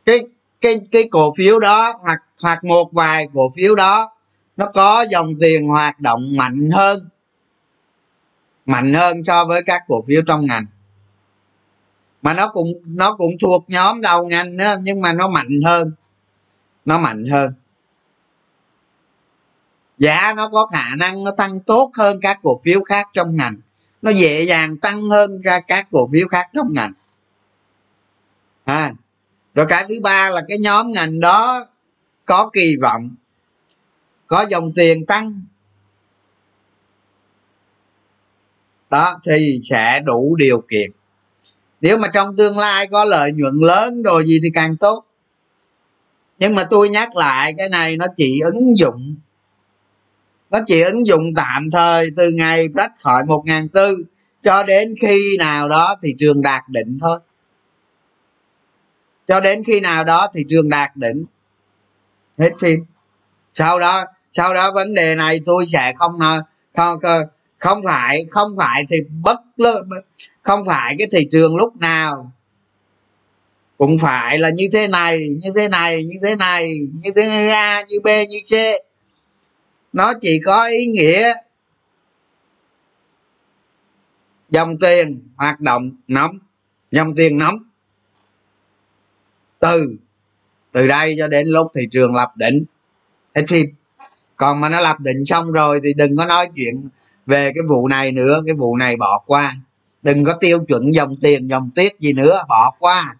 cái 0.06 0.20
cái 0.64 0.82
cái 0.92 1.08
cổ 1.12 1.34
phiếu 1.38 1.60
đó 1.60 1.94
hoặc 2.02 2.20
hoặc 2.42 2.64
một 2.64 2.90
vài 2.94 3.28
cổ 3.34 3.52
phiếu 3.56 3.76
đó 3.76 4.12
nó 4.58 4.66
có 4.74 5.06
dòng 5.12 5.30
tiền 5.40 5.68
hoạt 5.68 6.00
động 6.00 6.38
mạnh 6.38 6.58
hơn 6.74 7.10
mạnh 8.66 8.94
hơn 8.94 9.24
so 9.24 9.46
với 9.46 9.62
các 9.66 9.82
cổ 9.88 10.04
phiếu 10.08 10.22
trong 10.28 10.46
ngành. 10.46 10.66
Mà 12.22 12.34
nó 12.34 12.48
cũng 12.48 12.68
nó 12.86 13.16
cũng 13.16 13.32
thuộc 13.42 13.66
nhóm 13.68 14.02
đầu 14.02 14.28
ngành 14.28 14.58
nữa 14.58 14.76
nhưng 14.82 15.02
mà 15.02 15.14
nó 15.14 15.28
mạnh 15.28 15.62
hơn 15.66 15.92
nó 16.86 16.98
mạnh 16.98 17.26
hơn. 17.32 17.54
Giá 19.98 20.34
nó 20.38 20.50
có 20.50 20.66
khả 20.74 20.96
năng 20.96 21.24
nó 21.24 21.32
tăng 21.32 21.60
tốt 21.60 21.92
hơn 21.98 22.20
các 22.22 22.40
cổ 22.44 22.60
phiếu 22.64 22.84
khác 22.84 23.08
trong 23.14 23.28
ngành. 23.36 23.56
Nó 24.02 24.12
dễ 24.12 24.42
dàng 24.42 24.78
tăng 24.78 25.02
hơn 25.02 25.42
ra 25.42 25.60
các 25.60 25.88
cổ 25.92 26.10
phiếu 26.14 26.28
khác 26.28 26.48
trong 26.54 26.74
ngành. 26.74 26.94
À, 28.64 28.94
rồi 29.54 29.66
cái 29.70 29.86
thứ 29.90 29.96
ba 30.04 30.30
là 30.30 30.42
cái 30.48 30.58
nhóm 30.58 30.92
ngành 30.92 31.20
đó 31.20 31.66
có 32.26 32.50
kỳ 32.54 32.76
vọng, 32.82 33.16
có 34.28 34.46
dòng 34.50 34.72
tiền 34.76 35.06
tăng. 35.06 35.42
Đó, 38.90 39.20
thì 39.26 39.60
sẽ 39.64 40.02
đủ 40.06 40.36
điều 40.36 40.62
kiện. 40.70 40.92
Nếu 41.82 41.98
mà 41.98 42.08
trong 42.14 42.36
tương 42.38 42.58
lai 42.58 42.88
có 42.88 43.04
lợi 43.04 43.32
nhuận 43.32 43.56
lớn 43.56 44.04
rồi 44.04 44.26
gì 44.28 44.40
thì 44.44 44.50
càng 44.54 44.78
tốt. 44.78 45.06
Nhưng 46.40 46.56
mà 46.56 46.64
tôi 46.70 46.90
nhắc 46.90 47.16
lại, 47.16 47.54
cái 47.58 47.70
này 47.70 47.98
nó 47.98 48.06
chỉ 48.16 48.40
ứng 48.46 48.78
dụng, 48.78 49.16
nó 50.50 50.60
chỉ 50.68 50.82
ứng 50.82 51.08
dụng 51.08 51.34
tạm 51.36 51.72
thời 51.72 52.12
từ 52.16 52.30
ngày 52.30 52.68
rách 52.76 52.92
khỏi 53.00 53.26
một 53.26 53.44
ngàn 53.46 53.70
tư 53.70 54.04
cho 54.44 54.64
đến 54.64 54.96
khi 55.02 55.38
nào 55.38 55.70
đó 55.70 55.96
thị 56.04 56.16
trường 56.20 56.42
đạt 56.42 56.64
đỉnh 56.70 56.98
thôi 57.02 57.20
cho 59.28 59.40
đến 59.40 59.64
khi 59.68 59.80
nào 59.80 60.04
đó 60.04 60.28
thị 60.34 60.42
trường 60.50 60.70
đạt 60.70 60.96
đỉnh 60.96 61.26
hết 62.38 62.52
phim. 62.60 62.80
Sau 63.54 63.80
đó 63.80 64.06
sau 64.32 64.54
đó 64.54 64.72
vấn 64.72 64.94
đề 64.94 65.16
này 65.16 65.40
tôi 65.46 65.66
sẽ 65.66 65.94
không 65.98 66.20
ờ, 66.20 66.44
không 66.76 67.00
ờ, 67.02 67.26
không 67.58 67.84
phải 67.84 68.26
không 68.30 68.50
phải 68.58 68.86
thì 68.90 68.98
bất 69.22 69.40
không 70.42 70.66
phải 70.66 70.96
cái 71.00 71.08
thị 71.12 71.28
trường 71.32 71.56
lúc 71.56 71.76
nào. 71.76 72.32
Cũng 73.78 73.98
phải 73.98 74.40
là 74.40 74.50
như 74.50 74.70
thế 74.74 74.88
này, 74.88 75.30
như 75.44 75.50
thế 75.56 75.68
này, 75.70 76.04
như 76.06 76.16
thế 76.24 76.36
này, 76.36 76.72
như 77.02 77.12
thế 77.16 77.48
a, 77.48 77.84
như 77.88 78.00
b, 78.04 78.08
như 78.30 78.40
c. 78.40 78.54
Nó 79.94 80.14
chỉ 80.22 80.40
có 80.46 80.66
ý 80.66 80.86
nghĩa 80.86 81.34
dòng 84.50 84.80
tiền 84.80 85.30
hoạt 85.38 85.60
động 85.60 85.92
nóng, 86.08 86.36
dòng 86.92 87.16
tiền 87.16 87.38
nóng 87.38 87.56
từ 89.64 89.96
từ 90.72 90.88
đây 90.88 91.16
cho 91.18 91.28
đến 91.28 91.48
lúc 91.48 91.72
thị 91.76 91.82
trường 91.92 92.16
lập 92.16 92.32
đỉnh. 92.38 92.66
Hết 93.36 93.44
phim. 93.48 93.66
Còn 94.36 94.62
mà 94.62 94.70
nó 94.70 94.80
lập 94.80 95.00
định 95.00 95.26
xong 95.26 95.52
rồi 95.52 95.80
thì 95.84 95.94
đừng 95.94 96.18
có 96.18 96.26
nói 96.26 96.48
chuyện 96.56 96.90
về 97.26 97.52
cái 97.56 97.64
vụ 97.70 97.88
này 97.88 98.12
nữa. 98.12 98.42
Cái 98.46 98.56
vụ 98.56 98.78
này 98.78 98.96
bỏ 98.96 99.24
qua. 99.28 99.56
Đừng 100.02 100.24
có 100.24 100.34
tiêu 100.34 100.66
chuẩn 100.68 100.94
dòng 100.94 101.16
tiền, 101.22 101.48
dòng 101.48 101.70
tiết 101.76 102.00
gì 102.00 102.14
nữa. 102.14 102.44
Bỏ 102.50 102.72
qua. 102.80 103.16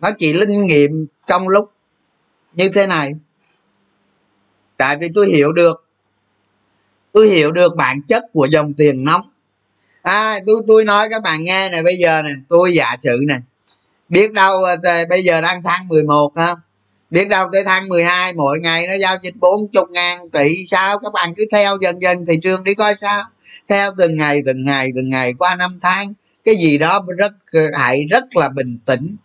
Nó 0.00 0.10
chỉ 0.18 0.32
linh 0.32 0.66
nghiệm 0.66 1.06
trong 1.26 1.48
lúc 1.48 1.72
như 2.52 2.68
thế 2.68 2.86
này. 2.86 3.12
Tại 4.76 4.96
vì 4.96 5.08
tôi 5.14 5.28
hiểu 5.28 5.52
được. 5.52 5.86
Tôi 7.12 7.28
hiểu 7.28 7.52
được 7.52 7.76
bản 7.76 8.02
chất 8.02 8.24
của 8.32 8.46
dòng 8.50 8.74
tiền 8.74 9.04
nóng. 9.04 9.22
À 10.02 10.38
tôi 10.46 10.62
tôi 10.66 10.84
nói 10.84 11.08
các 11.10 11.22
bạn 11.22 11.44
nghe 11.44 11.70
này 11.70 11.82
bây 11.82 11.96
giờ 11.96 12.22
này 12.22 12.32
tôi 12.48 12.74
giả 12.74 12.96
sử 12.98 13.18
này 13.28 13.40
biết 14.10 14.32
đâu 14.32 14.64
ờ, 14.64 14.76
bây 15.10 15.22
giờ 15.22 15.40
đang 15.40 15.62
tháng 15.62 15.88
11 15.88 16.32
ha 16.36 16.56
biết 17.10 17.28
đâu 17.28 17.48
tới 17.52 17.62
tháng 17.64 17.88
12 17.88 18.32
mỗi 18.32 18.60
ngày 18.60 18.86
nó 18.86 18.94
giao 18.94 19.16
dịch 19.22 19.34
40 19.40 19.84
ngàn 19.90 20.30
tỷ, 20.30 20.66
sao 20.66 20.98
các 20.98 21.12
bạn 21.12 21.34
cứ 21.36 21.44
theo 21.52 21.78
dần 21.80 22.02
dần 22.02 22.26
thị 22.26 22.34
trường 22.42 22.64
đi 22.64 22.74
coi 22.74 22.96
sao? 22.96 23.24
Theo 23.68 23.90
từng 23.98 24.16
ngày 24.16 24.40
từng 24.46 24.64
ngày 24.64 24.88
từng 24.96 25.10
ngày 25.10 25.34
qua 25.38 25.54
năm 25.54 25.78
tháng, 25.82 26.14
cái 26.44 26.56
gì 26.56 26.78
đó 26.78 27.04
rất, 27.18 27.32
hãy 27.74 28.06
rất 28.10 28.36
là 28.36 28.48
bình 28.48 28.78
tĩnh. 28.84 29.16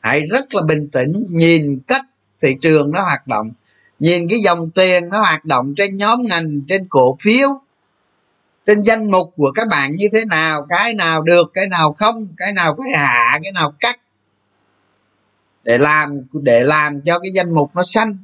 Hãy 0.00 0.26
rất 0.30 0.54
là 0.54 0.62
bình 0.62 0.88
tĩnh, 0.92 1.12
nhìn 1.28 1.80
cách 1.86 2.02
thị 2.42 2.54
trường 2.60 2.90
nó 2.92 3.02
hoạt 3.02 3.26
động. 3.26 3.50
Nhìn 3.98 4.28
cái 4.28 4.38
dòng 4.40 4.70
tiền 4.70 5.08
nó 5.08 5.18
hoạt 5.18 5.44
động 5.44 5.74
trên 5.76 5.96
nhóm 5.96 6.20
ngành, 6.28 6.60
trên 6.68 6.86
cổ 6.90 7.16
phiếu 7.20 7.48
trên 8.68 8.82
danh 8.82 9.10
mục 9.10 9.32
của 9.36 9.52
các 9.54 9.68
bạn 9.68 9.92
như 9.96 10.06
thế 10.12 10.24
nào, 10.24 10.66
cái 10.68 10.94
nào 10.94 11.22
được, 11.22 11.50
cái 11.54 11.66
nào 11.66 11.92
không, 11.92 12.16
cái 12.36 12.52
nào 12.52 12.76
phải 12.78 12.90
hạ, 12.98 13.38
cái 13.42 13.52
nào 13.52 13.72
cắt. 13.80 14.00
Để 15.64 15.78
làm 15.78 16.20
để 16.32 16.60
làm 16.64 17.00
cho 17.00 17.18
cái 17.18 17.30
danh 17.34 17.54
mục 17.54 17.70
nó 17.74 17.82
xanh, 17.84 18.18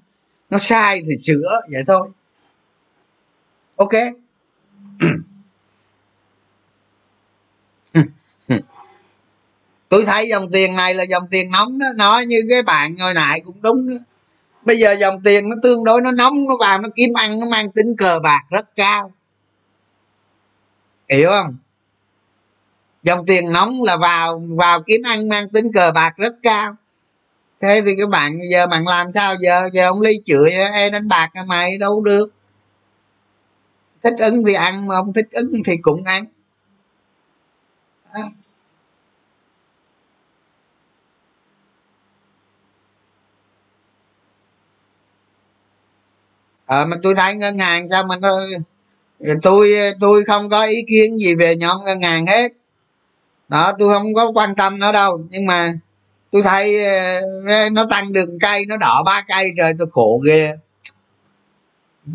nó 0.50 0.58
sai 0.58 1.02
thì 1.06 1.16
sửa, 1.16 1.60
vậy 1.72 1.82
thôi. 1.86 2.08
Ok. 3.76 3.92
Tôi 9.88 10.04
thấy 10.04 10.28
dòng 10.28 10.50
tiền 10.52 10.76
này 10.76 10.94
là 10.94 11.04
dòng 11.04 11.28
tiền 11.30 11.50
nóng 11.50 11.78
đó. 11.78 11.86
Nói 11.96 12.26
như 12.26 12.40
cái 12.50 12.62
bạn 12.62 12.94
ngồi 12.94 13.14
nãy 13.14 13.42
cũng 13.44 13.62
đúng 13.62 13.76
đó. 13.88 13.96
bây 14.62 14.78
giờ 14.78 14.92
dòng 14.92 15.22
tiền 15.22 15.48
nó 15.48 15.56
tương 15.62 15.84
đối, 15.84 16.00
nó 16.00 16.10
nóng, 16.12 16.34
nó 16.48 16.56
vào, 16.60 16.80
nó 16.80 16.88
kiếm 16.96 17.12
ăn, 17.14 17.40
nó 17.40 17.46
mang 17.46 17.72
tính 17.72 17.96
cờ 17.98 18.18
bạc 18.22 18.42
rất 18.50 18.76
cao 18.76 19.12
hiểu 21.08 21.30
không? 21.30 21.56
Dòng 23.02 23.26
tiền 23.26 23.52
nóng 23.52 23.70
là 23.86 23.96
vào 23.96 24.40
vào 24.56 24.82
kiếm 24.82 25.00
ăn 25.04 25.28
mang 25.28 25.48
tính 25.48 25.72
cờ 25.72 25.90
bạc 25.94 26.16
rất 26.16 26.34
cao. 26.42 26.76
Thế 27.60 27.82
thì 27.84 27.96
các 27.98 28.08
bạn 28.08 28.38
giờ 28.52 28.66
bạn 28.66 28.86
làm 28.86 29.12
sao? 29.12 29.34
Giờ 29.40 29.68
giờ 29.72 29.86
ông 29.88 30.00
ly 30.00 30.20
chửi 30.24 30.50
e 30.50 30.90
đánh 30.90 31.08
bạc 31.08 31.30
mày? 31.46 31.78
Đâu 31.78 32.02
được. 32.04 32.28
Thích 34.02 34.14
ứng 34.18 34.44
thì 34.46 34.54
ăn 34.54 34.86
mà 34.86 34.94
không 34.96 35.12
thích 35.12 35.28
ứng 35.30 35.52
thì 35.66 35.76
cũng 35.82 36.04
ăn. 36.04 36.24
Ờ 46.66 46.86
mà 46.86 46.96
tôi 47.02 47.14
thấy 47.14 47.36
ngân 47.36 47.58
hàng 47.58 47.88
sao 47.88 48.04
mình 48.04 48.20
tôi 49.42 49.72
tôi 50.00 50.24
không 50.24 50.48
có 50.50 50.64
ý 50.64 50.84
kiến 50.88 51.18
gì 51.18 51.34
về 51.34 51.56
nhóm 51.56 51.76
ngân 51.84 52.02
hàng 52.02 52.26
hết. 52.26 52.52
Đó, 53.48 53.72
tôi 53.78 53.94
không 53.94 54.14
có 54.14 54.30
quan 54.34 54.54
tâm 54.54 54.78
nó 54.78 54.92
đâu. 54.92 55.20
Nhưng 55.28 55.46
mà 55.46 55.72
tôi 56.30 56.42
thấy 56.42 56.84
ờ, 57.46 57.68
nó 57.72 57.86
tăng 57.90 58.12
đường 58.12 58.38
cây, 58.40 58.66
nó 58.66 58.76
đỏ 58.76 59.02
ba 59.06 59.24
cây 59.28 59.50
rồi 59.56 59.72
tôi 59.78 59.88
khổ 59.92 60.20
ghê. 60.26 60.52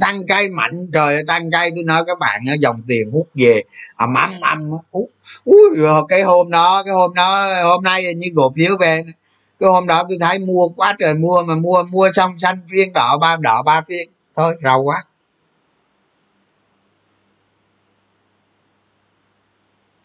Tăng 0.02 0.28
cây 0.28 0.50
mạnh 0.50 0.76
trời, 0.94 1.24
tăng 1.28 1.52
cây, 1.52 1.72
tôi 1.76 1.84
nói 1.84 2.04
các 2.08 2.20
bạn 2.20 2.44
dòng 2.60 2.82
tiền 2.88 3.12
hút 3.12 3.28
về. 3.36 3.64
Ầm 3.96 4.14
ầm 4.14 4.32
ầm 4.42 4.60
hút 4.92 5.10
ui, 5.44 5.70
cái 6.10 6.22
hôm 6.22 6.52
đó, 6.52 6.84
cái 6.86 6.94
hôm 6.94 7.14
đó, 7.14 7.48
hôm 7.64 7.84
nay 7.84 8.14
như 8.14 8.28
cổ 8.36 8.54
phiếu 8.56 8.78
về. 8.78 9.04
Cái 9.60 9.70
hôm 9.70 9.88
đó 9.88 10.04
tôi 10.10 10.18
thấy 10.22 10.40
mua 10.40 10.68
quá 10.68 10.96
trời 11.00 11.14
mua, 11.14 11.44
mà 11.44 11.56
mua 11.56 11.84
mua 11.84 12.10
xong 12.16 12.40
xanh 12.40 12.62
phiên 12.72 12.94
đỏ 12.94 13.18
ba 13.18 13.36
đỏ 13.36 13.62
ba 13.62 13.82
phiên 13.88 14.10
thôi, 14.36 14.56
rầu 14.64 14.84
quá. 14.84 15.04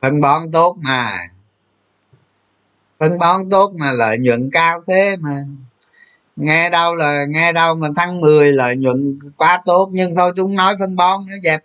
Phân 0.05 0.21
bón 0.21 0.51
tốt 0.53 0.77
mà. 0.83 1.19
Phân 2.99 3.19
bón 3.19 3.51
tốt 3.51 3.73
mà 3.81 3.93
lợi 3.93 4.19
nhuận 4.19 4.51
cao 4.53 4.81
thế 4.89 5.17
mà. 5.21 5.45
Nghe 6.37 6.71
đâu 6.71 6.95
là 6.95 7.25
nghe 7.29 7.53
đâu 7.53 7.75
mà 7.75 7.89
tháng 7.97 8.21
10 8.21 8.53
lợi 8.53 8.77
nhuận 8.77 9.19
quá 9.37 9.63
tốt 9.65 9.89
nhưng 9.93 10.15
thôi 10.15 10.33
chúng 10.37 10.57
nói 10.57 10.77
phân 10.79 10.97
bón 10.97 11.21
nó 11.29 11.35
dẹp 11.43 11.63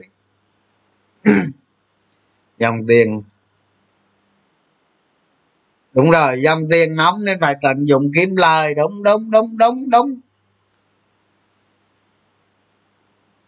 dòng 2.57 2.87
tiền. 2.87 3.21
Đúng 5.93 6.11
rồi 6.11 6.41
dòng 6.41 6.61
tiền 6.71 6.95
nóng 6.95 7.15
nên 7.25 7.39
phải 7.41 7.55
tận 7.61 7.85
dụng 7.87 8.11
kiếm 8.15 8.29
lời. 8.37 8.73
Đúng 8.73 9.03
đúng 9.03 9.31
đúng 9.31 9.57
đúng 9.57 9.89
đúng. 9.89 10.09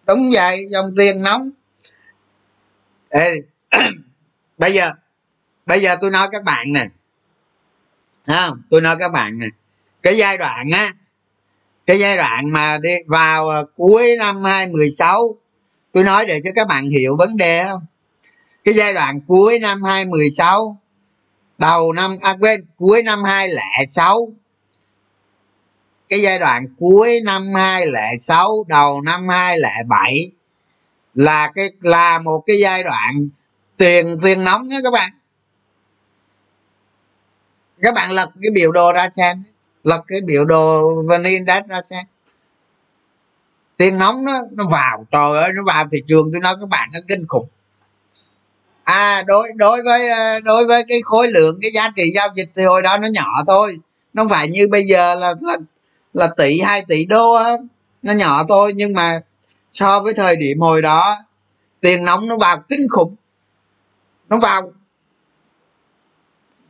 Đúng 0.08 0.32
vậy 0.34 0.66
dòng 0.72 0.94
tiền 0.98 1.22
nóng. 1.22 1.50
Ê, 3.10 3.42
bây 4.62 4.74
giờ 4.74 4.92
bây 5.66 5.82
giờ 5.82 5.96
tôi 6.02 6.12
nói 6.12 6.28
các 6.32 6.44
bạn 6.44 6.74
nè. 6.74 6.88
Không? 8.28 8.62
Tôi 8.70 8.82
nói 8.82 8.96
các 9.00 9.12
bạn 9.12 9.40
nè. 9.40 9.46
Cái 10.02 10.18
giai 10.18 10.38
đoạn 10.38 10.70
á, 10.72 10.90
cái 11.86 12.00
giai 12.00 12.18
đoạn 12.18 12.50
mà 12.52 12.78
đi, 12.78 12.96
vào 13.08 13.50
ờ, 13.50 13.66
cuối 13.76 14.16
năm 14.20 14.44
2016 14.44 15.36
tôi 15.92 16.04
nói 16.04 16.26
để 16.26 16.42
cho 16.44 16.50
các 16.56 16.68
bạn 16.68 16.88
hiểu 16.88 17.16
vấn 17.18 17.38
đề 17.38 17.66
không 17.66 17.86
cái 18.64 18.74
giai 18.74 18.94
đoạn 18.94 19.22
cuối 19.28 19.60
năm 19.60 19.84
2016 19.84 20.78
đầu 21.58 21.94
năm 21.94 22.16
à 22.22 22.36
quên, 22.40 22.60
cuối 22.78 23.04
năm 23.04 23.24
2006 23.24 24.30
cái 26.10 26.22
giai 26.22 26.40
đoạn 26.40 26.66
cuối 26.80 27.20
năm 27.26 27.54
2006 27.56 28.66
đầu 28.68 29.02
năm 29.02 29.28
2007 29.30 30.32
là 31.14 31.52
cái, 31.56 31.70
là 31.82 32.20
một 32.20 32.44
cái 32.48 32.60
giai 32.60 32.84
đoạn 32.84 33.30
tiền 33.82 34.18
tiền 34.24 34.44
nóng 34.44 34.68
nhé 34.68 34.80
các 34.84 34.94
bạn. 34.94 35.12
Các 37.82 37.94
bạn 37.94 38.12
lật 38.12 38.30
cái 38.42 38.52
biểu 38.52 38.72
đồ 38.72 38.92
ra 38.94 39.10
xem. 39.10 39.44
Lật 39.84 40.02
cái 40.08 40.22
biểu 40.26 40.46
đồ 40.46 40.94
vn 41.08 41.24
index 41.24 41.64
ra 41.68 41.82
xem. 41.82 42.06
Tiền 43.78 43.98
nóng 43.98 44.26
nó 44.26 44.42
nó 44.52 44.64
vào. 44.72 45.06
Trời 45.12 45.42
ơi 45.42 45.52
nó 45.56 45.64
vào 45.64 45.86
thị 45.92 45.98
trường 46.08 46.30
tôi 46.32 46.42
nói 46.42 46.56
các 46.60 46.70
bạn 46.70 46.90
nó 46.94 47.00
kinh 47.08 47.28
khủng. 47.28 47.48
À 48.84 49.24
đối 49.28 49.52
đối 49.56 49.84
với 49.84 50.10
à, 50.10 50.40
đối 50.40 50.66
với 50.66 50.84
cái 50.88 51.02
khối 51.04 51.28
lượng 51.28 51.60
cái 51.62 51.72
giá 51.72 51.90
trị 51.96 52.12
giao 52.16 52.28
dịch 52.36 52.50
thì 52.56 52.64
hồi 52.64 52.82
đó 52.82 52.98
nó 52.98 53.08
nhỏ 53.08 53.44
thôi. 53.48 53.78
Nó 54.14 54.24
không 54.24 54.30
phải 54.30 54.48
như 54.48 54.68
bây 54.72 54.84
giờ 54.84 55.16
là 55.16 55.34
là, 55.42 55.58
là 56.14 56.28
tỷ 56.38 56.60
hai 56.60 56.86
tỷ 56.88 57.06
đô 57.06 57.34
á. 57.34 57.52
Nó 58.02 58.14
nhỏ 58.14 58.44
thôi 58.50 58.74
nhưng 58.76 58.94
mà 58.94 59.20
so 59.74 60.00
với 60.00 60.14
thời 60.14 60.36
điểm 60.36 60.60
hồi 60.60 60.82
đó 60.82 61.18
tiền 61.82 62.06
nóng 62.06 62.28
nó 62.28 62.38
vào 62.38 62.64
kinh 62.70 62.88
khủng 62.90 63.16
nó 64.32 64.40
vào. 64.40 64.72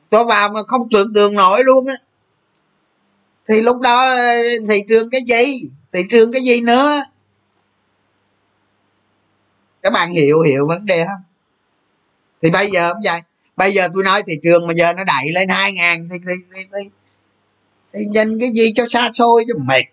Tôi 0.09 0.25
vào 0.25 0.49
mà 0.49 0.59
không 0.67 0.89
tưởng 0.91 1.13
tượng 1.15 1.35
nổi 1.35 1.63
luôn 1.63 1.87
á. 1.87 1.95
Thì 3.47 3.61
lúc 3.61 3.79
đó 3.81 4.15
thị 4.69 4.79
trường 4.89 5.09
cái 5.09 5.21
gì? 5.27 5.69
Thị 5.93 6.03
trường 6.09 6.31
cái 6.31 6.41
gì 6.41 6.61
nữa? 6.61 7.01
Các 9.81 9.93
bạn 9.93 10.11
hiểu 10.11 10.41
hiểu 10.41 10.67
vấn 10.67 10.85
đề 10.85 11.05
không? 11.05 11.23
Thì 12.41 12.49
bây 12.49 12.71
giờ 12.71 12.93
không 12.93 13.01
vậy. 13.05 13.21
Bây 13.55 13.73
giờ 13.73 13.87
tôi 13.93 14.03
nói 14.03 14.23
thị 14.27 14.33
trường 14.43 14.67
mà 14.67 14.73
giờ 14.73 14.93
nó 14.93 15.03
đẩy 15.03 15.31
lên 15.33 15.49
hai 15.49 15.73
ngàn 15.73 16.07
thì 16.11 16.17
thì, 16.27 16.33
thì, 16.55 16.61
thì, 16.73 16.89
thì 17.93 18.05
nhìn 18.05 18.39
cái 18.39 18.49
gì 18.55 18.73
cho 18.75 18.85
xa 18.89 19.09
xôi 19.13 19.45
cho 19.47 19.53
mệt. 19.57 19.85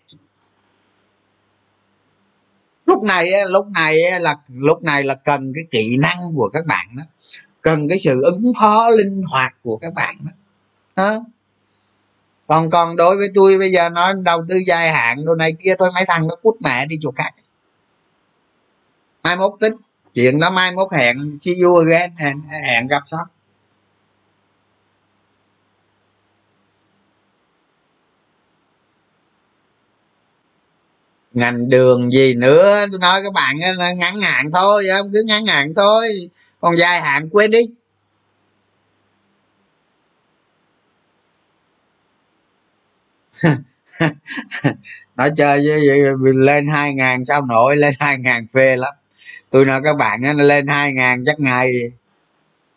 Lúc 2.87 3.03
này 3.03 3.31
lúc 3.49 3.67
này 3.75 4.21
là 4.21 4.35
lúc 4.49 4.83
này 4.83 5.05
là 5.05 5.15
cần 5.15 5.53
cái 5.55 5.65
kỹ 5.71 5.97
năng 5.97 6.19
của 6.37 6.51
các 6.53 6.67
bạn 6.67 6.87
đó 6.97 7.03
cần 7.63 7.89
cái 7.89 7.99
sự 7.99 8.23
ứng 8.23 8.53
phó 8.61 8.91
linh 8.91 9.23
hoạt 9.31 9.55
của 9.63 9.77
các 9.77 9.95
bạn 9.95 10.17
đó, 10.25 10.33
đó. 10.97 11.25
còn 12.47 12.71
còn 12.71 12.97
đối 12.97 13.17
với 13.17 13.29
tôi 13.35 13.59
bây 13.59 13.73
giờ 13.73 13.89
nói 13.89 14.15
đầu 14.23 14.45
tư 14.49 14.57
dài 14.67 14.93
hạn 14.93 15.25
đồ 15.25 15.35
này 15.35 15.55
kia 15.65 15.75
thôi 15.79 15.91
mấy 15.95 16.05
thằng 16.09 16.27
nó 16.27 16.37
cút 16.43 16.57
mẹ 16.61 16.87
đi 16.87 16.97
chỗ 17.03 17.11
khác. 17.17 17.31
Mai 19.23 19.37
mốt 19.37 19.53
tính 19.61 19.75
chuyện 20.15 20.41
đó 20.41 20.51
mai 20.51 20.73
mốt 20.73 20.93
hẹn 20.93 21.39
see 21.41 21.55
you 21.65 21.77
again 21.77 22.17
hẹn, 22.17 22.41
hẹn 22.51 22.87
gặp 22.87 23.03
sau. 23.07 23.27
Ngành 31.33 31.69
đường 31.69 32.11
gì 32.13 32.35
nữa? 32.35 32.87
Tôi 32.91 33.01
nói 33.01 33.21
các 33.23 33.33
bạn 33.33 33.59
ngắn 33.99 34.21
hạn 34.21 34.51
thôi 34.53 34.85
không 34.97 35.13
cứ 35.13 35.23
ngắn 35.27 35.47
hạn 35.47 35.73
thôi 35.77 36.31
còn 36.61 36.77
dài 36.77 37.01
hạn 37.01 37.29
quên 37.33 37.51
đi. 37.51 37.61
Nói 45.17 45.31
chơi 45.37 45.61
với 46.21 46.33
lên 46.35 46.69
hai 46.69 46.95
ngàn 46.95 47.25
sao 47.25 47.43
nổi, 47.49 47.77
lên 47.77 47.95
hai 48.01 48.19
ngàn 48.19 48.47
phê 48.47 48.77
lắm. 48.77 48.95
Tôi 49.51 49.65
nói 49.65 49.81
các 49.85 49.97
bạn 49.97 50.21
nó 50.23 50.33
lên 50.33 50.67
hai 50.67 50.93
ngàn, 50.93 51.25
chắc 51.25 51.41
ngày 51.41 51.73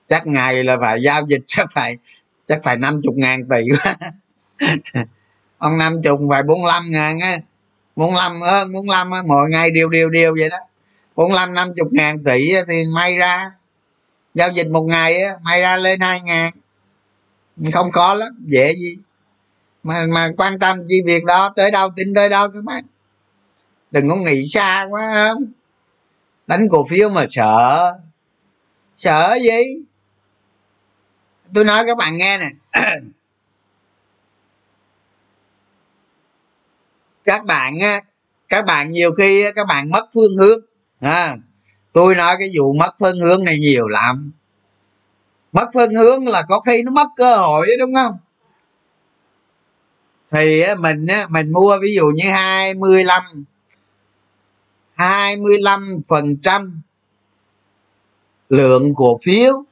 chắc 0.07 0.27
ngày 0.27 0.63
là 0.63 0.77
phải 0.81 1.01
giao 1.01 1.25
dịch, 1.27 1.41
chắc 1.45 1.67
phải 1.71 1.97
chắc 2.45 2.59
phải 2.63 2.77
năm 2.77 2.97
chục 3.03 3.15
ngàn 3.17 3.45
tỷ 3.49 3.61
quá. 3.83 3.95
Ông 5.57 5.77
năm 5.77 5.95
chục 6.03 6.19
phải 6.29 6.43
bốn 6.43 6.61
mươi 6.61 6.71
ngàn 6.89 7.19
á. 7.19 7.37
Bốn 7.95 8.13
mươi 8.13 8.21
hơn 8.41 8.73
bốn 8.73 8.87
mươi 8.87 9.21
mỗi 9.25 9.49
ngày 9.49 9.71
đều 9.71 9.89
đều 9.89 10.09
đều 10.09 10.35
vậy 10.39 10.49
đó. 10.49 10.57
Bốn 11.15 11.31
mươi 11.31 11.39
năm 11.53 11.73
chục 11.75 11.87
ngàn 11.91 12.23
tỷ 12.23 12.51
thì 12.67 12.83
may 12.95 13.17
ra 13.17 13.51
giao 14.33 14.51
dịch 14.51 14.67
một 14.67 14.81
ngày 14.81 15.21
á 15.21 15.33
may 15.43 15.61
ra 15.61 15.77
lên 15.77 15.99
hai 15.99 16.21
ngàn. 16.21 16.53
Không 17.73 17.91
khó 17.91 18.13
lắm 18.13 18.29
dễ 18.45 18.73
gì. 18.75 18.97
Mà 19.83 20.05
mà 20.09 20.29
quan 20.37 20.59
tâm 20.59 20.83
chi 20.87 21.01
việc 21.05 21.23
đó 21.23 21.53
tới 21.55 21.71
đâu 21.71 21.89
tin 21.95 22.07
tới 22.15 22.29
đâu 22.29 22.49
các 22.53 22.63
bạn. 22.63 22.83
Đừng 23.91 24.09
có 24.09 24.15
nghĩ 24.15 24.45
xa 24.45 24.87
quá 24.89 25.01
không? 25.13 25.45
Đánh 26.47 26.67
cổ 26.69 26.85
phiếu 26.89 27.09
mà 27.09 27.25
sợ. 27.29 27.91
Sợ 28.95 29.37
gì? 29.41 29.63
Tôi 31.53 31.65
nói 31.65 31.83
các 31.87 31.97
bạn 31.97 32.17
nghe 32.17 32.37
nè. 32.37 32.49
Các 37.25 37.45
bạn 37.45 37.79
á 37.79 37.99
các 38.49 38.65
bạn 38.65 38.91
nhiều 38.91 39.11
khi 39.17 39.45
các 39.55 39.67
bạn 39.67 39.89
mất 39.89 40.05
phương 40.13 40.37
hướng 40.37 40.59
à, 40.99 41.37
tôi 41.93 42.15
nói 42.15 42.35
cái 42.39 42.49
vụ 42.57 42.73
mất 42.73 42.91
phương 42.99 43.19
hướng 43.19 43.43
này 43.43 43.59
nhiều 43.59 43.87
lắm. 43.87 44.31
Mất 45.51 45.69
phương 45.73 45.93
hướng 45.93 46.27
là 46.27 46.43
có 46.49 46.59
khi 46.59 46.81
nó 46.85 46.91
mất 46.91 47.07
cơ 47.15 47.37
hội 47.37 47.67
đúng 47.79 47.93
không? 47.93 48.17
Thì 50.31 50.63
mình 50.79 51.05
mình 51.29 51.51
mua 51.51 51.77
ví 51.81 51.95
dụ 51.95 52.05
như 52.15 52.29
25 52.29 53.45
25 54.95 56.01
phần 56.07 56.37
trăm 56.37 56.81
lượng 58.49 58.93
cổ 58.95 59.19
phiếu 59.23 59.63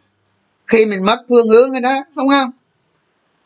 khi 0.67 0.85
mình 0.85 1.05
mất 1.05 1.19
phương 1.29 1.47
hướng 1.47 1.71
rồi 1.71 1.81
đó, 1.81 2.03
đúng 2.15 2.29
không? 2.29 2.51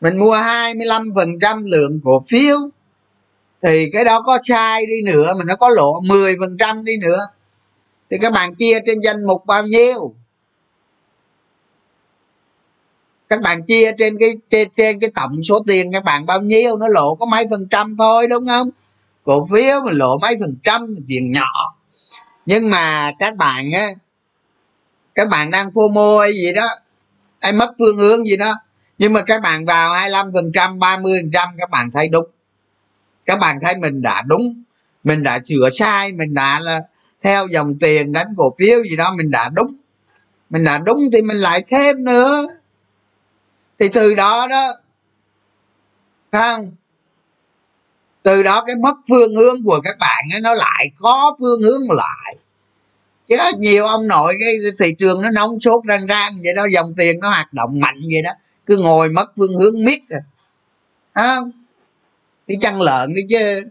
Mình 0.00 0.18
mua 0.18 0.34
25 0.34 1.12
phần 1.14 1.38
trăm 1.40 1.64
lượng 1.64 2.00
cổ 2.04 2.22
phiếu 2.28 2.56
thì 3.62 3.90
cái 3.92 4.04
đó 4.04 4.22
có 4.22 4.38
sai 4.42 4.86
đi 4.86 5.12
nữa 5.12 5.34
mà 5.38 5.44
nó 5.44 5.56
có 5.56 5.68
lộ 5.68 6.00
10 6.00 6.36
phần 6.40 6.56
trăm 6.58 6.84
đi 6.84 6.92
nữa 7.00 7.18
thì 8.10 8.18
các 8.18 8.32
bạn 8.32 8.54
chia 8.54 8.78
trên 8.86 9.00
danh 9.00 9.24
mục 9.26 9.46
bao 9.46 9.66
nhiêu? 9.66 10.14
Các 13.28 13.40
bạn 13.40 13.62
chia 13.62 13.92
trên 13.98 14.18
cái 14.20 14.30
trên, 14.50 14.68
trên 14.72 15.00
cái 15.00 15.10
tổng 15.14 15.42
số 15.42 15.62
tiền 15.66 15.92
các 15.92 16.04
bạn 16.04 16.26
bao 16.26 16.40
nhiêu? 16.40 16.76
Nó 16.76 16.88
lộ 16.88 17.14
có 17.14 17.26
mấy 17.26 17.46
phần 17.50 17.68
trăm 17.70 17.96
thôi 17.98 18.28
đúng 18.28 18.46
không? 18.46 18.70
Cổ 19.24 19.46
phiếu 19.52 19.80
mà 19.84 19.92
lộ 19.92 20.18
mấy 20.18 20.36
phần 20.40 20.56
trăm 20.64 20.86
tiền 21.08 21.32
nhỏ. 21.32 21.76
Nhưng 22.46 22.70
mà 22.70 23.12
các 23.18 23.36
bạn 23.36 23.70
á 23.72 23.88
các 25.14 25.28
bạn 25.28 25.50
đang 25.50 25.70
fomo 25.70 26.18
hay 26.20 26.32
gì 26.32 26.52
đó 26.52 26.66
hay 27.40 27.52
mất 27.52 27.74
phương 27.78 27.96
hướng 27.96 28.26
gì 28.26 28.36
đó 28.36 28.54
nhưng 28.98 29.12
mà 29.12 29.22
các 29.22 29.42
bạn 29.42 29.64
vào 29.64 29.92
25 29.92 30.32
phần 30.32 30.52
trăm 30.54 30.78
30 30.78 31.18
phần 31.22 31.30
trăm 31.32 31.48
các 31.58 31.70
bạn 31.70 31.90
thấy 31.92 32.08
đúng. 32.08 32.26
Các 33.24 33.38
bạn 33.38 33.58
thấy 33.62 33.76
mình 33.76 34.02
đã 34.02 34.22
đúng 34.26 34.42
mình 35.04 35.22
đã 35.22 35.38
sửa 35.40 35.70
sai 35.72 36.12
mình 36.12 36.34
đã 36.34 36.60
là 36.60 36.80
theo 37.24 37.46
dòng 37.46 37.78
tiền 37.80 38.12
đánh 38.12 38.26
cổ 38.36 38.54
phiếu 38.58 38.82
gì 38.82 38.96
đó 38.96 39.14
mình 39.16 39.30
đã 39.30 39.50
đúng. 39.56 39.66
Mình 40.50 40.64
đã 40.64 40.78
đúng 40.78 40.98
thì 41.12 41.22
mình 41.22 41.36
lại 41.36 41.62
thêm 41.70 42.04
nữa. 42.04 42.46
Thì 43.78 43.88
từ 43.88 44.14
đó 44.14 44.46
đó 44.50 44.74
không? 46.32 46.72
Từ 48.22 48.42
đó 48.42 48.64
cái 48.66 48.76
mất 48.76 48.94
phương 49.08 49.34
hướng 49.34 49.64
của 49.64 49.80
các 49.84 49.96
bạn 49.98 50.24
ấy, 50.34 50.40
nó 50.40 50.54
lại 50.54 50.86
có 50.98 51.36
phương 51.40 51.60
hướng 51.62 51.80
lại. 51.90 52.36
Chứ 53.26 53.36
nhiều 53.58 53.84
ông 53.84 54.06
nội 54.06 54.34
cái 54.40 54.54
thị 54.78 54.94
trường 54.98 55.22
nó 55.22 55.30
nóng 55.30 55.60
sốt 55.60 55.84
răng 55.84 56.06
rang 56.08 56.32
vậy 56.44 56.54
đó 56.54 56.62
dòng 56.74 56.94
tiền 56.96 57.20
nó 57.20 57.28
hoạt 57.28 57.52
động 57.52 57.70
mạnh 57.80 58.00
vậy 58.12 58.22
đó 58.22 58.30
cứ 58.66 58.76
ngồi 58.76 59.08
mất 59.08 59.32
phương 59.36 59.54
hướng 59.54 59.84
miết 59.84 60.00
à. 60.08 60.20
Không? 61.14 61.50
Đi 62.46 62.56
chăn 62.60 62.82
lợn 62.82 63.14
đi 63.14 63.22
chứ 63.28 63.62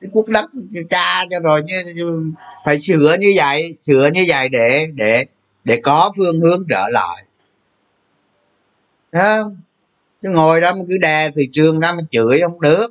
cái 0.00 0.10
quốc 0.12 0.28
đất 0.28 0.50
cha 0.90 1.24
cho 1.30 1.40
rồi 1.40 1.62
như 1.62 2.32
phải 2.64 2.80
sửa 2.80 3.16
như 3.20 3.32
vậy, 3.36 3.76
sửa 3.82 4.10
như 4.14 4.24
vậy 4.28 4.48
để 4.48 4.86
để 4.94 5.24
để 5.64 5.80
có 5.82 6.12
phương 6.16 6.40
hướng 6.40 6.64
trở 6.68 6.88
lại. 6.92 7.24
Không? 9.12 9.60
Chứ 10.22 10.30
ngồi 10.30 10.60
đó 10.60 10.74
mà 10.74 10.84
cứ 10.88 10.98
đè 10.98 11.30
thị 11.36 11.42
trường 11.52 11.80
ra 11.80 11.92
mà 11.92 12.02
chửi 12.10 12.40
không 12.42 12.60
được. 12.60 12.86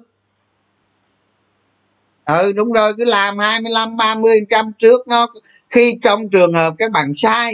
Ừ 2.25 2.51
đúng 2.53 2.71
rồi, 2.73 2.93
cứ 2.97 3.05
làm 3.05 3.39
25 3.39 3.97
30 3.97 4.39
trăm 4.49 4.71
trước 4.77 5.07
nó, 5.07 5.27
khi 5.69 5.97
trong 6.03 6.29
trường 6.29 6.53
hợp 6.53 6.73
các 6.77 6.91
bạn 6.91 7.13
sai 7.13 7.53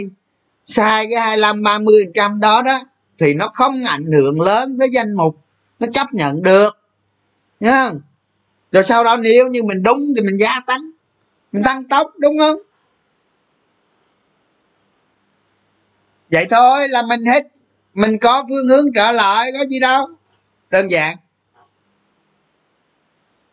sai 0.64 1.06
cái 1.10 1.20
25 1.20 1.62
30 1.62 2.04
trăm 2.14 2.40
đó 2.40 2.62
đó, 2.62 2.80
thì 3.18 3.34
nó 3.34 3.50
không 3.52 3.84
ảnh 3.84 4.04
hưởng 4.04 4.40
lớn 4.40 4.76
tới 4.78 4.88
danh 4.92 5.14
mục, 5.14 5.36
nó 5.80 5.86
chấp 5.94 6.06
nhận 6.12 6.42
được. 6.42 6.78
Nhá 7.60 7.90
rồi 8.74 8.84
sau 8.84 9.04
đó 9.04 9.16
nếu 9.16 9.48
như 9.48 9.62
mình 9.62 9.82
đúng 9.82 9.98
thì 10.16 10.22
mình 10.22 10.40
gia 10.40 10.60
tăng. 10.66 10.90
Mình 11.52 11.62
tăng 11.62 11.88
tốc, 11.88 12.12
đúng 12.18 12.38
không? 12.38 12.56
Vậy 16.30 16.46
thôi 16.50 16.88
là 16.88 17.02
mình 17.02 17.24
hết, 17.24 17.42
mình 17.94 18.18
có 18.18 18.44
phương 18.48 18.68
hướng 18.68 18.84
trở 18.94 19.12
lại, 19.12 19.52
có 19.58 19.64
gì 19.64 19.80
đâu. 19.80 20.06
Đơn 20.70 20.90
giản. 20.90 21.16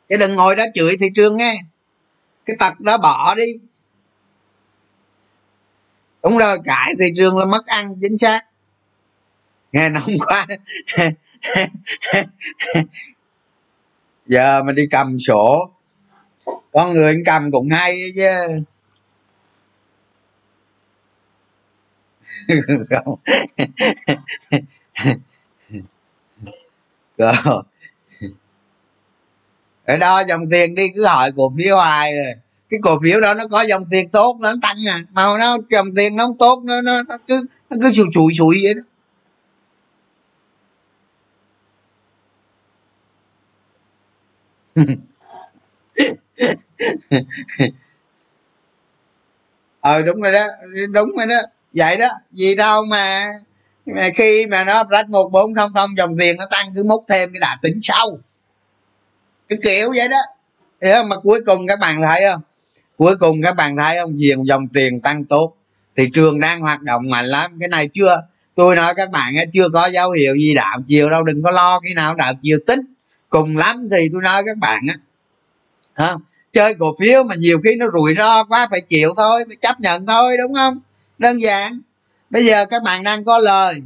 Chứ 0.09 0.17
đừng 0.17 0.35
ngồi 0.35 0.55
đó 0.55 0.65
chửi 0.75 0.97
thị 0.99 1.07
trường 1.15 1.37
nghe. 1.37 1.61
Cái 2.45 2.55
tật 2.59 2.79
đó 2.79 2.97
bỏ 2.97 3.35
đi. 3.35 3.53
Đúng 6.23 6.37
rồi, 6.37 6.59
cãi 6.65 6.93
thị 6.99 7.05
trường 7.17 7.37
là 7.37 7.45
mất 7.45 7.65
ăn, 7.65 7.95
chính 8.01 8.17
xác. 8.17 8.41
Nghe 9.71 9.89
nóng 9.89 10.11
quá 10.19 10.47
giờ 14.31 14.63
mà 14.63 14.71
đi 14.71 14.87
cầm 14.91 15.19
sổ. 15.19 15.69
Con 16.73 16.93
người 16.93 17.21
cầm 17.25 17.51
cũng 17.51 17.69
hay 17.69 18.01
chứ. 18.15 18.29
Không 22.89 23.19
rồi. 27.17 27.63
Phải 29.87 29.97
đo 29.97 30.23
dòng 30.27 30.49
tiền 30.49 30.75
đi 30.75 30.87
cứ 30.95 31.05
hỏi 31.05 31.31
cổ 31.37 31.53
phiếu 31.57 31.75
hoài 31.75 32.13
rồi. 32.15 32.33
Cái 32.69 32.79
cổ 32.83 32.99
phiếu 33.03 33.21
đó 33.21 33.33
nó 33.33 33.47
có 33.47 33.61
dòng 33.61 33.85
tiền 33.91 34.09
tốt 34.09 34.37
nó 34.41 34.53
tăng 34.61 34.77
à. 34.87 34.99
Mà 35.11 35.23
nó 35.39 35.57
dòng 35.69 35.95
tiền 35.95 36.15
nó 36.15 36.25
không 36.25 36.37
tốt 36.37 36.61
nó 36.65 36.81
nó, 36.81 37.03
nó 37.03 37.17
cứ 37.27 37.45
nó 37.69 37.77
cứ 37.81 37.91
sụi 37.91 38.07
sụi 38.13 38.33
sụi 38.33 38.59
vậy 38.63 38.73
đó. 38.73 38.81
ờ 49.81 50.01
đúng 50.01 50.21
rồi 50.21 50.31
đó, 50.31 50.45
đúng 50.93 51.09
rồi 51.17 51.27
đó. 51.27 51.39
Vậy 51.73 51.97
đó 51.97 52.07
gì 52.31 52.55
đâu 52.55 52.83
mà 52.83 53.31
mà 53.85 54.09
khi 54.15 54.45
mà 54.45 54.63
nó 54.63 54.83
rách 54.89 55.09
một 55.09 55.29
bốn 55.31 55.55
không 55.55 55.71
không, 55.73 55.89
dòng 55.97 56.17
tiền 56.17 56.37
nó 56.37 56.45
tăng 56.51 56.73
cứ 56.75 56.83
múc 56.83 57.03
thêm 57.09 57.29
cái 57.33 57.39
đà 57.39 57.57
tính 57.61 57.79
sau. 57.81 58.19
Cái 59.49 59.59
kiểu 59.63 59.93
vậy 59.97 60.07
đó. 60.07 60.17
Hiểu 60.81 61.03
mà 61.03 61.15
cuối 61.23 61.41
cùng 61.45 61.67
các 61.67 61.79
bạn 61.79 62.01
thấy 62.01 62.21
không? 62.31 62.41
Cuối 62.97 63.15
cùng 63.15 63.41
các 63.41 63.55
bạn 63.55 63.77
thấy 63.77 63.97
không? 64.01 64.21
Diện 64.21 64.47
dòng 64.47 64.67
tiền 64.67 65.01
tăng 65.01 65.25
tốt, 65.25 65.53
thị 65.97 66.09
trường 66.13 66.39
đang 66.39 66.61
hoạt 66.61 66.81
động 66.81 67.09
mạnh 67.09 67.25
lắm. 67.25 67.51
Cái 67.59 67.69
này 67.69 67.89
chưa, 67.93 68.21
tôi 68.55 68.75
nói 68.75 68.93
các 68.95 69.11
bạn 69.11 69.33
chưa 69.53 69.69
có 69.69 69.87
dấu 69.87 70.11
hiệu 70.11 70.35
gì 70.35 70.53
đảo 70.53 70.79
chiều 70.87 71.09
đâu, 71.09 71.23
đừng 71.23 71.43
có 71.43 71.51
lo, 71.51 71.79
khi 71.79 71.93
nào 71.93 72.15
đảo 72.15 72.33
chiều 72.41 72.59
tính 72.67 72.79
cùng 73.31 73.57
lắm 73.57 73.77
thì 73.91 74.09
tôi 74.13 74.21
nói 74.21 74.43
các 74.45 74.57
bạn 74.57 74.81
á. 74.87 74.95
Không 75.95 76.21
chơi 76.53 76.75
cổ 76.79 76.93
phiếu 76.99 77.23
mà 77.23 77.35
nhiều 77.35 77.59
khi 77.63 77.75
nó 77.75 77.85
rủi 77.93 78.15
ro 78.15 78.43
quá 78.43 78.67
phải 78.71 78.81
chịu 78.81 79.13
thôi, 79.17 79.43
phải 79.47 79.55
chấp 79.61 79.79
nhận 79.79 80.05
thôi, 80.05 80.37
đúng 80.37 80.53
không? 80.53 80.79
Đơn 81.17 81.41
giản. 81.41 81.81
Bây 82.29 82.45
giờ 82.45 82.65
các 82.65 82.83
bạn 82.83 83.03
đang 83.03 83.25
có 83.25 83.39
lời. 83.39 83.81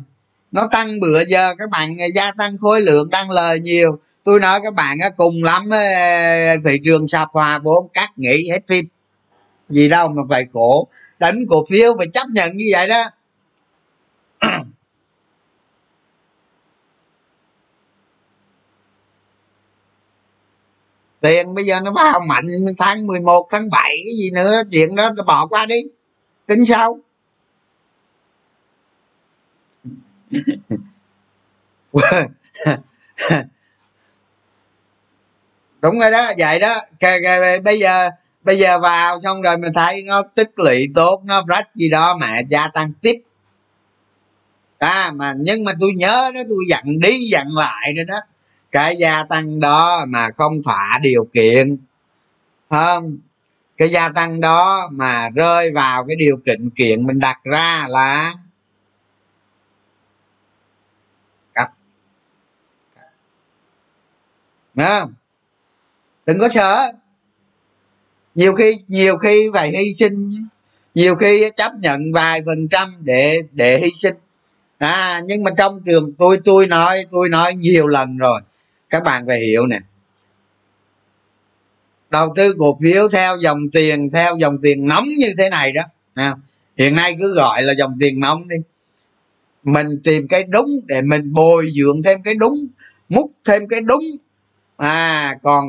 Nó 0.51 0.67
tăng 0.71 0.99
bữa 0.99 1.25
giờ, 1.27 1.55
các 1.57 1.69
bạn 1.69 2.01
à, 2.01 2.05
gia 2.15 2.31
tăng 2.31 2.57
khối 2.57 2.81
lượng 2.81 3.09
tăng 3.09 3.31
lời 3.31 3.59
nhiều. 3.59 3.99
Tôi 4.23 4.39
nói 4.39 4.59
các 4.63 4.73
bạn 4.73 4.97
á, 4.99 5.09
cùng 5.17 5.43
lắm 5.43 5.73
à, 5.73 6.55
thị 6.65 6.79
trường 6.83 7.07
sạp 7.07 7.29
hòa 7.33 7.59
vốn, 7.59 7.87
cắt 7.93 8.09
nghỉ 8.15 8.49
hết 8.49 8.59
phim. 8.67 8.85
Gì 9.69 9.89
đâu 9.89 10.09
mà 10.09 10.21
phải 10.29 10.45
khổ. 10.53 10.87
Đánh 11.19 11.39
cổ 11.49 11.65
phiếu 11.69 11.95
phải 11.97 12.07
chấp 12.13 12.27
nhận 12.29 12.51
như 12.51 12.65
vậy 12.71 12.87
đó. 12.87 13.09
tiền 21.25 21.55
bây 21.55 21.65
giờ 21.65 21.79
nó 21.79 21.91
vào 21.91 22.19
mạnh 22.19 22.45
tháng 22.77 23.07
11 23.07 23.47
tháng 23.51 23.69
7 23.69 23.81
cái 23.83 24.13
gì 24.17 24.29
nữa 24.31 24.61
chuyện 24.71 24.95
đó 24.95 25.09
bỏ 25.25 25.47
qua 25.47 25.65
đi. 25.65 25.75
Tính 26.47 26.65
sau 26.65 26.99
đúng 35.81 35.99
rồi 35.99 36.11
đó 36.11 36.31
vậy 36.37 36.59
đó. 36.59 36.81
Kề, 36.99 37.17
kề, 37.23 37.59
bây 37.59 37.79
giờ 37.79 38.09
bây 38.43 38.57
giờ 38.57 38.79
vào 38.79 39.19
xong 39.19 39.41
rồi 39.41 39.57
mình 39.57 39.71
thấy 39.75 40.03
nó 40.05 40.23
tích 40.35 40.51
lũy 40.55 40.87
tốt 40.95 41.21
nó 41.25 41.43
rách 41.47 41.75
gì 41.75 41.89
đó 41.89 42.17
mà 42.17 42.39
gia 42.49 42.67
tăng 42.67 42.91
tiếp. 43.01 43.15
À 44.79 45.11
mà 45.15 45.33
nhưng 45.37 45.63
mà 45.63 45.71
tôi 45.79 45.89
nhớ 45.95 46.31
đó 46.35 46.41
tôi 46.49 46.59
dặn 46.69 46.83
đi 46.99 47.17
dặn 47.31 47.47
lại 47.55 47.93
rồi 47.95 48.05
đó 48.05 48.17
cái 48.75 48.95
gia 48.97 49.23
tăng 49.23 49.59
đó 49.59 50.05
mà 50.07 50.29
không 50.37 50.63
thỏa 50.63 50.99
điều 51.01 51.27
kiện 51.33 51.77
không? 52.69 53.17
Cái 53.77 53.89
gia 53.89 54.09
tăng 54.09 54.41
đó 54.41 54.89
mà 54.99 55.29
rơi 55.29 55.71
vào 55.71 56.05
cái 56.07 56.15
điều 56.15 56.37
kiện 56.45 56.69
kiện 56.69 57.07
mình 57.07 57.19
đặt 57.19 57.37
ra 57.43 57.87
là 57.89 58.33
cắt 61.53 61.69
không? 64.77 65.13
Đừng 66.25 66.39
có 66.39 66.49
sợ. 66.49 66.91
Nhiều 68.35 68.55
khi 68.55 68.77
nhiều 68.87 69.17
khi 69.17 69.49
phải 69.53 69.71
hy 69.71 69.93
sinh, 69.93 70.31
nhiều 70.95 71.15
khi 71.15 71.51
chấp 71.55 71.71
nhận 71.79 72.01
vài 72.13 72.41
phần 72.45 72.67
trăm 72.67 72.93
để 72.99 73.37
để 73.51 73.79
hy 73.79 73.91
sinh. 73.93 74.15
À 74.77 75.21
nhưng 75.25 75.43
mà 75.43 75.51
trong 75.57 75.81
trường, 75.85 76.13
tôi 76.17 76.39
tôi 76.45 76.67
nói 76.67 77.05
tôi 77.11 77.29
nói 77.29 77.55
nhiều 77.55 77.87
lần 77.87 78.17
rồi 78.17 78.41
các 78.89 79.03
bạn 79.03 79.27
phải 79.27 79.39
hiểu 79.39 79.67
nè. 79.67 79.79
Đầu 82.09 82.33
tư 82.35 82.55
cổ 82.59 82.77
phiếu 82.83 83.09
theo 83.09 83.37
dòng 83.37 83.59
tiền 83.73 84.09
theo 84.13 84.37
dòng 84.37 84.55
tiền 84.61 84.87
nóng 84.87 85.03
như 85.19 85.33
thế 85.37 85.49
này 85.49 85.71
đó 85.71 85.81
à, 86.15 86.35
hiện 86.77 86.95
nay 86.95 87.15
cứ 87.19 87.33
gọi 87.35 87.63
là 87.63 87.73
dòng 87.73 87.97
tiền 87.99 88.19
nóng 88.19 88.47
đi. 88.47 88.55
Mình 89.63 89.87
tìm 90.03 90.27
cái 90.27 90.43
đúng 90.43 90.67
để 90.85 91.01
mình 91.01 91.33
bồi 91.33 91.69
dưỡng 91.75 92.03
thêm 92.03 92.23
cái 92.23 92.33
đúng 92.35 92.53
múc 93.09 93.31
thêm 93.45 93.67
cái 93.67 93.81
đúng. 93.81 94.03
À 94.77 95.35
còn 95.43 95.65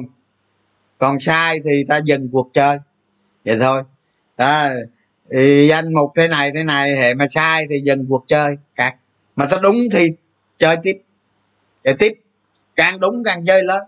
còn 0.99 1.21
sai 1.21 1.61
thì 1.65 1.85
ta 1.89 2.01
dừng 2.05 2.29
cuộc 2.33 2.51
chơi. 2.53 2.79
Vậy 3.45 3.59
thôi. 3.61 3.83
À, 4.37 4.75
danh 5.69 5.93
mục 5.93 6.13
thế 6.17 6.29
này 6.29 6.53
thế 6.55 6.65
này 6.65 6.97
hệ 6.97 7.15
mà 7.15 7.27
sai 7.29 7.67
thì 7.71 7.77
dừng 7.85 8.07
cuộc 8.09 8.25
chơi. 8.29 8.57
Cả 8.75 8.97
mà 9.37 9.47
ta 9.47 9.59
đúng 9.63 9.77
thì 9.93 10.09
chơi 10.59 10.77
tiếp. 10.83 10.99
Chơi 11.85 11.95
tiếp 11.95 12.13
càng 12.77 13.01
đúng 13.01 13.15
càng 13.25 13.45
chơi 13.47 13.63
lớn. 13.63 13.83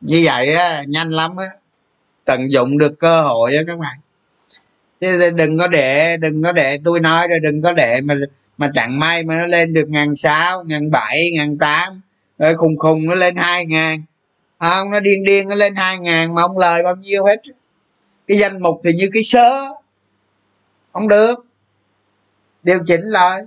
Như 0.00 0.22
vậy 0.24 0.54
á, 0.54 0.82
nhanh 0.88 1.10
lắm 1.10 1.36
á. 1.36 1.46
Tận 2.24 2.52
dụng 2.52 2.78
được 2.78 2.98
cơ 2.98 3.22
hội 3.22 3.56
á 3.56 3.62
các 3.66 3.78
bạn. 3.78 3.98
Chứ 5.00 5.30
đừng 5.30 5.58
có 5.58 5.66
để 5.66 6.16
đừng 6.16 6.42
có 6.42 6.52
để 6.52 6.78
tôi 6.84 7.00
nói 7.00 7.28
rồi 7.28 7.40
đừng 7.40 7.62
có 7.62 7.72
để 7.72 8.00
mà 8.00 8.14
mà 8.58 8.70
chẳng 8.74 8.98
may 8.98 9.22
mà 9.22 9.36
nó 9.36 9.46
lên 9.46 9.72
được 9.72 9.88
ngàn 9.88 10.16
sáu 10.16 10.64
ngàn 10.64 10.90
bảy 10.90 11.30
ngàn 11.34 11.58
tám. 11.58 12.00
Rồi 12.38 12.54
khùng 12.54 12.78
khùng 12.78 13.06
nó 13.06 13.14
lên 13.14 13.36
hai 13.36 13.66
ngàn. 13.66 14.02
À, 14.58 14.70
không 14.70 14.90
nó 14.90 15.00
điên 15.00 15.24
điên 15.24 15.48
nó 15.48 15.54
lên 15.54 15.74
hai 15.74 15.98
ngàn 15.98 16.34
mà 16.34 16.42
ông 16.42 16.58
lời 16.58 16.82
bao 16.82 16.96
nhiêu 16.96 17.24
hết. 17.24 17.42
Cái 18.26 18.38
danh 18.38 18.62
mục 18.62 18.80
thì 18.84 18.92
như 18.92 19.10
cái 19.14 19.22
sớ. 19.22 19.64
Không 20.92 21.08
được. 21.08 21.46
Điều 22.62 22.78
chỉnh 22.86 23.02
lại. 23.02 23.40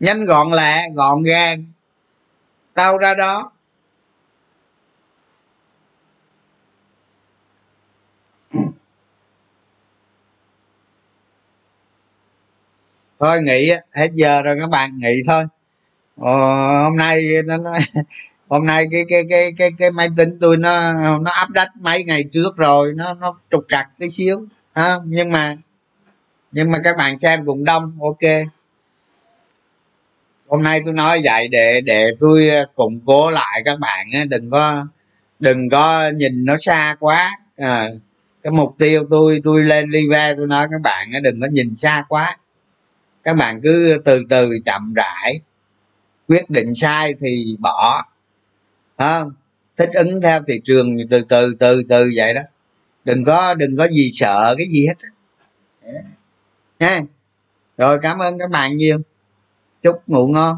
Nhanh 0.00 0.24
gọn 0.24 0.50
lẹ 0.50 0.88
gọn 0.94 1.22
gàng. 1.22 1.64
Đâu 2.74 2.98
ra 2.98 3.14
đó. 3.14 3.52
Thôi 13.22 13.42
nghỉ 13.42 13.70
hết 13.94 14.08
giờ 14.14 14.42
rồi 14.42 14.56
các 14.60 14.70
bạn 14.70 14.98
nghỉ 14.98 15.22
thôi. 15.26 15.44
Ờ, 16.16 16.82
hôm 16.84 16.96
nay 16.96 17.28
nó, 17.44 17.56
nó 17.56 17.74
hôm 18.48 18.66
nay 18.66 18.86
cái 18.92 19.04
cái 19.08 19.24
cái 19.30 19.52
cái 19.58 19.70
cái 19.78 19.90
máy 19.90 20.08
tính 20.16 20.38
tôi 20.40 20.56
nó 20.56 20.92
nó 21.18 21.30
áp 21.30 21.50
đắt 21.50 21.68
mấy 21.80 22.04
ngày 22.04 22.24
trước 22.32 22.56
rồi 22.56 22.92
nó 22.96 23.14
nó 23.14 23.38
trục 23.50 23.64
trặc 23.68 23.88
tí 23.98 24.10
xíu 24.10 24.46
à, 24.72 24.94
nhưng 25.04 25.32
mà 25.32 25.56
nhưng 26.52 26.70
mà 26.70 26.78
các 26.84 26.96
bạn 26.96 27.18
xem 27.18 27.46
cũng 27.46 27.64
đông 27.64 27.98
ok. 28.00 28.30
Hôm 30.48 30.62
nay 30.62 30.80
tôi 30.84 30.94
nói 30.94 31.20
vậy 31.24 31.48
để 31.48 31.80
để 31.80 32.06
tôi 32.20 32.50
củng 32.74 33.00
cố 33.06 33.30
lại 33.30 33.62
các 33.64 33.78
bạn 33.78 34.06
đừng 34.28 34.50
có 34.50 34.86
đừng 35.38 35.70
có 35.70 36.10
nhìn 36.16 36.44
nó 36.44 36.56
xa 36.56 36.96
quá. 37.00 37.30
À, 37.56 37.88
cái 38.42 38.52
mục 38.52 38.74
tiêu 38.78 39.04
tôi 39.10 39.40
tôi 39.44 39.62
lên 39.62 39.90
live 39.90 40.34
tôi 40.36 40.46
nói 40.46 40.66
các 40.70 40.80
bạn 40.80 41.08
đừng 41.22 41.40
có 41.40 41.46
nhìn 41.52 41.74
xa 41.74 42.04
quá 42.08 42.36
các 43.22 43.34
bạn 43.34 43.60
cứ 43.62 43.98
từ 44.04 44.22
từ 44.28 44.50
chậm 44.64 44.92
rãi. 44.96 45.40
Quyết 46.28 46.50
định 46.50 46.74
sai 46.74 47.14
thì 47.20 47.56
bỏ. 47.58 48.02
Không? 48.98 49.32
Thích 49.76 49.90
ứng 49.94 50.20
theo 50.20 50.40
thị 50.46 50.60
trường 50.64 50.96
từ 51.10 51.22
từ 51.28 51.54
từ 51.58 51.82
từ 51.88 52.10
vậy 52.16 52.34
đó. 52.34 52.42
Đừng 53.04 53.24
có 53.24 53.54
đừng 53.54 53.76
có 53.76 53.88
gì 53.88 54.10
sợ 54.12 54.54
cái 54.58 54.66
gì 54.66 54.86
hết 54.86 54.94
nha. 56.80 57.00
Rồi 57.76 57.98
cảm 58.02 58.18
ơn 58.18 58.38
các 58.38 58.50
bạn 58.50 58.76
nhiều. 58.76 58.98
Chúc 59.82 60.02
ngủ 60.06 60.28
ngon. 60.28 60.56